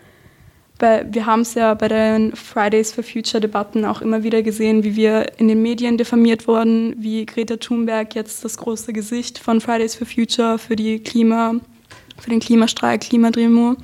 bei, 0.78 1.06
wir 1.10 1.26
haben 1.26 1.42
es 1.42 1.54
ja 1.54 1.74
bei 1.74 1.88
den 1.88 2.36
Fridays 2.36 2.92
for 2.92 3.04
Future 3.04 3.42
Debatten 3.42 3.86
auch 3.86 4.02
immer 4.02 4.24
wieder 4.24 4.42
gesehen, 4.44 4.84
wie 4.84 4.96
wir 4.96 5.40
in 5.40 5.48
den 5.48 5.62
Medien 5.62 5.98
diffamiert 5.98 6.48
wurden, 6.48 6.96
wie 6.98 7.26
Greta 7.26 7.58
Thunberg 7.58 8.16
jetzt 8.16 8.46
das 8.46 8.58
große 8.58 8.94
Gesicht 8.94 9.40
von 9.40 9.62
Fridays 9.62 9.96
for 9.96 10.08
Future 10.08 10.58
für 10.60 10.76
die 10.76 11.00
Klima, 11.00 11.56
für 12.18 12.30
den 12.30 12.40
Klimastreik, 12.40 13.02
Klimadremo, 13.02 13.76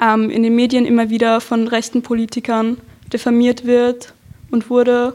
ähm, 0.00 0.30
in 0.30 0.42
den 0.42 0.54
Medien 0.54 0.86
immer 0.86 1.10
wieder 1.10 1.40
von 1.40 1.68
rechten 1.68 2.02
Politikern 2.02 2.78
diffamiert 3.12 3.64
wird 3.64 4.14
und 4.50 4.70
wurde. 4.70 5.14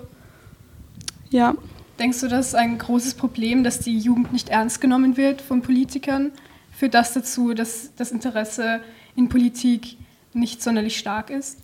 Ja. 1.30 1.56
Denkst 2.00 2.22
du, 2.22 2.28
das 2.28 2.48
ist 2.48 2.56
ein 2.56 2.78
großes 2.78 3.14
Problem, 3.14 3.64
dass 3.64 3.80
die 3.80 3.98
Jugend 3.98 4.34
nicht 4.34 4.50
ernst 4.50 4.82
genommen 4.82 5.18
wird 5.18 5.42
von 5.42 5.62
Politikern? 5.62 6.32
Führt 6.72 6.94
das 6.94 7.14
dazu, 7.14 7.54
dass 7.54 7.92
das 7.96 8.12
Interesse 8.12 8.82
in 9.16 9.30
Politik 9.30 9.98
nicht 10.34 10.62
sonderlich 10.62 10.98
stark 10.98 11.30
ist? 11.30 11.58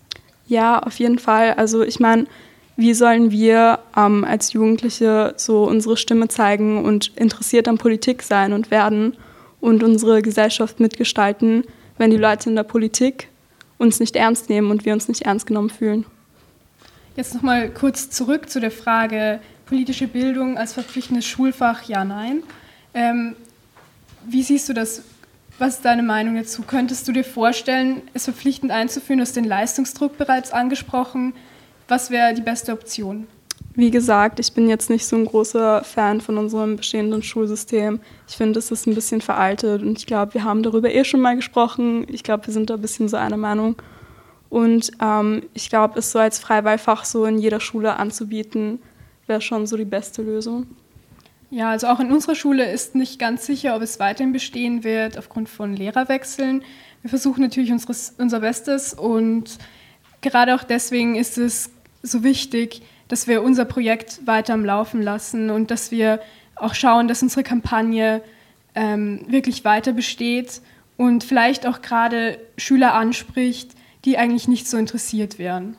Ja, 0.46 0.78
auf 0.78 0.98
jeden 0.98 1.18
Fall. 1.18 1.54
Also 1.54 1.82
ich 1.82 2.00
meine, 2.00 2.26
wie 2.76 2.94
sollen 2.94 3.30
wir 3.30 3.80
ähm, 3.96 4.24
als 4.24 4.52
Jugendliche 4.52 5.34
so 5.36 5.64
unsere 5.64 5.96
Stimme 5.96 6.28
zeigen 6.28 6.84
und 6.84 7.08
interessiert 7.16 7.68
an 7.68 7.76
Politik 7.76 8.22
sein 8.22 8.52
und 8.52 8.70
werden 8.70 9.16
und 9.60 9.82
unsere 9.82 10.22
Gesellschaft 10.22 10.80
mitgestalten, 10.80 11.64
wenn 11.98 12.10
die 12.10 12.16
Leute 12.16 12.48
in 12.48 12.56
der 12.56 12.62
Politik 12.62 13.28
uns 13.78 14.00
nicht 14.00 14.16
ernst 14.16 14.48
nehmen 14.48 14.70
und 14.70 14.84
wir 14.84 14.92
uns 14.92 15.08
nicht 15.08 15.22
ernst 15.22 15.46
genommen 15.46 15.70
fühlen? 15.70 16.06
Jetzt 17.16 17.34
nochmal 17.34 17.68
kurz 17.68 18.10
zurück 18.10 18.48
zu 18.48 18.60
der 18.60 18.70
Frage 18.70 19.40
politische 19.66 20.06
Bildung 20.06 20.56
als 20.56 20.72
verpflichtendes 20.72 21.26
Schulfach, 21.26 21.82
ja, 21.82 22.04
nein. 22.04 22.42
Ähm, 22.94 23.36
wie 24.24 24.42
siehst 24.42 24.68
du 24.68 24.72
das? 24.72 25.02
Was 25.58 25.74
ist 25.76 25.84
deine 25.84 26.04
Meinung 26.04 26.36
dazu? 26.36 26.62
Könntest 26.62 27.08
du 27.08 27.12
dir 27.12 27.24
vorstellen, 27.24 28.02
es 28.14 28.24
verpflichtend 28.24 28.70
einzuführen? 28.70 29.18
Du 29.18 29.22
hast 29.22 29.34
den 29.34 29.44
Leistungsdruck 29.44 30.16
bereits 30.16 30.52
angesprochen. 30.52 31.34
Was 31.88 32.10
wäre 32.10 32.32
die 32.32 32.42
beste 32.42 32.72
Option? 32.72 33.26
Wie 33.74 33.90
gesagt, 33.90 34.38
ich 34.38 34.52
bin 34.52 34.68
jetzt 34.68 34.88
nicht 34.88 35.04
so 35.04 35.16
ein 35.16 35.24
großer 35.24 35.82
Fan 35.82 36.20
von 36.20 36.38
unserem 36.38 36.76
bestehenden 36.76 37.24
Schulsystem. 37.24 37.98
Ich 38.28 38.36
finde, 38.36 38.60
es 38.60 38.70
ist 38.70 38.86
ein 38.86 38.94
bisschen 38.94 39.20
veraltet 39.20 39.82
und 39.82 39.98
ich 39.98 40.06
glaube, 40.06 40.34
wir 40.34 40.44
haben 40.44 40.62
darüber 40.62 40.92
eh 40.92 41.04
schon 41.04 41.20
mal 41.20 41.34
gesprochen. 41.34 42.06
Ich 42.08 42.22
glaube, 42.22 42.46
wir 42.46 42.54
sind 42.54 42.70
da 42.70 42.74
ein 42.74 42.80
bisschen 42.80 43.08
so 43.08 43.16
einer 43.16 43.36
Meinung. 43.36 43.76
Und 44.50 44.92
ähm, 45.02 45.42
ich 45.54 45.70
glaube, 45.70 45.98
es 45.98 46.12
so 46.12 46.20
als 46.20 46.38
Freiwahlfach 46.38 47.04
so 47.04 47.24
in 47.24 47.38
jeder 47.38 47.60
Schule 47.60 47.96
anzubieten, 47.96 48.78
wäre 49.26 49.40
schon 49.40 49.66
so 49.66 49.76
die 49.76 49.84
beste 49.84 50.22
Lösung. 50.22 50.68
Ja, 51.50 51.70
also 51.70 51.86
auch 51.86 51.98
in 51.98 52.12
unserer 52.12 52.34
Schule 52.34 52.70
ist 52.70 52.94
nicht 52.94 53.18
ganz 53.18 53.46
sicher, 53.46 53.74
ob 53.74 53.82
es 53.82 53.98
weiterhin 53.98 54.32
bestehen 54.32 54.84
wird 54.84 55.16
aufgrund 55.16 55.48
von 55.48 55.74
Lehrerwechseln. 55.74 56.62
Wir 57.00 57.08
versuchen 57.08 57.40
natürlich 57.42 57.72
unseres, 57.72 58.14
unser 58.18 58.40
Bestes 58.40 58.92
und 58.92 59.58
gerade 60.20 60.54
auch 60.54 60.62
deswegen 60.62 61.14
ist 61.14 61.38
es 61.38 61.70
so 62.02 62.22
wichtig, 62.22 62.82
dass 63.08 63.26
wir 63.26 63.42
unser 63.42 63.64
Projekt 63.64 64.26
weiter 64.26 64.52
am 64.52 64.64
Laufen 64.64 65.00
lassen 65.00 65.48
und 65.48 65.70
dass 65.70 65.90
wir 65.90 66.20
auch 66.54 66.74
schauen, 66.74 67.08
dass 67.08 67.22
unsere 67.22 67.44
Kampagne 67.44 68.22
ähm, 68.74 69.24
wirklich 69.28 69.64
weiter 69.64 69.92
besteht 69.92 70.60
und 70.98 71.24
vielleicht 71.24 71.66
auch 71.66 71.80
gerade 71.80 72.38
Schüler 72.58 72.92
anspricht, 72.92 73.70
die 74.04 74.18
eigentlich 74.18 74.48
nicht 74.48 74.68
so 74.68 74.76
interessiert 74.76 75.38
wären. 75.38 75.76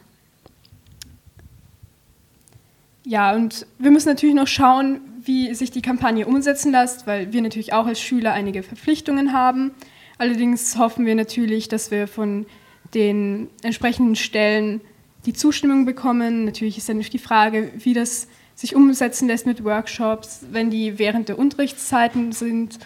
Ja, 3.05 3.35
und 3.35 3.67
wir 3.77 3.91
müssen 3.91 4.09
natürlich 4.09 4.35
noch 4.35 4.47
schauen, 4.47 5.01
wie 5.29 5.53
sich 5.53 5.69
die 5.69 5.83
Kampagne 5.83 6.25
umsetzen 6.25 6.71
lässt, 6.71 7.05
weil 7.05 7.31
wir 7.31 7.43
natürlich 7.43 7.71
auch 7.71 7.85
als 7.85 8.01
Schüler 8.01 8.33
einige 8.33 8.63
Verpflichtungen 8.63 9.31
haben. 9.31 9.71
Allerdings 10.17 10.75
hoffen 10.79 11.05
wir 11.05 11.13
natürlich, 11.13 11.67
dass 11.67 11.91
wir 11.91 12.07
von 12.07 12.47
den 12.95 13.47
entsprechenden 13.61 14.15
Stellen 14.15 14.81
die 15.27 15.33
Zustimmung 15.33 15.85
bekommen. 15.85 16.45
Natürlich 16.45 16.79
ist 16.79 16.89
dann 16.89 16.99
die 16.99 17.19
Frage, 17.19 17.71
wie 17.77 17.93
das 17.93 18.27
sich 18.55 18.75
umsetzen 18.75 19.27
lässt 19.27 19.45
mit 19.45 19.63
Workshops, 19.63 20.41
wenn 20.49 20.71
die 20.71 20.97
während 20.97 21.29
der 21.29 21.37
Unterrichtszeiten 21.37 22.31
sind. 22.31 22.79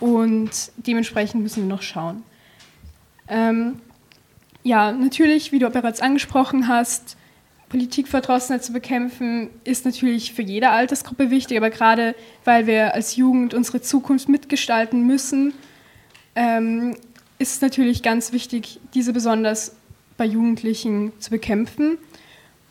Und 0.00 0.72
dementsprechend 0.76 1.40
müssen 1.40 1.62
wir 1.62 1.68
noch 1.68 1.82
schauen. 1.82 2.24
Ähm, 3.28 3.80
ja, 4.64 4.90
natürlich, 4.90 5.52
wie 5.52 5.60
du 5.60 5.70
bereits 5.70 6.00
angesprochen 6.00 6.66
hast, 6.66 7.16
Politikverdrossenheit 7.76 8.64
zu 8.64 8.72
bekämpfen, 8.72 9.50
ist 9.64 9.84
natürlich 9.84 10.32
für 10.32 10.40
jede 10.40 10.70
Altersgruppe 10.70 11.30
wichtig, 11.30 11.58
aber 11.58 11.68
gerade 11.68 12.14
weil 12.42 12.66
wir 12.66 12.94
als 12.94 13.16
Jugend 13.16 13.52
unsere 13.52 13.82
Zukunft 13.82 14.30
mitgestalten 14.30 15.06
müssen, 15.06 15.52
ähm, 16.34 16.96
ist 17.38 17.56
es 17.56 17.60
natürlich 17.60 18.02
ganz 18.02 18.32
wichtig, 18.32 18.80
diese 18.94 19.12
besonders 19.12 19.76
bei 20.16 20.24
Jugendlichen 20.24 21.12
zu 21.18 21.28
bekämpfen. 21.28 21.98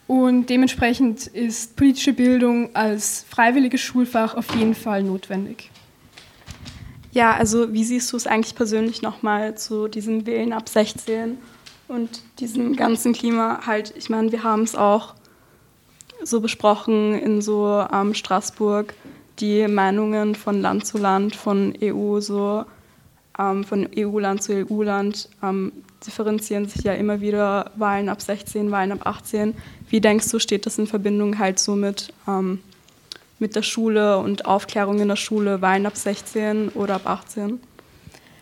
Und 0.08 0.50
dementsprechend 0.50 1.28
ist 1.28 1.76
politische 1.76 2.14
Bildung 2.14 2.76
als 2.76 3.28
freiwilliges 3.30 3.82
Schulfach 3.82 4.34
auf 4.34 4.56
jeden 4.56 4.74
Fall 4.74 5.04
notwendig. 5.04 5.70
Ja, 7.12 7.36
also 7.36 7.72
wie 7.74 7.84
siehst 7.84 8.12
du 8.12 8.18
es 8.18 8.26
eigentlich 8.26 8.56
persönlich 8.56 9.04
nochmal 9.04 9.56
zu 9.56 9.88
diesem 9.88 10.26
Wählen 10.26 10.52
ab 10.52 10.68
16? 10.68 11.38
Und 11.88 12.22
diesem 12.40 12.76
ganzen 12.76 13.14
Klima 13.14 13.62
halt, 13.66 13.94
ich 13.96 14.10
meine, 14.10 14.32
wir 14.32 14.44
haben 14.44 14.64
es 14.64 14.76
auch 14.76 15.14
so 16.24 16.42
besprochen 16.42 17.14
in 17.14 17.42
so 17.42 17.86
ähm, 17.92 18.14
Straßburg, 18.14 18.94
die 19.40 19.68
Meinungen 19.68 20.36
von 20.36 20.62
Land 20.62 20.86
zu 20.86 20.98
Land, 20.98 21.36
von 21.36 21.74
EU 21.82 22.20
so, 22.20 22.66
ähm, 23.38 23.64
von 23.64 23.88
EU-Land 23.96 24.44
zu 24.44 24.66
EU-Land 24.66 25.30
ähm, 25.44 25.72
differenzieren 26.06 26.68
sich 26.68 26.84
ja 26.84 26.94
immer 26.94 27.22
wieder 27.22 27.72
Wahlen 27.76 28.10
ab 28.10 28.22
16, 28.22 28.72
Wahlen 28.72 28.92
ab 28.92 29.06
18. 29.06 29.56
Wie 29.90 30.02
denkst 30.02 30.30
du, 30.30 30.40
steht 30.40 30.66
das 30.66 30.78
in 30.78 30.88
Verbindung 30.88 31.38
halt 31.38 31.60
so 31.60 31.76
mit, 31.76 32.14
ähm, 32.28 32.60
mit 33.40 33.56
der 33.56 33.64
Schule 33.64 34.18
und 34.20 34.46
Aufklärung 34.46 35.00
in 35.00 35.10
der 35.10 35.16
Schule, 35.16 35.62
Wahlen 35.62 35.86
ab 35.86 35.98
16 35.98 36.70
oder 36.70 36.96
ab 36.96 37.08
18? 37.08 37.60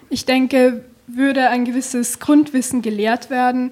Ich 0.10 0.26
denke, 0.26 0.86
würde 1.08 1.50
ein 1.50 1.66
gewisses 1.66 2.20
Grundwissen 2.20 2.82
gelehrt 2.82 3.30
werden, 3.30 3.72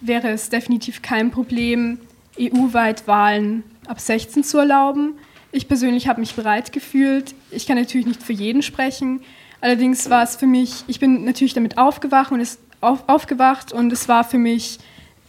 wäre 0.00 0.30
es 0.30 0.50
definitiv 0.50 1.02
kein 1.02 1.30
Problem, 1.30 1.98
EU-weit 2.38 3.06
Wahlen 3.06 3.62
ab 3.86 4.00
16 4.00 4.44
zu 4.44 4.58
erlauben. 4.58 5.14
Ich 5.52 5.68
persönlich 5.68 6.08
habe 6.08 6.20
mich 6.20 6.34
bereit 6.34 6.72
gefühlt. 6.72 7.34
Ich 7.50 7.66
kann 7.66 7.76
natürlich 7.76 8.06
nicht 8.06 8.22
für 8.22 8.32
jeden 8.32 8.62
sprechen. 8.62 9.22
Allerdings 9.60 10.10
war 10.10 10.22
es 10.22 10.36
für 10.36 10.46
mich, 10.46 10.84
ich 10.88 11.00
bin 11.00 11.24
natürlich 11.24 11.54
damit 11.54 11.78
aufgewacht 11.78 12.32
und 12.32 12.40
es, 12.40 12.58
auf, 12.80 13.08
aufgewacht 13.08 13.72
und 13.72 13.92
es 13.92 14.08
war 14.08 14.24
für 14.24 14.38
mich 14.38 14.78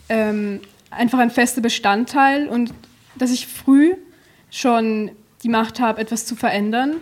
ähm, 0.09 0.61
einfach 0.91 1.19
ein 1.19 1.29
fester 1.29 1.61
Bestandteil 1.61 2.47
und 2.47 2.73
dass 3.15 3.31
ich 3.31 3.47
früh 3.47 3.95
schon 4.49 5.11
die 5.43 5.49
Macht 5.49 5.79
habe, 5.79 6.01
etwas 6.01 6.25
zu 6.25 6.35
verändern. 6.35 6.97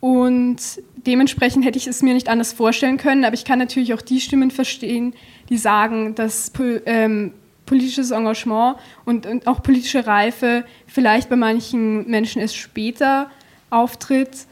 Und 0.00 0.58
dementsprechend 1.06 1.64
hätte 1.64 1.78
ich 1.78 1.86
es 1.86 2.02
mir 2.02 2.14
nicht 2.14 2.28
anders 2.28 2.52
vorstellen 2.52 2.98
können, 2.98 3.24
aber 3.24 3.34
ich 3.34 3.44
kann 3.44 3.58
natürlich 3.58 3.94
auch 3.94 4.02
die 4.02 4.20
Stimmen 4.20 4.50
verstehen, 4.50 5.14
die 5.48 5.56
sagen, 5.56 6.14
dass 6.14 6.52
ähm, 6.86 7.32
politisches 7.66 8.12
Engagement 8.12 8.76
und, 9.04 9.26
und, 9.26 9.46
auch 9.46 9.62
politische 9.62 10.06
Reife 10.06 10.64
vielleicht 10.86 11.28
bei 11.28 11.36
manchen 11.36 12.08
Menschen 12.08 12.40
erst 12.40 12.56
später 12.56 13.30
auftritt 13.70 14.46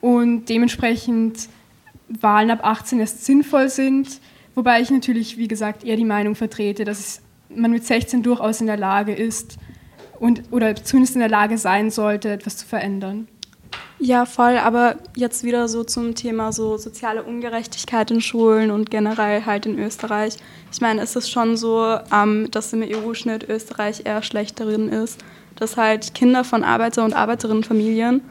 und 0.00 0.46
dementsprechend 0.46 1.48
Wahlen 2.08 2.50
ab 2.50 2.60
18 2.62 3.00
erst 3.00 3.24
sinnvoll 3.24 3.68
sind. 3.68 4.20
Wobei 4.54 4.80
ich 4.80 4.90
natürlich, 4.90 5.38
wie 5.38 5.48
gesagt, 5.48 5.84
eher 5.84 5.96
die 5.96 6.04
Meinung 6.04 6.34
vertrete, 6.34 6.84
dass 6.84 7.22
man 7.48 7.70
mit 7.70 7.84
16 7.84 8.22
durchaus 8.22 8.60
in 8.60 8.66
der 8.66 8.76
Lage 8.76 9.14
ist 9.14 9.58
und, 10.18 10.42
oder 10.50 10.74
zumindest 10.76 11.14
in 11.14 11.20
der 11.20 11.28
Lage 11.28 11.58
sein 11.58 11.90
sollte, 11.90 12.30
etwas 12.30 12.56
zu 12.56 12.66
verändern. 12.66 13.28
Ja, 14.02 14.24
voll, 14.24 14.56
aber 14.56 14.96
jetzt 15.14 15.44
wieder 15.44 15.68
so 15.68 15.84
zum 15.84 16.14
Thema 16.14 16.52
so 16.52 16.78
soziale 16.78 17.22
Ungerechtigkeit 17.22 18.10
in 18.10 18.22
Schulen 18.22 18.70
und 18.70 18.90
generell 18.90 19.44
halt 19.44 19.66
in 19.66 19.78
Österreich. 19.78 20.38
Ich 20.72 20.80
meine, 20.80 21.02
ist 21.02 21.16
es 21.16 21.28
schon 21.28 21.58
so, 21.58 21.98
ähm, 22.10 22.50
dass 22.50 22.72
im 22.72 22.82
EU-Schnitt 22.82 23.46
Österreich 23.46 24.06
eher 24.06 24.22
schlecht 24.22 24.58
darin 24.58 24.88
ist, 24.88 25.22
dass 25.56 25.76
halt 25.76 26.14
Kinder 26.14 26.44
von 26.44 26.64
Arbeiter- 26.64 27.04
und 27.04 27.12
Arbeiterinnenfamilien, 27.12 28.22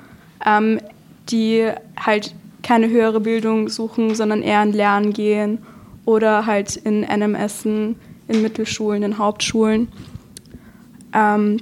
ähm, 0.43 0.81
die 1.29 1.69
halt 2.03 2.33
keine 2.63 2.89
höhere 2.89 3.19
Bildung 3.19 3.69
suchen, 3.69 4.15
sondern 4.15 4.41
eher 4.41 4.63
in 4.63 4.73
Lernen 4.73 5.13
gehen 5.13 5.59
oder 6.03 6.47
halt 6.47 6.77
in 6.77 7.03
NMS, 7.03 7.65
in 7.65 7.95
Mittelschulen, 8.27 9.03
in 9.03 9.19
Hauptschulen, 9.19 9.87
ähm, 11.13 11.57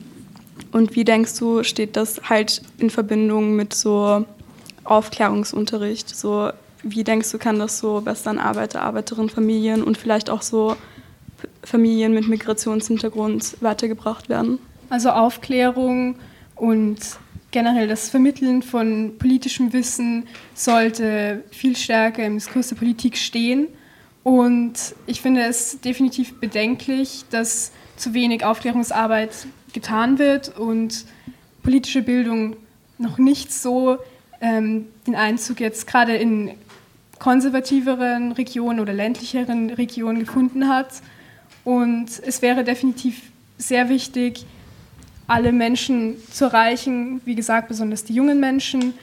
und 0.72 0.96
wie 0.96 1.04
denkst 1.04 1.38
du, 1.40 1.64
steht 1.64 1.96
das 1.96 2.22
halt 2.30 2.62
in 2.78 2.90
Verbindung 2.90 3.56
mit 3.56 3.74
so 3.74 4.26
Aufklärungsunterricht. 4.84 6.16
So, 6.16 6.52
wie 6.84 7.04
denkst 7.04 7.32
du, 7.32 7.38
kann 7.38 7.60
das 7.60 7.80
so 7.80 8.06
Western 8.06 8.40
Arbeiter, 8.40 8.82
Arbeiterinnen, 8.82 9.30
Familien 9.30 9.84
und 9.84 9.98
vielleicht 9.98 10.30
auch 10.30 10.42
so 10.42 10.76
Familien 11.64 12.14
mit 12.14 12.28
Migrationshintergrund 12.28 13.58
weitergebracht 13.62 14.30
werden? 14.30 14.60
Also 14.90 15.10
Aufklärung 15.10 16.16
und 16.56 17.00
generell 17.52 17.88
das 17.88 18.10
Vermitteln 18.10 18.62
von 18.62 19.18
politischem 19.18 19.74
Wissen 19.74 20.28
sollte 20.54 21.44
viel 21.52 21.76
stärker 21.76 22.26
im 22.26 22.36
Diskurs 22.36 22.70
der 22.70 22.76
Politik 22.76 23.18
stehen. 23.18 23.68
Und 24.24 24.96
ich 25.06 25.22
finde 25.22 25.44
es 25.44 25.80
definitiv 25.80 26.40
bedenklich, 26.40 27.26
dass 27.30 27.72
zu 27.96 28.14
wenig 28.14 28.44
Aufklärungsarbeit 28.44 29.48
getan 29.74 30.20
wird 30.20 30.58
und 30.58 31.06
politische 31.64 32.02
Bildung 32.02 32.56
noch 32.98 33.18
nicht 33.18 33.54
so 33.54 33.98
ähm, 34.42 34.86
den 35.06 35.16
Einzug 35.16 35.60
jetzt 35.60 35.88
gerade 35.88 36.16
in 36.16 36.52
konservativeren 37.20 38.32
Regionen 38.34 38.80
oder 38.80 38.94
ländlicheren 38.94 39.72
Regionen 39.72 40.20
gefunden 40.20 40.68
hat. 40.68 41.02
Und 41.64 42.08
es 42.26 42.42
wäre 42.42 42.64
definitiv 42.64 43.22
sehr 43.58 43.90
wichtig, 43.90 44.46
alle 45.28 45.52
Menschen 45.52 46.16
zu 46.32 46.46
erreichen, 46.46 47.22
wie 47.26 47.36
gesagt, 47.36 47.68
besonders 47.68 48.04
die 48.04 48.14
jungen 48.14 48.40
Menschen. 48.40 48.94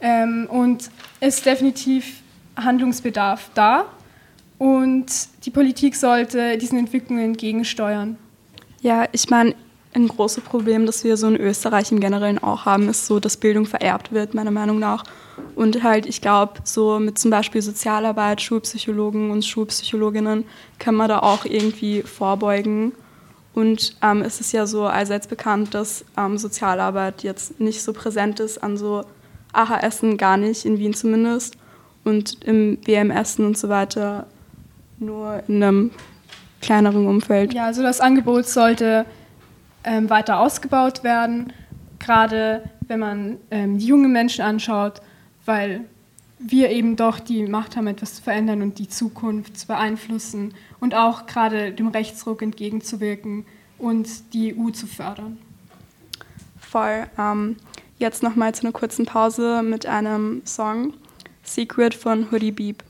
Ähm, 0.00 0.46
und 0.48 0.90
es 1.20 1.36
ist 1.36 1.46
definitiv 1.46 2.22
Handlungsbedarf 2.56 3.50
da. 3.54 3.86
Und 4.58 5.06
die 5.44 5.50
Politik 5.50 5.96
sollte 5.96 6.56
diesen 6.56 6.78
Entwicklungen 6.78 7.24
entgegensteuern. 7.24 8.16
Ja, 8.80 9.06
ich 9.12 9.28
meine, 9.28 9.54
ein 9.94 10.08
großes 10.08 10.44
Problem, 10.44 10.86
das 10.86 11.04
wir 11.04 11.16
so 11.16 11.28
in 11.28 11.36
Österreich 11.36 11.92
im 11.92 12.00
Generellen 12.00 12.42
auch 12.42 12.64
haben, 12.64 12.88
ist 12.88 13.06
so, 13.06 13.20
dass 13.20 13.36
Bildung 13.36 13.64
vererbt 13.64 14.12
wird, 14.12 14.34
meiner 14.34 14.50
Meinung 14.50 14.78
nach. 14.78 15.04
Und 15.54 15.82
halt, 15.82 16.06
ich 16.06 16.20
glaube, 16.20 16.54
so 16.64 16.98
mit 16.98 17.18
zum 17.18 17.30
Beispiel 17.30 17.62
Sozialarbeit, 17.62 18.42
Schulpsychologen 18.42 19.30
und 19.30 19.44
Schulpsychologinnen 19.44 20.44
kann 20.78 20.94
man 20.94 21.08
da 21.08 21.20
auch 21.20 21.44
irgendwie 21.44 22.02
vorbeugen. 22.02 22.92
Und 23.54 23.96
ähm, 24.02 24.22
es 24.22 24.40
ist 24.40 24.52
ja 24.52 24.66
so 24.66 24.84
allseits 24.84 25.28
bekannt, 25.28 25.74
dass 25.74 26.04
ähm, 26.16 26.38
Sozialarbeit 26.38 27.22
jetzt 27.22 27.60
nicht 27.60 27.82
so 27.82 27.92
präsent 27.92 28.40
ist 28.40 28.62
an 28.62 28.76
so 28.76 29.04
AHSen, 29.52 30.16
gar 30.16 30.36
nicht, 30.36 30.64
in 30.64 30.78
Wien 30.78 30.94
zumindest. 30.94 31.56
Und 32.02 32.44
im 32.44 32.78
WMSen 32.84 33.46
und 33.46 33.56
so 33.56 33.68
weiter 33.68 34.26
nur 34.98 35.42
in 35.48 35.62
einem 35.62 35.90
kleineren 36.60 37.06
Umfeld. 37.06 37.54
Ja, 37.54 37.66
also 37.66 37.82
das 37.82 38.00
Angebot 38.00 38.46
sollte 38.46 39.06
ähm, 39.84 40.10
weiter 40.10 40.40
ausgebaut 40.40 41.04
werden, 41.04 41.52
gerade 41.98 42.62
wenn 42.88 43.00
man 43.00 43.38
ähm, 43.50 43.78
die 43.78 43.86
jungen 43.86 44.12
Menschen 44.12 44.44
anschaut, 44.44 45.00
weil 45.44 45.84
wir 46.38 46.70
eben 46.70 46.96
doch 46.96 47.20
die 47.20 47.46
Macht 47.46 47.76
haben, 47.76 47.86
etwas 47.86 48.14
zu 48.14 48.22
verändern 48.22 48.60
und 48.62 48.78
die 48.78 48.88
Zukunft 48.88 49.58
zu 49.58 49.66
beeinflussen 49.66 50.54
und 50.80 50.94
auch 50.94 51.26
gerade 51.26 51.72
dem 51.72 51.88
Rechtsruck 51.88 52.42
entgegenzuwirken 52.42 53.46
und 53.78 54.34
die 54.34 54.54
EU 54.54 54.70
zu 54.70 54.86
fördern. 54.86 55.38
Voll. 56.58 57.06
Ähm, 57.18 57.56
jetzt 57.98 58.22
nochmal 58.22 58.54
zu 58.54 58.62
einer 58.62 58.72
kurzen 58.72 59.06
Pause 59.06 59.62
mit 59.62 59.86
einem 59.86 60.42
Song, 60.44 60.94
Secret 61.42 61.94
von 61.94 62.30
Hoodie 62.30 62.52
Beep. 62.52 62.82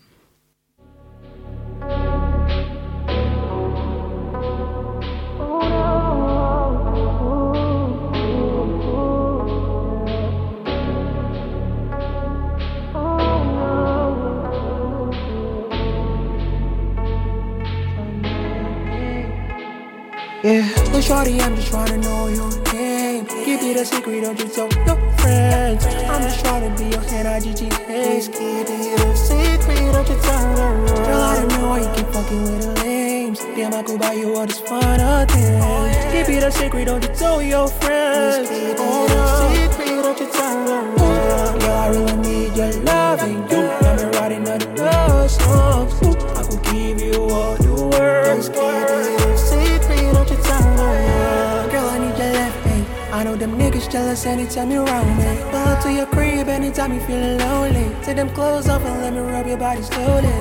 Yeah, 20.45 20.69
but 20.93 21.01
shorty, 21.01 21.41
I'm 21.41 21.57
just 21.57 21.69
trying 21.69 21.87
to 21.87 21.97
know 21.97 22.27
your 22.29 22.51
name. 22.75 23.25
Keep 23.25 23.63
it 23.63 23.79
a 23.79 23.85
secret, 23.87 24.21
don't 24.21 24.39
you 24.39 24.47
tell 24.47 24.69
your 24.85 25.17
friends. 25.17 25.87
I'm 25.87 26.21
just 26.21 26.45
trying 26.45 26.69
to 26.69 26.83
be 26.83 26.91
your 26.91 27.01
hand, 27.01 27.27
I 27.27 27.41
GG. 27.41 27.71
Please 27.87 28.29
keep 28.29 28.69
it 28.69 29.01
a 29.01 29.17
secret, 29.17 29.93
don't 29.95 30.07
you 30.07 30.21
tell 30.21 30.55
the 30.55 30.61
world. 30.61 31.07
Girl, 31.07 31.23
I 31.23 31.37
don't 31.37 31.49
know 31.49 31.69
why 31.71 31.81
you 31.81 31.89
keep 31.97 32.07
fucking 32.09 32.43
with 32.43 32.61
the 32.61 32.85
lames. 32.85 33.39
Damn, 33.57 33.73
I 33.73 33.83
could 33.85 33.99
buy 33.99 34.13
you 34.13 34.37
all 34.37 34.45
this 34.45 34.61
fun 34.61 35.27
things. 35.29 35.97
Keep 36.13 36.37
it 36.37 36.43
a 36.43 36.53
secret, 36.53 36.85
don't 36.85 37.03
you 37.03 37.15
tell 37.15 37.43
your 37.43 37.67
friends. 37.67 38.47
Keep 38.51 38.61
it 38.61 38.79
a 38.79 39.71
secret, 39.71 40.03
don't 40.03 40.21
you 40.21 40.31
tell 40.31 40.65
the 40.67 41.01
world. 41.01 41.61
Girl, 41.63 41.73
I 41.73 41.89
really 41.89 42.17
need 42.17 42.55
your 42.55 42.71
loving. 42.83 43.49
You 43.49 43.64
jealous 53.95 54.27
anytime 54.27 54.73
you 54.73 54.85
around 54.85 55.07
me. 55.19 55.41
Pull 55.53 55.77
to 55.83 55.93
your 55.93 56.07
crib 56.07 56.49
anytime 56.49 56.93
you 56.95 57.01
feeling 57.07 57.39
lonely. 57.39 57.95
Take 58.03 58.17
them 58.17 58.29
clothes 58.31 58.69
off 58.69 58.83
and 58.85 59.01
let 59.01 59.13
me 59.13 59.21
rub 59.21 59.47
your 59.47 59.57
body 59.57 59.83
slowly. 59.83 60.35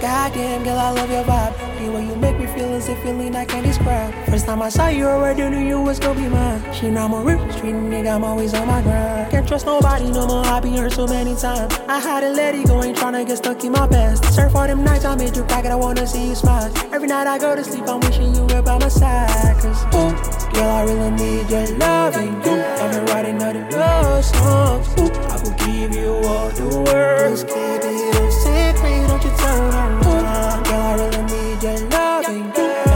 Goddamn, 0.00 0.62
girl, 0.62 0.78
I 0.78 0.90
love 0.92 1.10
your 1.10 1.24
vibe. 1.24 1.54
The 1.80 1.90
way 1.90 2.06
you 2.06 2.14
make 2.14 2.38
me 2.38 2.46
feel 2.46 2.72
as 2.74 2.88
if 2.88 3.02
feeling 3.02 3.34
I 3.34 3.44
can't 3.44 3.66
describe. 3.66 4.14
First 4.26 4.46
time 4.46 4.62
I 4.62 4.68
saw 4.68 4.86
you, 4.86 5.06
already 5.06 5.42
knew 5.50 5.66
you 5.66 5.80
was 5.80 5.98
gonna 5.98 6.20
be 6.20 6.28
mine. 6.28 6.62
She 6.72 6.88
know 6.88 7.06
I'm 7.06 7.14
a 7.14 7.20
real 7.20 7.50
street 7.50 7.74
nigga, 7.74 8.14
I'm 8.14 8.22
always 8.22 8.54
on 8.54 8.68
my 8.68 8.80
grind. 8.80 9.32
Can't 9.32 9.48
trust 9.48 9.66
nobody 9.66 10.08
no 10.12 10.28
more, 10.28 10.46
I 10.46 10.60
been 10.60 10.76
hurt 10.76 10.92
so 10.92 11.08
many 11.08 11.34
times. 11.34 11.74
I 11.88 11.98
had 11.98 12.22
let 12.36 12.54
it 12.54 12.68
go, 12.68 12.80
ain't 12.80 12.96
tryna 12.96 13.26
get 13.26 13.38
stuck 13.38 13.64
in 13.64 13.72
my 13.72 13.88
past. 13.88 14.22
Surf 14.32 14.54
all 14.54 14.68
them 14.68 14.84
nights 14.84 15.04
I 15.04 15.16
made 15.16 15.34
you 15.34 15.42
and 15.42 15.66
I 15.66 15.74
wanna 15.74 16.06
see 16.06 16.28
you 16.28 16.36
smile. 16.36 16.70
Every 16.92 17.08
night 17.08 17.26
I 17.26 17.38
go 17.38 17.56
to 17.56 17.64
sleep, 17.64 17.88
I'm 17.88 17.98
wishing 18.00 18.32
you 18.36 18.42
were 18.42 18.62
by 18.62 18.78
my 18.78 18.88
side. 18.88 19.56
Cause, 19.60 19.82
ooh, 19.96 20.45
girl, 20.56 20.70
I 20.70 20.82
really 20.82 21.10
need 21.10 21.50
your 21.50 21.66
loving. 21.76 22.32
You 22.44 22.56
got 22.78 22.88
me 22.94 23.12
writing 23.12 23.42
all 23.42 23.52
the 23.52 23.76
love 23.76 24.24
songs. 24.24 24.88
Ooh, 24.98 25.12
I 25.32 25.36
will 25.42 25.56
give 25.66 25.94
you 25.94 26.12
all 26.24 26.48
the 26.50 26.68
words. 26.88 27.44
Keep 27.44 27.84
it 27.84 28.16
a 28.16 28.32
secret, 28.42 29.06
don't 29.08 29.22
you 29.24 29.32
tell 29.36 29.60
no 29.70 30.10
one. 30.10 30.62
Girl, 30.64 30.80
I 30.80 30.94
really 31.00 31.22
need 31.32 31.62
your 31.62 31.78
loving. 31.90 32.46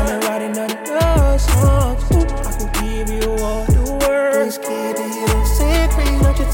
Me 0.09 0.15
writing 0.27 0.57
all 0.59 0.73
love 0.99 1.41
songs. 1.41 2.03
Ooh, 2.13 2.27
I 2.49 2.53
could 2.59 2.73
give 2.81 3.09
you 3.11 3.31
all 3.45 3.65
the 3.67 3.85
words. 4.07 4.59
Keep 4.59 4.69
it 4.69 5.35
a 5.35 5.47
secret, 5.47 6.23
don't 6.23 6.39
you 6.39 6.51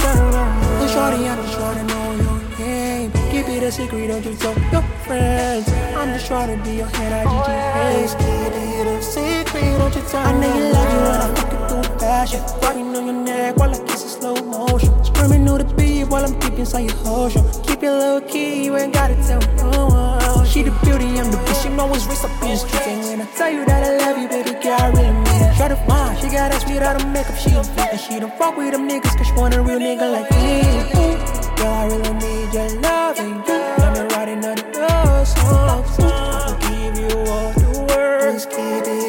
shorty, 0.96 1.28
I'm 1.28 1.38
just 1.42 1.54
trying 1.54 1.76
to 1.76 1.94
know 1.94 2.08
your 2.24 2.58
name. 2.58 3.12
Keep 3.30 3.48
it 3.48 3.62
a 3.62 3.70
secret, 3.70 4.08
don't 4.08 4.24
you 4.24 4.34
tell 4.34 4.58
your 4.72 4.82
friends. 5.04 5.68
I'm 5.94 6.08
just 6.14 6.26
trying 6.26 6.56
to 6.56 6.64
be 6.64 6.76
your 6.76 6.86
hand, 6.86 7.14
I 7.14 7.24
GG 7.30 8.18
Keep 8.18 8.54
it 8.80 8.86
a 8.86 9.02
secret, 9.02 9.35
don't 9.78 9.94
you 9.94 10.02
tell 10.02 10.26
I 10.26 10.32
know 10.40 10.56
you 10.56 10.72
like 10.72 10.90
it 10.92 11.00
when 11.02 11.14
I 11.14 11.34
fuck 11.34 11.52
it 11.52 11.68
through 11.68 11.98
fashion. 11.98 12.40
Riding 12.62 12.96
on 12.96 13.06
your 13.06 13.24
neck 13.24 13.56
while 13.56 13.74
I 13.74 13.78
kiss 13.86 14.02
in 14.02 14.08
slow 14.20 14.34
motion. 14.34 15.04
Screaming 15.04 15.46
through 15.46 15.58
the 15.58 15.74
beat 15.74 16.04
while 16.04 16.24
I'm 16.24 16.38
deep 16.38 16.54
inside 16.54 16.80
your 16.80 16.98
hosho. 17.04 17.42
Keep 17.66 17.82
it 17.82 17.90
low 17.90 18.20
key, 18.20 18.64
you 18.64 18.76
ain't 18.76 18.92
gotta 18.92 19.14
tell 19.16 19.40
no 19.72 19.86
one. 19.86 20.46
She 20.46 20.62
the 20.62 20.70
beauty, 20.82 21.06
I'm 21.18 21.30
the 21.30 21.36
bitch, 21.38 21.64
you 21.64 21.76
know 21.76 21.92
it's 21.94 22.06
race 22.06 22.24
up 22.24 22.30
in 22.42 22.48
the 22.48 22.56
streets. 22.56 22.86
And 22.86 23.02
when 23.04 23.20
I 23.20 23.30
tell 23.36 23.50
you 23.50 23.64
that 23.66 23.82
I 23.84 23.96
love 23.98 24.18
you, 24.22 24.28
baby 24.28 24.52
girl, 24.62 24.80
I 24.80 24.88
really 24.88 25.12
mean 25.12 25.42
it. 25.42 25.56
Try 25.56 25.68
to 25.68 25.76
find, 25.76 26.18
she 26.18 26.28
got 26.28 26.52
ass 26.52 26.64
without 26.64 27.02
a 27.02 27.06
makeup, 27.08 27.36
she 27.36 27.50
a 27.50 27.62
freak. 27.62 27.88
And 27.92 28.00
she 28.00 28.20
don't 28.20 28.32
fuck 28.38 28.56
with 28.56 28.72
them 28.72 28.88
niggas, 28.88 29.16
cause 29.18 29.26
she 29.26 29.32
want 29.34 29.54
a 29.54 29.60
real 29.60 29.78
nigga 29.78 30.10
like 30.10 30.30
me. 30.30 30.62
Ooh, 30.96 31.16
girl, 31.56 31.74
I 31.74 31.86
really 31.86 32.14
need 32.14 32.54
your 32.54 32.80
loving. 32.80 33.42
Got 33.44 33.92
me 33.98 34.02
writing 34.14 34.44
all 34.46 34.54
the 34.54 34.64
love 34.80 35.28
songs. 35.28 35.98
I 36.00 36.02
will 36.46 36.58
give 36.68 36.94
you 37.04 37.10
all 37.30 37.52
the 37.52 37.68
words. 37.92 38.46
Keep 38.46 38.86
it 38.86 39.05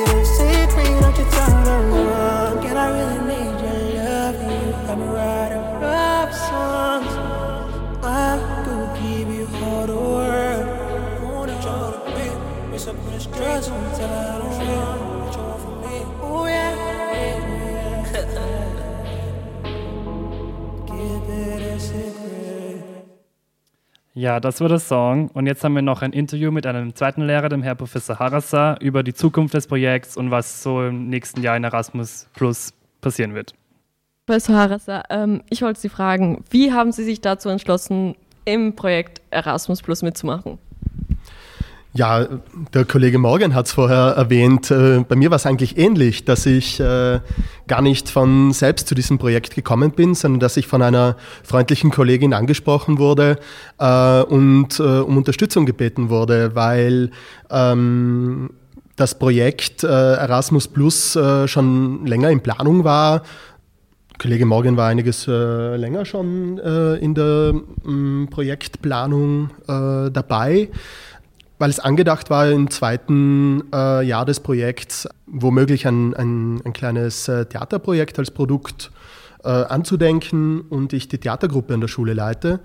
Ja, 24.18 24.40
das 24.40 24.62
war 24.62 24.68
der 24.68 24.80
Song. 24.80 25.28
Und 25.36 25.46
jetzt 25.46 25.64
haben 25.64 25.76
wir 25.76 25.84
noch 25.84 26.02
ein 26.02 26.12
Interview 26.12 26.50
mit 26.50 26.66
einem 26.66 26.96
zweiten 26.96 27.22
Lehrer, 27.22 27.50
dem 27.50 27.62
Herr 27.62 27.76
Professor 27.76 28.18
Harassa, 28.18 28.76
über 28.82 29.04
die 29.04 29.14
Zukunft 29.14 29.54
des 29.54 29.68
Projekts 29.68 30.18
und 30.18 30.32
was 30.32 30.64
so 30.64 30.84
im 30.86 31.08
nächsten 31.08 31.44
Jahr 31.44 31.56
in 31.56 31.64
Erasmus 31.64 32.28
Plus 32.34 32.74
passieren 33.00 33.36
wird. 33.36 33.54
Professor 34.26 34.56
Harassa, 34.56 35.04
ähm, 35.12 35.44
ich 35.52 35.62
wollte 35.62 35.80
Sie 35.80 35.90
fragen, 35.90 36.44
wie 36.50 36.74
haben 36.74 36.92
Sie 36.92 37.04
sich 37.04 37.22
dazu 37.22 37.50
entschlossen, 37.50 38.16
im 38.44 38.76
Projekt 38.76 39.22
Erasmus 39.30 39.84
Plus 39.84 40.02
mitzumachen? 40.02 40.58
Ja, 41.94 42.28
der 42.74 42.86
Kollege 42.86 43.18
Morgan 43.18 43.56
hat 43.56 43.68
es 43.68 43.72
vorher 43.72 44.14
erwähnt. 44.18 44.70
Äh, 44.70 45.04
bei 45.08 45.16
mir 45.16 45.32
war 45.32 45.38
es 45.38 45.46
eigentlich 45.46 45.78
ähnlich, 45.78 46.26
dass 46.26 46.46
ich 46.46 46.80
äh, 46.80 47.20
gar 47.68 47.82
nicht 47.82 48.10
von 48.10 48.52
selbst 48.52 48.88
zu 48.88 48.94
diesem 48.94 49.18
Projekt 49.18 49.56
gekommen 49.56 49.92
bin, 49.92 50.14
sondern 50.14 50.40
dass 50.40 50.58
ich 50.58 50.68
von 50.68 50.82
einer 50.82 51.16
freundlichen 51.44 51.90
Kollegin 51.90 52.34
angesprochen 52.34 53.00
wurde 53.00 53.40
äh, 53.80 54.22
und 54.22 54.80
um 54.80 55.18
Unterstützung 55.18 55.66
gebeten 55.66 56.10
wurde, 56.10 56.56
weil 56.56 57.12
ähm, 57.50 58.52
das 58.96 59.18
Projekt 59.18 59.84
Erasmus 59.84 60.68
Plus 60.68 61.18
schon 61.46 62.06
länger 62.06 62.32
in 62.32 62.42
Planung 62.42 62.84
war. 62.84 63.22
Kollege 64.18 64.46
Morgan 64.46 64.76
war 64.76 64.88
einiges 64.88 65.28
länger 65.28 66.04
schon 66.06 66.58
in 66.58 67.14
der 67.14 67.54
ähm, 67.86 68.28
Projektplanung 68.32 69.52
dabei 69.68 70.70
weil 71.60 71.70
es 71.70 71.80
angedacht 71.80 72.30
war 72.30 72.50
im 72.50 72.70
zweiten 72.70 73.64
äh, 73.74 74.04
Jahr 74.04 74.26
des 74.26 74.40
Projekts 74.40 75.08
womöglich 75.26 75.88
ein, 75.88 76.14
ein, 76.14 76.62
ein 76.64 76.74
kleines 76.74 77.28
äh, 77.28 77.46
Theaterprojekt 77.46 78.20
als 78.20 78.32
Produkt 78.32 78.92
äh, 79.44 79.50
anzudenken 79.50 80.62
und 80.62 80.94
ich 80.94 81.08
die 81.08 81.18
Theatergruppe 81.18 81.74
an 81.74 81.82
der 81.82 81.88
Schule 81.88 82.14
leite. 82.14 82.60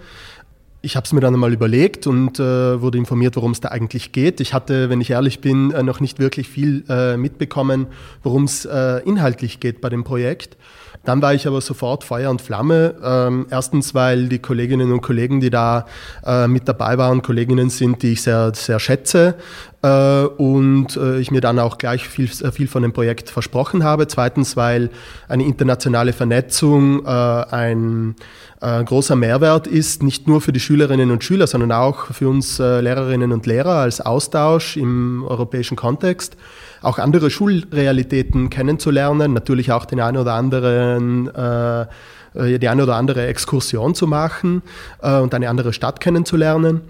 Ich 0.84 0.96
habe 0.96 1.04
es 1.04 1.12
mir 1.12 1.20
dann 1.20 1.32
einmal 1.32 1.52
überlegt 1.52 2.06
und 2.06 2.40
äh, 2.40 2.80
wurde 2.80 2.98
informiert, 2.98 3.36
worum 3.36 3.52
es 3.52 3.60
da 3.60 3.68
eigentlich 3.68 4.10
geht. 4.10 4.40
Ich 4.40 4.52
hatte, 4.52 4.90
wenn 4.90 5.00
ich 5.00 5.10
ehrlich 5.10 5.40
bin, 5.40 5.70
äh, 5.70 5.82
noch 5.82 6.00
nicht 6.00 6.18
wirklich 6.18 6.48
viel 6.48 6.84
mitbekommen, 7.16 7.86
worum 8.22 8.44
es 8.44 8.64
inhaltlich 8.64 9.60
geht 9.60 9.80
bei 9.80 9.88
dem 9.88 10.04
Projekt. 10.04 10.56
Dann 11.04 11.20
war 11.20 11.34
ich 11.34 11.46
aber 11.46 11.60
sofort 11.60 12.04
Feuer 12.04 12.30
und 12.30 12.40
Flamme. 12.40 12.94
Ähm, 13.02 13.46
erstens, 13.50 13.94
weil 13.94 14.28
die 14.28 14.38
Kolleginnen 14.38 14.92
und 14.92 15.00
Kollegen, 15.00 15.40
die 15.40 15.50
da 15.50 15.86
äh, 16.24 16.46
mit 16.46 16.68
dabei 16.68 16.96
waren, 16.96 17.22
Kolleginnen 17.22 17.70
sind, 17.70 18.02
die 18.02 18.12
ich 18.12 18.22
sehr, 18.22 18.52
sehr 18.54 18.78
schätze 18.78 19.34
äh, 19.82 20.22
und 20.24 20.96
äh, 20.96 21.18
ich 21.18 21.30
mir 21.32 21.40
dann 21.40 21.58
auch 21.58 21.78
gleich 21.78 22.08
viel, 22.08 22.28
viel 22.28 22.68
von 22.68 22.82
dem 22.82 22.92
Projekt 22.92 23.30
versprochen 23.30 23.82
habe. 23.82 24.06
Zweitens, 24.06 24.56
weil 24.56 24.90
eine 25.28 25.44
internationale 25.44 26.12
Vernetzung 26.12 27.04
äh, 27.04 27.08
ein 27.08 28.14
äh, 28.60 28.84
großer 28.84 29.16
Mehrwert 29.16 29.66
ist, 29.66 30.04
nicht 30.04 30.28
nur 30.28 30.40
für 30.40 30.52
die 30.52 30.60
Schülerinnen 30.60 31.10
und 31.10 31.24
Schüler, 31.24 31.48
sondern 31.48 31.72
auch 31.72 32.06
für 32.12 32.28
uns 32.28 32.60
äh, 32.60 32.80
Lehrerinnen 32.80 33.32
und 33.32 33.44
Lehrer 33.46 33.78
als 33.78 34.00
Austausch 34.00 34.76
im 34.76 35.24
europäischen 35.26 35.76
Kontext 35.76 36.36
auch 36.82 36.98
andere 36.98 37.30
Schulrealitäten 37.30 38.50
kennenzulernen, 38.50 39.32
natürlich 39.32 39.72
auch 39.72 39.84
den 39.84 40.00
einen 40.00 40.18
oder 40.18 40.34
anderen 40.34 41.34
äh, 41.34 41.86
äh, 42.34 42.58
die 42.58 42.68
eine 42.68 42.82
oder 42.82 42.96
andere 42.96 43.26
Exkursion 43.26 43.94
zu 43.94 44.06
machen 44.06 44.62
äh, 45.02 45.18
und 45.18 45.34
eine 45.34 45.48
andere 45.48 45.72
Stadt 45.72 46.00
kennenzulernen 46.00 46.82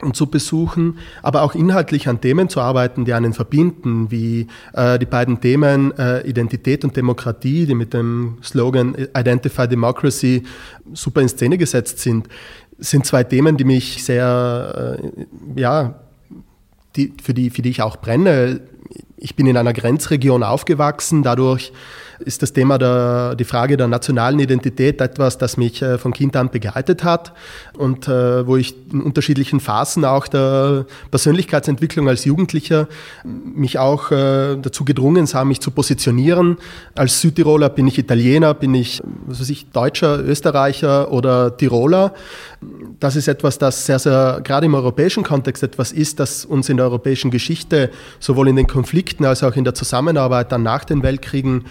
und 0.00 0.14
zu 0.14 0.26
besuchen, 0.26 0.98
aber 1.22 1.42
auch 1.42 1.54
inhaltlich 1.54 2.08
an 2.08 2.20
Themen 2.20 2.48
zu 2.48 2.60
arbeiten, 2.60 3.04
die 3.04 3.14
einen 3.14 3.32
verbinden, 3.32 4.10
wie 4.10 4.46
äh, 4.72 4.98
die 4.98 5.06
beiden 5.06 5.40
Themen 5.40 5.96
äh, 5.98 6.20
Identität 6.28 6.84
und 6.84 6.96
Demokratie, 6.96 7.66
die 7.66 7.74
mit 7.74 7.94
dem 7.94 8.38
Slogan 8.42 8.94
Identify 9.16 9.66
Democracy 9.66 10.44
super 10.92 11.20
in 11.20 11.28
Szene 11.28 11.58
gesetzt 11.58 11.98
sind, 11.98 12.28
sind 12.78 13.06
zwei 13.06 13.24
Themen, 13.24 13.56
die 13.56 13.64
mich 13.64 14.04
sehr, 14.04 15.00
äh, 15.02 15.60
ja, 15.60 15.94
die, 16.94 17.12
für, 17.20 17.34
die, 17.34 17.50
für 17.50 17.62
die 17.62 17.70
ich 17.70 17.82
auch 17.82 17.96
brenne. 17.96 18.60
Ich 19.20 19.34
bin 19.34 19.48
in 19.48 19.56
einer 19.56 19.72
Grenzregion 19.72 20.44
aufgewachsen, 20.44 21.24
dadurch 21.24 21.72
ist 22.20 22.42
das 22.42 22.52
Thema 22.52 22.78
der, 22.78 23.34
die 23.36 23.44
Frage 23.44 23.76
der 23.76 23.86
nationalen 23.86 24.38
Identität 24.38 25.00
etwas, 25.00 25.38
das 25.38 25.56
mich 25.56 25.82
äh, 25.82 25.98
von 25.98 26.12
Kind 26.12 26.36
an 26.36 26.50
begleitet 26.50 27.04
hat 27.04 27.32
und 27.76 28.08
äh, 28.08 28.46
wo 28.46 28.56
ich 28.56 28.74
in 28.92 29.02
unterschiedlichen 29.02 29.60
Phasen 29.60 30.04
auch 30.04 30.26
der 30.28 30.86
Persönlichkeitsentwicklung 31.10 32.08
als 32.08 32.24
Jugendlicher 32.24 32.88
mich 33.24 33.78
auch 33.78 34.10
äh, 34.10 34.56
dazu 34.56 34.84
gedrungen 34.84 35.26
sah, 35.26 35.44
mich 35.44 35.60
zu 35.60 35.70
positionieren. 35.70 36.56
Als 36.94 37.20
Südtiroler 37.20 37.68
bin 37.68 37.86
ich 37.86 37.98
Italiener, 37.98 38.54
bin 38.54 38.74
ich, 38.74 39.02
was 39.26 39.40
weiß 39.40 39.50
ich, 39.50 39.70
Deutscher, 39.70 40.20
Österreicher 40.20 41.12
oder 41.12 41.56
Tiroler. 41.56 42.14
Das 42.98 43.14
ist 43.14 43.28
etwas, 43.28 43.58
das 43.58 43.86
sehr, 43.86 43.98
sehr, 43.98 44.40
gerade 44.42 44.66
im 44.66 44.74
europäischen 44.74 45.22
Kontext 45.22 45.62
etwas 45.62 45.92
ist, 45.92 46.18
das 46.18 46.44
uns 46.44 46.68
in 46.68 46.76
der 46.76 46.86
europäischen 46.86 47.30
Geschichte 47.30 47.90
sowohl 48.18 48.48
in 48.48 48.56
den 48.56 48.66
Konflikten 48.66 49.24
als 49.24 49.42
auch 49.42 49.54
in 49.56 49.64
der 49.64 49.74
Zusammenarbeit 49.74 50.50
dann 50.50 50.62
nach 50.62 50.84
den 50.84 51.02
Weltkriegen 51.02 51.64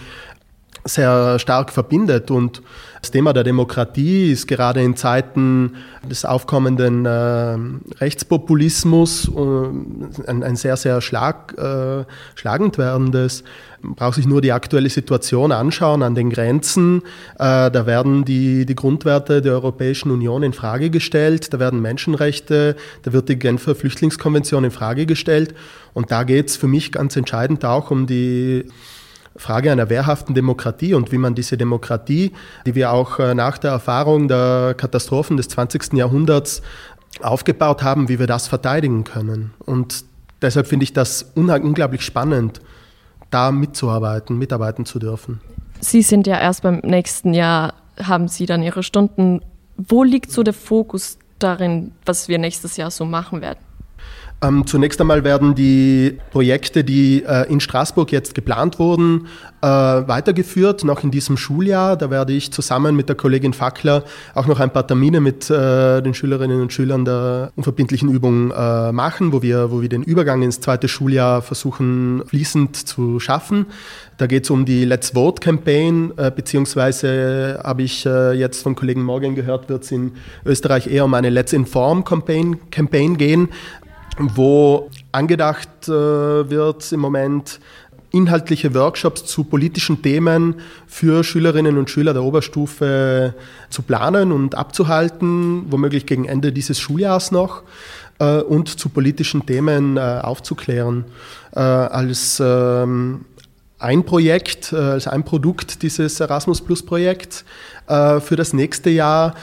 sehr 0.84 1.38
stark 1.38 1.72
verbindet. 1.72 2.30
Und 2.30 2.62
das 3.00 3.10
Thema 3.10 3.32
der 3.32 3.44
Demokratie 3.44 4.32
ist 4.32 4.48
gerade 4.48 4.82
in 4.82 4.96
Zeiten 4.96 5.76
des 6.08 6.24
aufkommenden 6.24 7.06
äh, 7.06 7.56
Rechtspopulismus 8.00 9.28
äh, 9.28 10.28
ein, 10.28 10.42
ein, 10.42 10.56
sehr, 10.56 10.76
sehr 10.76 11.00
schlag, 11.00 11.56
äh, 11.56 12.04
schlagend 12.34 12.78
werdendes. 12.78 13.44
Man 13.80 13.94
braucht 13.94 14.16
sich 14.16 14.26
nur 14.26 14.40
die 14.40 14.50
aktuelle 14.50 14.90
Situation 14.90 15.52
anschauen 15.52 16.02
an 16.02 16.16
den 16.16 16.30
Grenzen. 16.30 17.02
Äh, 17.38 17.70
da 17.70 17.86
werden 17.86 18.24
die, 18.24 18.66
die 18.66 18.74
Grundwerte 18.74 19.42
der 19.42 19.52
Europäischen 19.52 20.10
Union 20.10 20.42
in 20.42 20.52
Frage 20.52 20.90
gestellt, 20.90 21.52
da 21.52 21.60
werden 21.60 21.80
Menschenrechte, 21.80 22.74
da 23.02 23.12
wird 23.12 23.28
die 23.28 23.38
Genfer 23.38 23.76
Flüchtlingskonvention 23.76 24.64
in 24.64 24.70
Frage 24.72 25.06
gestellt. 25.06 25.54
Und 25.94 26.10
da 26.10 26.24
geht 26.24 26.48
es 26.48 26.56
für 26.56 26.66
mich 26.66 26.90
ganz 26.90 27.16
entscheidend 27.16 27.64
auch 27.64 27.90
um 27.90 28.06
die 28.06 28.66
Frage 29.38 29.72
einer 29.72 29.88
wehrhaften 29.88 30.34
Demokratie 30.34 30.94
und 30.94 31.12
wie 31.12 31.18
man 31.18 31.34
diese 31.34 31.56
Demokratie, 31.56 32.32
die 32.66 32.74
wir 32.74 32.92
auch 32.92 33.18
äh, 33.18 33.34
nach 33.34 33.56
der 33.58 33.70
Erfahrung 33.70 34.28
der 34.28 34.74
Katastrophen 34.76 35.36
des 35.36 35.48
20. 35.48 35.94
Jahrhunderts 35.94 36.60
aufgebaut 37.22 37.82
haben, 37.82 38.08
wie 38.08 38.18
wir 38.18 38.26
das 38.26 38.48
verteidigen 38.48 39.04
können. 39.04 39.54
Und 39.64 40.04
deshalb 40.42 40.66
finde 40.66 40.84
ich 40.84 40.92
das 40.92 41.30
unglaublich 41.34 42.02
spannend, 42.02 42.60
da 43.30 43.50
mitzuarbeiten, 43.50 44.38
mitarbeiten 44.38 44.84
zu 44.84 44.98
dürfen. 44.98 45.40
Sie 45.80 46.02
sind 46.02 46.26
ja 46.26 46.38
erst 46.38 46.62
beim 46.62 46.78
nächsten 46.78 47.34
Jahr, 47.34 47.74
haben 48.02 48.28
Sie 48.28 48.46
dann 48.46 48.62
Ihre 48.62 48.82
Stunden. 48.82 49.40
Wo 49.76 50.02
liegt 50.02 50.30
so 50.32 50.42
der 50.42 50.54
Fokus 50.54 51.18
darin, 51.38 51.92
was 52.04 52.28
wir 52.28 52.38
nächstes 52.38 52.76
Jahr 52.76 52.90
so 52.90 53.04
machen 53.04 53.40
werden? 53.40 53.60
Ähm, 54.40 54.68
zunächst 54.68 55.00
einmal 55.00 55.24
werden 55.24 55.56
die 55.56 56.16
Projekte, 56.30 56.84
die 56.84 57.24
äh, 57.24 57.50
in 57.50 57.58
Straßburg 57.58 58.12
jetzt 58.12 58.36
geplant 58.36 58.78
wurden, 58.78 59.26
äh, 59.62 59.66
weitergeführt, 59.66 60.84
noch 60.84 61.02
in 61.02 61.10
diesem 61.10 61.36
Schuljahr. 61.36 61.96
Da 61.96 62.08
werde 62.08 62.32
ich 62.32 62.52
zusammen 62.52 62.94
mit 62.94 63.08
der 63.08 63.16
Kollegin 63.16 63.52
Fackler 63.52 64.04
auch 64.36 64.46
noch 64.46 64.60
ein 64.60 64.72
paar 64.72 64.86
Termine 64.86 65.20
mit 65.20 65.50
äh, 65.50 66.00
den 66.02 66.14
Schülerinnen 66.14 66.62
und 66.62 66.72
Schülern 66.72 67.04
der 67.04 67.50
unverbindlichen 67.56 68.10
Übung 68.10 68.52
äh, 68.52 68.92
machen, 68.92 69.32
wo 69.32 69.42
wir, 69.42 69.72
wo 69.72 69.82
wir 69.82 69.88
den 69.88 70.04
Übergang 70.04 70.42
ins 70.42 70.60
zweite 70.60 70.86
Schuljahr 70.86 71.42
versuchen 71.42 72.22
fließend 72.24 72.76
zu 72.76 73.18
schaffen. 73.18 73.66
Da 74.18 74.28
geht 74.28 74.44
es 74.44 74.50
um 74.50 74.64
die 74.64 74.84
Let's 74.84 75.10
Vote 75.10 75.40
Campaign, 75.40 76.12
äh, 76.16 76.30
beziehungsweise 76.30 77.60
habe 77.64 77.82
ich 77.82 78.06
äh, 78.06 78.34
jetzt 78.34 78.62
vom 78.62 78.76
Kollegen 78.76 79.02
Morgan 79.02 79.34
gehört, 79.34 79.68
wird 79.68 79.82
es 79.82 79.90
in 79.90 80.12
Österreich 80.44 80.86
eher 80.86 81.04
um 81.04 81.14
eine 81.14 81.30
Let's 81.30 81.52
Inform 81.52 82.04
Campaign, 82.04 82.70
Campaign 82.70 83.16
gehen 83.16 83.48
wo 84.18 84.90
angedacht 85.12 85.88
äh, 85.88 85.90
wird 85.90 86.92
im 86.92 87.00
Moment 87.00 87.60
inhaltliche 88.10 88.74
Workshops 88.74 89.24
zu 89.26 89.44
politischen 89.44 90.02
Themen 90.02 90.56
für 90.86 91.22
Schülerinnen 91.24 91.76
und 91.76 91.90
Schüler 91.90 92.14
der 92.14 92.22
Oberstufe 92.22 93.34
zu 93.70 93.82
planen 93.82 94.32
und 94.32 94.54
abzuhalten, 94.54 95.66
womöglich 95.70 96.06
gegen 96.06 96.24
Ende 96.24 96.52
dieses 96.52 96.80
Schuljahrs 96.80 97.30
noch, 97.30 97.62
äh, 98.18 98.40
und 98.40 98.68
zu 98.68 98.88
politischen 98.88 99.44
Themen 99.46 99.96
äh, 99.96 100.00
aufzuklären. 100.00 101.04
Äh, 101.54 101.60
als 101.60 102.42
ähm, 102.44 103.24
ein 103.78 104.04
Projekt, 104.04 104.72
äh, 104.72 104.76
als 104.76 105.06
ein 105.06 105.24
Produkt 105.24 105.82
dieses 105.82 106.20
Erasmus 106.20 106.60
Plus 106.60 106.84
Projekts 106.84 107.44
äh, 107.86 108.20
für 108.20 108.36
das 108.36 108.52
nächste 108.52 108.90
Jahr 108.90 109.34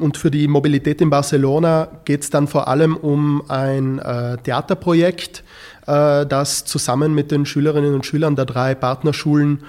und 0.00 0.16
für 0.16 0.30
die 0.30 0.48
Mobilität 0.48 1.00
in 1.00 1.10
Barcelona 1.10 1.88
geht 2.04 2.22
es 2.22 2.30
dann 2.30 2.48
vor 2.48 2.68
allem 2.68 2.96
um 2.96 3.42
ein 3.48 3.98
äh, 3.98 4.38
Theaterprojekt, 4.38 5.44
äh, 5.86 6.26
das 6.26 6.64
zusammen 6.64 7.14
mit 7.14 7.30
den 7.30 7.46
Schülerinnen 7.46 7.94
und 7.94 8.06
Schülern 8.06 8.36
der 8.36 8.46
drei 8.46 8.74
Partnerschulen 8.74 9.62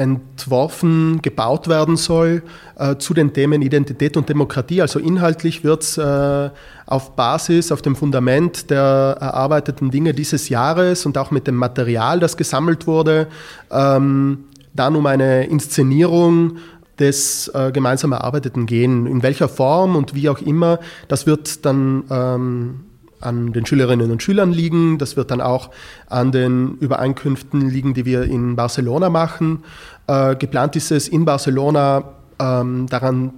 entworfen, 0.00 1.20
gebaut 1.20 1.68
werden 1.68 1.96
soll 1.96 2.42
äh, 2.78 2.96
zu 2.96 3.12
den 3.12 3.34
Themen 3.34 3.60
Identität 3.60 4.16
und 4.16 4.28
Demokratie. 4.28 4.80
Also 4.80 4.98
inhaltlich 4.98 5.62
wird 5.62 5.82
es 5.82 5.98
äh, 5.98 6.50
auf 6.86 7.14
Basis, 7.16 7.70
auf 7.70 7.82
dem 7.82 7.94
Fundament 7.94 8.70
der 8.70 9.18
erarbeiteten 9.20 9.90
Dinge 9.90 10.14
dieses 10.14 10.48
Jahres 10.48 11.04
und 11.04 11.18
auch 11.18 11.30
mit 11.30 11.46
dem 11.46 11.56
Material, 11.56 12.18
das 12.18 12.38
gesammelt 12.38 12.86
wurde, 12.86 13.28
ähm, 13.70 14.44
dann 14.72 14.96
um 14.96 15.04
eine 15.04 15.46
Inszenierung 15.46 16.56
des 16.98 17.48
äh, 17.48 17.70
gemeinsam 17.70 18.12
Erarbeiteten 18.12 18.64
gehen. 18.64 19.06
In 19.06 19.22
welcher 19.22 19.48
Form 19.48 19.96
und 19.96 20.14
wie 20.14 20.30
auch 20.30 20.40
immer, 20.40 20.78
das 21.08 21.26
wird 21.26 21.66
dann 21.66 22.04
ähm, 22.10 22.80
an 23.20 23.52
den 23.52 23.66
Schülerinnen 23.66 24.10
und 24.10 24.22
Schülern 24.22 24.52
liegen. 24.52 24.98
Das 24.98 25.16
wird 25.16 25.30
dann 25.30 25.40
auch 25.40 25.70
an 26.08 26.32
den 26.32 26.76
Übereinkünften 26.80 27.68
liegen, 27.68 27.94
die 27.94 28.04
wir 28.04 28.24
in 28.24 28.56
Barcelona 28.56 29.10
machen. 29.10 29.64
Äh, 30.06 30.36
geplant 30.36 30.76
ist 30.76 30.90
es 30.90 31.08
in 31.08 31.24
Barcelona 31.24 32.04
ähm, 32.40 32.86
daran 32.88 33.32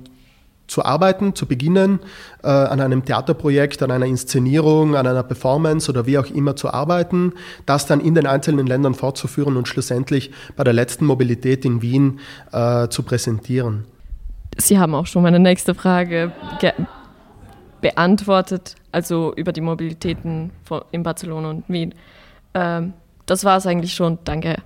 zu 0.72 0.85
arbeiten, 0.85 1.35
zu 1.35 1.47
beginnen, 1.47 2.01
äh, 2.43 2.49
an 2.49 2.80
einem 2.80 3.05
Theaterprojekt, 3.05 3.83
an 3.83 3.91
einer 3.91 4.07
Inszenierung, 4.07 4.97
an 4.97 5.07
einer 5.07 5.22
Performance 5.22 5.91
oder 5.91 6.07
wie 6.07 6.18
auch 6.18 6.26
immer 6.26 6.57
zu 6.57 6.72
arbeiten, 6.72 7.35
das 7.66 7.87
dann 7.87 8.01
in 8.01 8.14
den 8.14 8.26
einzelnen 8.26 8.66
Ländern 8.66 8.95
fortzuführen 8.95 9.57
und 9.57 9.68
schlussendlich 9.68 10.30
bei 10.57 10.64
der 10.64 10.72
letzten 10.72 11.05
Mobilität 11.05 11.64
in 11.64 11.83
Wien 11.83 12.20
äh, 12.53 12.89
zu 12.89 13.03
präsentieren. 13.03 13.85
Sie 14.57 14.78
haben 14.78 14.95
auch 14.95 15.07
schon 15.07 15.22
meine 15.22 15.39
nächste 15.39 15.74
Frage 15.74 16.33
beantwortet, 17.80 18.76
also 18.93 19.34
über 19.34 19.53
die 19.53 19.61
Mobilitäten 19.61 20.51
in 20.90 21.03
Barcelona 21.03 21.51
und 21.51 21.68
Wien. 21.68 21.95
Ähm, 22.55 22.93
das 23.26 23.45
war 23.45 23.57
es 23.57 23.66
eigentlich 23.66 23.95
schon. 23.95 24.18
Danke. 24.24 24.57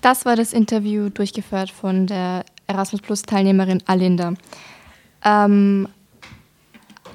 Das 0.00 0.26
war 0.26 0.36
das 0.36 0.52
Interview 0.52 1.08
durchgeführt 1.08 1.70
von 1.70 2.06
der 2.06 2.44
Erasmus 2.66 3.00
Plus 3.00 3.22
Teilnehmerin 3.22 3.82
Alinda. 3.86 4.34
Ähm, 5.24 5.88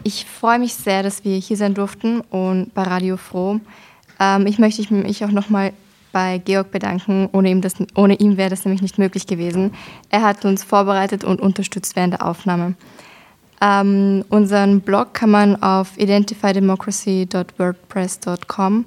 ich 0.03 0.25
freue 0.25 0.59
mich 0.59 0.73
sehr, 0.73 1.03
dass 1.03 1.25
wir 1.25 1.37
hier 1.37 1.57
sein 1.57 1.73
durften 1.73 2.21
und 2.21 2.73
bei 2.73 2.83
Radio 2.83 3.17
Froh. 3.17 3.59
Ähm, 4.19 4.47
ich 4.47 4.59
möchte 4.59 4.93
mich 4.93 5.23
auch 5.23 5.31
nochmal 5.31 5.73
bei 6.11 6.39
Georg 6.39 6.71
bedanken. 6.71 7.29
Ohne 7.31 7.49
ihm, 7.49 7.61
ihm 7.61 8.37
wäre 8.37 8.49
das 8.49 8.65
nämlich 8.65 8.81
nicht 8.81 8.97
möglich 8.97 9.27
gewesen. 9.27 9.73
Er 10.09 10.23
hat 10.23 10.45
uns 10.45 10.63
vorbereitet 10.63 11.23
und 11.23 11.41
unterstützt 11.41 11.95
während 11.95 12.13
der 12.13 12.25
Aufnahme. 12.25 12.75
Ähm, 13.61 14.25
unseren 14.29 14.81
Blog 14.81 15.13
kann 15.13 15.29
man 15.31 15.61
auf 15.61 15.97
identifydemocracy.wordpress.com 15.97 18.85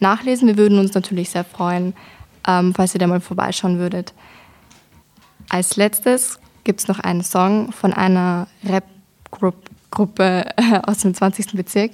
nachlesen. 0.00 0.48
Wir 0.48 0.56
würden 0.56 0.78
uns 0.78 0.94
natürlich 0.94 1.30
sehr 1.30 1.44
freuen, 1.44 1.94
ähm, 2.46 2.74
falls 2.74 2.94
ihr 2.94 3.00
da 3.00 3.06
mal 3.06 3.20
vorbeischauen 3.20 3.78
würdet. 3.78 4.12
Als 5.48 5.76
letztes 5.76 6.40
gibt 6.64 6.80
es 6.80 6.88
noch 6.88 6.98
einen 6.98 7.22
Song 7.22 7.70
von 7.72 7.92
einer 7.92 8.48
Rap-Gruppe 8.64 10.46
aus 10.86 10.98
dem 10.98 11.14
20. 11.14 11.52
Bezirk. 11.52 11.92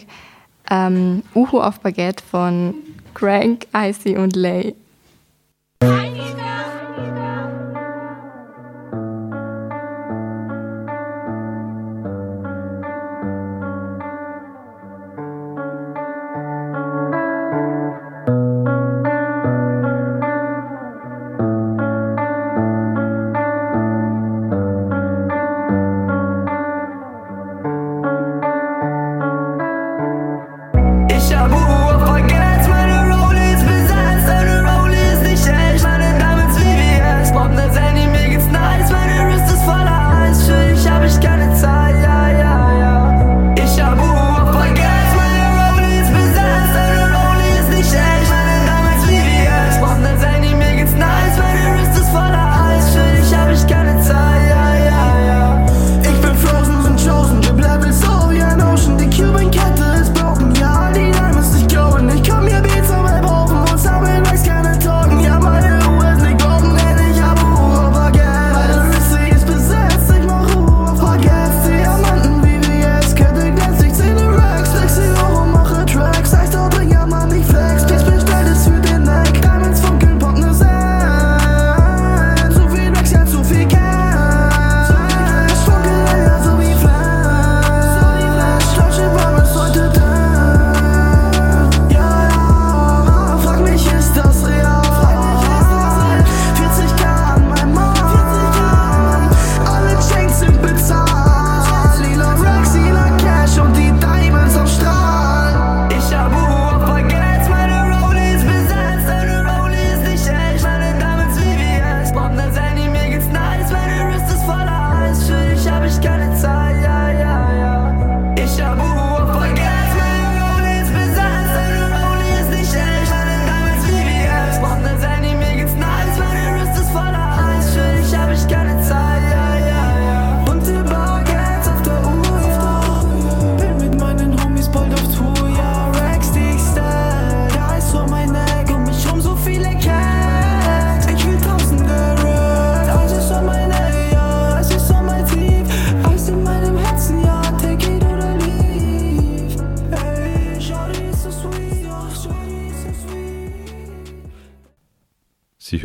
Ähm, 0.70 1.22
Uhu 1.34 1.60
auf 1.60 1.80
Baguette 1.80 2.24
von 2.24 2.74
Crank, 3.14 3.66
Icy 3.74 4.16
und 4.16 4.36
Lay. 4.36 4.74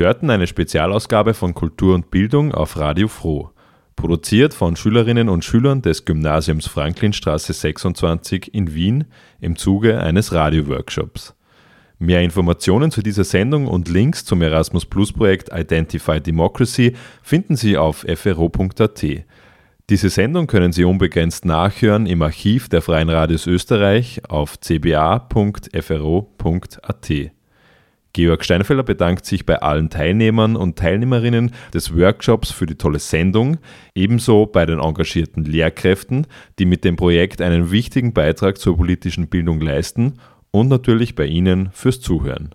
Hörten 0.03 0.29
eine 0.29 0.47
Spezialausgabe 0.47 1.33
von 1.33 1.53
Kultur 1.53 1.95
und 1.95 2.11
Bildung 2.11 2.53
auf 2.53 2.77
Radio 2.77 3.07
Froh, 3.07 3.51
produziert 3.95 4.53
von 4.53 4.75
Schülerinnen 4.75 5.29
und 5.29 5.45
Schülern 5.45 5.81
des 5.81 6.03
Gymnasiums 6.03 6.67
Franklinstraße 6.67 7.53
26 7.53 8.53
in 8.53 8.73
Wien 8.75 9.05
im 9.39 9.55
Zuge 9.55 10.01
eines 10.01 10.33
Radioworkshops. 10.33 11.35
Mehr 11.99 12.21
Informationen 12.21 12.91
zu 12.91 13.01
dieser 13.01 13.23
Sendung 13.23 13.65
und 13.65 13.87
Links 13.87 14.25
zum 14.25 14.41
Erasmus 14.41 14.85
Plus 14.85 15.13
Projekt 15.13 15.49
Identify 15.53 16.19
Democracy 16.19 16.97
finden 17.21 17.55
Sie 17.55 17.77
auf 17.77 18.05
fro.at. 18.17 19.05
Diese 19.89 20.09
Sendung 20.09 20.47
können 20.47 20.73
Sie 20.73 20.83
unbegrenzt 20.83 21.45
nachhören 21.45 22.07
im 22.07 22.21
Archiv 22.21 22.67
der 22.67 22.81
Freien 22.81 23.09
Radios 23.09 23.47
Österreich 23.47 24.21
auf 24.27 24.59
cba.fro.at. 24.59 25.31
Georg 28.13 28.45
Steinfelder 28.45 28.83
bedankt 28.83 29.25
sich 29.25 29.43
bei 29.45 29.59
allen 29.61 29.89
Teilnehmern 29.89 30.55
und 30.55 30.77
Teilnehmerinnen 30.77 31.51
des 31.73 31.97
Workshops 31.97 32.51
für 32.51 32.67
die 32.67 32.75
tolle 32.75 32.99
Sendung, 32.99 33.57
ebenso 33.95 34.45
bei 34.45 34.67
den 34.67 34.79
engagierten 34.79 35.45
Lehrkräften, 35.45 36.27
die 36.59 36.65
mit 36.65 36.83
dem 36.83 36.95
Projekt 36.95 37.41
einen 37.41 37.71
wichtigen 37.71 38.13
Beitrag 38.13 38.59
zur 38.59 38.77
politischen 38.77 39.29
Bildung 39.29 39.59
leisten 39.59 40.19
und 40.51 40.67
natürlich 40.67 41.15
bei 41.15 41.25
Ihnen 41.25 41.71
fürs 41.71 42.01
Zuhören. 42.01 42.53